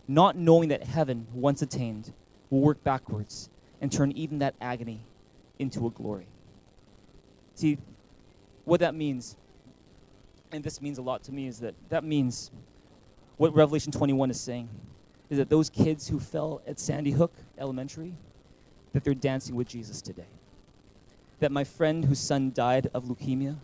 Not 0.08 0.36
knowing 0.36 0.70
that 0.70 0.84
heaven, 0.84 1.28
once 1.34 1.62
attained, 1.62 2.14
will 2.50 2.62
work 2.62 2.84
backwards 2.84 3.50
and 3.80 3.92
turn 3.92 4.12
even 4.14 4.40
that 4.40 4.56
agony 4.60 5.02
into 5.60 5.86
a 5.86 5.90
glory. 5.90 6.28
See, 7.56 7.78
what 8.66 8.80
that 8.80 8.96
means, 8.96 9.36
and 10.52 10.64
this 10.64 10.82
means 10.82 10.98
a 10.98 11.02
lot 11.02 11.24
to 11.24 11.32
me, 11.32 11.48
is 11.48 11.60
that 11.60 11.76
that 11.90 12.04
means 12.04 12.52
what 13.38 13.54
Revelation 13.54 13.92
21 13.92 14.32
is 14.32 14.40
saying 14.40 14.70
is 15.30 15.38
that 15.38 15.50
those 15.50 15.70
kids 15.70 16.10
who 16.10 16.20
fell 16.20 16.62
at 16.68 16.78
Sandy 16.80 17.12
Hook 17.12 17.34
Elementary, 17.58 18.14
that 18.94 19.04
they're 19.04 19.14
dancing 19.14 19.56
with 19.56 19.68
Jesus 19.68 20.02
today 20.02 20.28
that 21.42 21.52
my 21.52 21.64
friend 21.64 22.06
whose 22.06 22.20
son 22.20 22.52
died 22.54 22.90
of 22.94 23.06
leukemia 23.06 23.58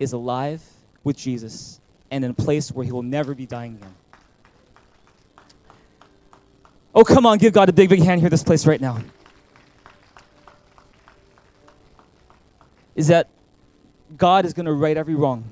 is 0.00 0.12
alive 0.12 0.62
with 1.04 1.16
Jesus 1.16 1.80
and 2.10 2.24
in 2.24 2.30
a 2.30 2.34
place 2.34 2.72
where 2.72 2.84
he 2.84 2.92
will 2.92 3.02
never 3.02 3.34
be 3.34 3.46
dying 3.46 3.76
again. 3.76 3.94
Oh, 6.94 7.04
come 7.04 7.26
on, 7.26 7.38
give 7.38 7.52
God 7.52 7.68
a 7.68 7.72
big, 7.72 7.88
big 7.88 8.02
hand 8.02 8.20
here, 8.20 8.30
this 8.30 8.42
place 8.42 8.66
right 8.66 8.80
now. 8.80 8.98
Is 12.96 13.06
that 13.08 13.28
God 14.16 14.44
is 14.44 14.52
going 14.52 14.66
to 14.66 14.72
right 14.72 14.96
every 14.96 15.14
wrong. 15.14 15.44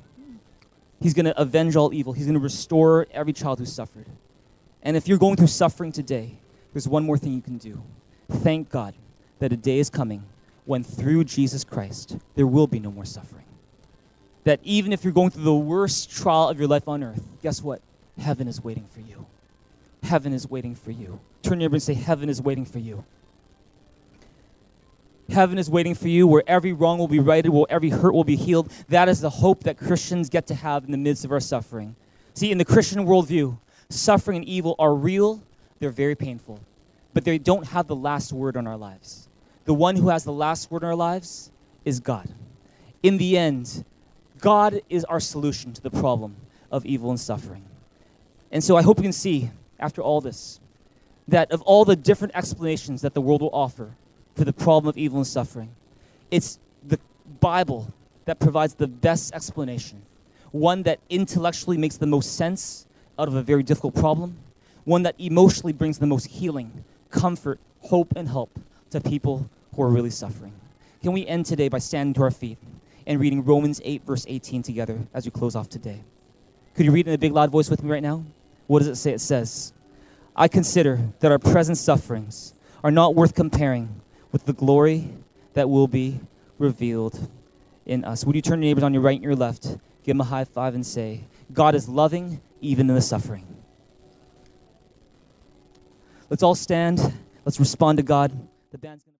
He's 1.01 1.15
going 1.15 1.27
to 1.27 1.41
avenge 1.41 1.77
all 1.77 1.93
evil. 1.93 2.13
He's 2.13 2.25
going 2.27 2.35
to 2.35 2.41
restore 2.41 3.07
every 3.13 3.33
child 3.33 3.59
who 3.59 3.67
suffered. 3.67 4.07
And 4.83 4.97
if 4.97 5.07
you're 5.09 5.19
going 5.19 5.37
through 5.37 5.49
suffering 5.49 5.93
today, 5.93 6.39
there's 6.73 6.89
one 6.89 7.05
more 7.05 7.19
thing 7.19 7.33
you 7.33 7.43
can 7.43 7.59
do. 7.59 7.83
Thank 8.31 8.71
God 8.71 8.95
that 9.39 9.53
a 9.53 9.57
day 9.57 9.79
is 9.79 9.91
coming 9.91 10.25
when 10.65 10.83
through 10.83 11.25
Jesus 11.25 11.65
Christ 11.65 12.17
there 12.35 12.47
will 12.47 12.67
be 12.67 12.81
no 12.81 12.91
more 12.91 13.05
suffering. 13.05 13.46
That 14.47 14.61
even 14.63 14.93
if 14.93 15.03
you're 15.03 15.13
going 15.13 15.31
through 15.31 15.43
the 15.43 15.53
worst 15.53 16.09
trial 16.09 16.49
of 16.49 16.57
your 16.57 16.69
life 16.69 16.87
on 16.87 17.03
earth, 17.03 17.21
guess 17.43 17.61
what? 17.61 17.83
Heaven 18.17 18.47
is 18.47 18.63
waiting 18.63 18.87
for 18.95 19.01
you. 19.01 19.27
Heaven 20.05 20.33
is 20.33 20.49
waiting 20.49 20.77
for 20.77 20.93
you. 20.93 21.19
Turn 21.43 21.61
your 21.61 21.69
and 21.69 21.83
say, 21.83 21.95
Heaven 21.95 22.29
is 22.29 22.41
waiting 22.41 22.65
for 22.65 22.79
you. 22.79 23.05
Heaven 25.29 25.59
is 25.59 25.69
waiting 25.69 25.97
for 25.97 26.07
you 26.07 26.29
where 26.29 26.45
every 26.47 26.73
wrong 26.73 26.97
will 26.97 27.09
be 27.09 27.19
righted, 27.19 27.51
where 27.51 27.67
every 27.69 27.91
hurt 27.91 28.15
will 28.15 28.23
be 28.23 28.37
healed. 28.37 28.71
That 28.89 29.09
is 29.09 29.21
the 29.21 29.31
hope 29.31 29.65
that 29.65 29.79
Christians 29.79 30.29
get 30.31 30.47
to 30.47 30.55
have 30.55 30.85
in 30.85 30.93
the 30.93 30.97
midst 30.97 31.25
of 31.25 31.33
our 31.33 31.41
suffering. 31.41 31.97
See, 32.35 32.53
in 32.53 32.59
the 32.59 32.65
Christian 32.65 33.05
worldview, 33.05 33.59
suffering 33.89 34.37
and 34.37 34.45
evil 34.47 34.77
are 34.79 34.95
real, 34.95 35.43
they're 35.81 35.91
very 35.91 36.15
painful, 36.15 36.61
but 37.15 37.25
they 37.25 37.39
don't 37.39 37.67
have 37.67 37.89
the 37.89 37.97
last 37.97 38.33
word 38.33 38.57
on 38.57 38.69
our 38.69 38.77
lives. 38.77 39.29
The 39.65 39.75
one 39.75 39.97
who 39.97 40.11
has 40.11 40.23
the 40.23 40.33
last 40.33 40.71
word 40.71 40.85
in 40.85 40.89
our 40.89 40.95
lives 40.95 41.51
is 41.85 41.99
God. 41.99 42.29
In 43.03 43.19
the 43.19 43.37
end, 43.37 43.85
God 44.41 44.80
is 44.89 45.05
our 45.05 45.20
solution 45.20 45.72
to 45.72 45.82
the 45.82 45.91
problem 45.91 46.37
of 46.70 46.84
evil 46.84 47.11
and 47.11 47.18
suffering. 47.18 47.64
And 48.51 48.62
so 48.62 48.76
I 48.76 48.82
hope 48.82 48.99
you 48.99 49.03
can 49.03 49.12
see, 49.12 49.51
after 49.78 50.03
all 50.03 50.20
this, 50.20 50.61
that 51.28 51.51
of 51.51 51.62
all 51.62 51.84
the 51.84 51.97
different 51.97 52.34
explanations 52.37 53.03
that 53.03 53.14
the 53.14 53.20
world 53.20 53.43
will 53.43 53.51
offer 53.53 53.97
for 54.34 54.45
the 54.45 54.53
problem 54.53 54.89
of 54.89 54.97
evil 54.97 55.18
and 55.18 55.26
suffering, 55.26 55.74
it's 56.30 56.59
the 56.87 56.99
Bible 57.41 57.93
that 58.26 58.39
provides 58.39 58.74
the 58.74 58.87
best 58.87 59.34
explanation, 59.34 60.03
one 60.53 60.82
that 60.82 61.01
intellectually 61.09 61.76
makes 61.76 61.97
the 61.97 62.07
most 62.07 62.37
sense 62.37 62.87
out 63.18 63.28
of 63.28 63.34
a 63.34 63.43
very 63.43 63.62
difficult 63.62 63.95
problem, 63.95 64.37
one 64.84 65.03
that 65.03 65.14
emotionally 65.18 65.72
brings 65.72 65.99
the 65.99 66.07
most 66.07 66.26
healing, 66.26 66.84
comfort, 67.11 67.59
hope, 67.80 68.12
and 68.16 68.28
help 68.28 68.51
to 68.91 69.01
people 69.01 69.49
who 69.74 69.82
are 69.82 69.89
really 69.89 70.11
suffering. 70.11 70.53
Can 71.03 71.12
we 71.12 71.26
end 71.26 71.47
today 71.47 71.68
by 71.68 71.78
standing 71.78 72.14
to 72.14 72.22
our 72.22 72.30
feet 72.30 72.59
and 73.07 73.21
reading 73.21 73.45
Romans 73.45 73.81
8, 73.85 74.05
verse 74.05 74.25
18 74.29 74.63
together 74.63 75.07
as 75.15 75.25
we 75.25 75.31
close 75.31 75.55
off 75.55 75.69
today? 75.69 76.03
Could 76.75 76.87
you 76.87 76.93
read 76.93 77.07
in 77.07 77.15
a 77.15 77.19
big, 77.19 77.33
loud 77.33 77.51
voice 77.51 77.71
with 77.71 77.83
me 77.83 77.91
right 77.91 78.03
now? 78.03 78.25
What 78.67 78.81
does 78.81 78.89
it 78.89 78.97
say? 78.97 79.13
It 79.13 79.21
says, 79.21 79.73
I 80.35 80.49
consider 80.49 81.01
that 81.21 81.31
our 81.33 81.39
present 81.39 81.79
sufferings 81.79 82.55
are 82.85 82.91
not 82.91 83.15
worth 83.15 83.35
comparing 83.35 84.01
with 84.33 84.45
the 84.45 84.53
glory 84.53 85.09
that 85.55 85.71
will 85.71 85.89
be 85.89 86.21
revealed 86.59 87.29
in 87.87 88.05
us. 88.05 88.25
Would 88.25 88.37
you 88.37 88.43
turn 88.43 88.61
your 88.61 88.69
neighbors 88.69 88.85
on 88.85 88.93
your 88.93 89.03
right 89.03 89.15
and 89.15 89.25
your 89.25 89.37
left? 89.37 89.63
Give 90.03 90.15
them 90.15 90.21
a 90.21 90.25
high 90.25 90.45
five 90.45 90.75
and 90.75 90.85
say, 90.85 91.25
God 91.53 91.75
is 91.75 91.89
loving 91.89 92.41
even 92.61 92.89
in 92.89 92.95
the 92.95 93.01
suffering. 93.01 93.47
Let's 96.29 96.43
all 96.43 96.55
stand. 96.55 97.15
Let's 97.45 97.61
respond 97.61 97.99
to 97.99 98.03
God. 98.03 98.33
The 98.73 98.79
band's 98.79 99.05
gonna 99.05 99.16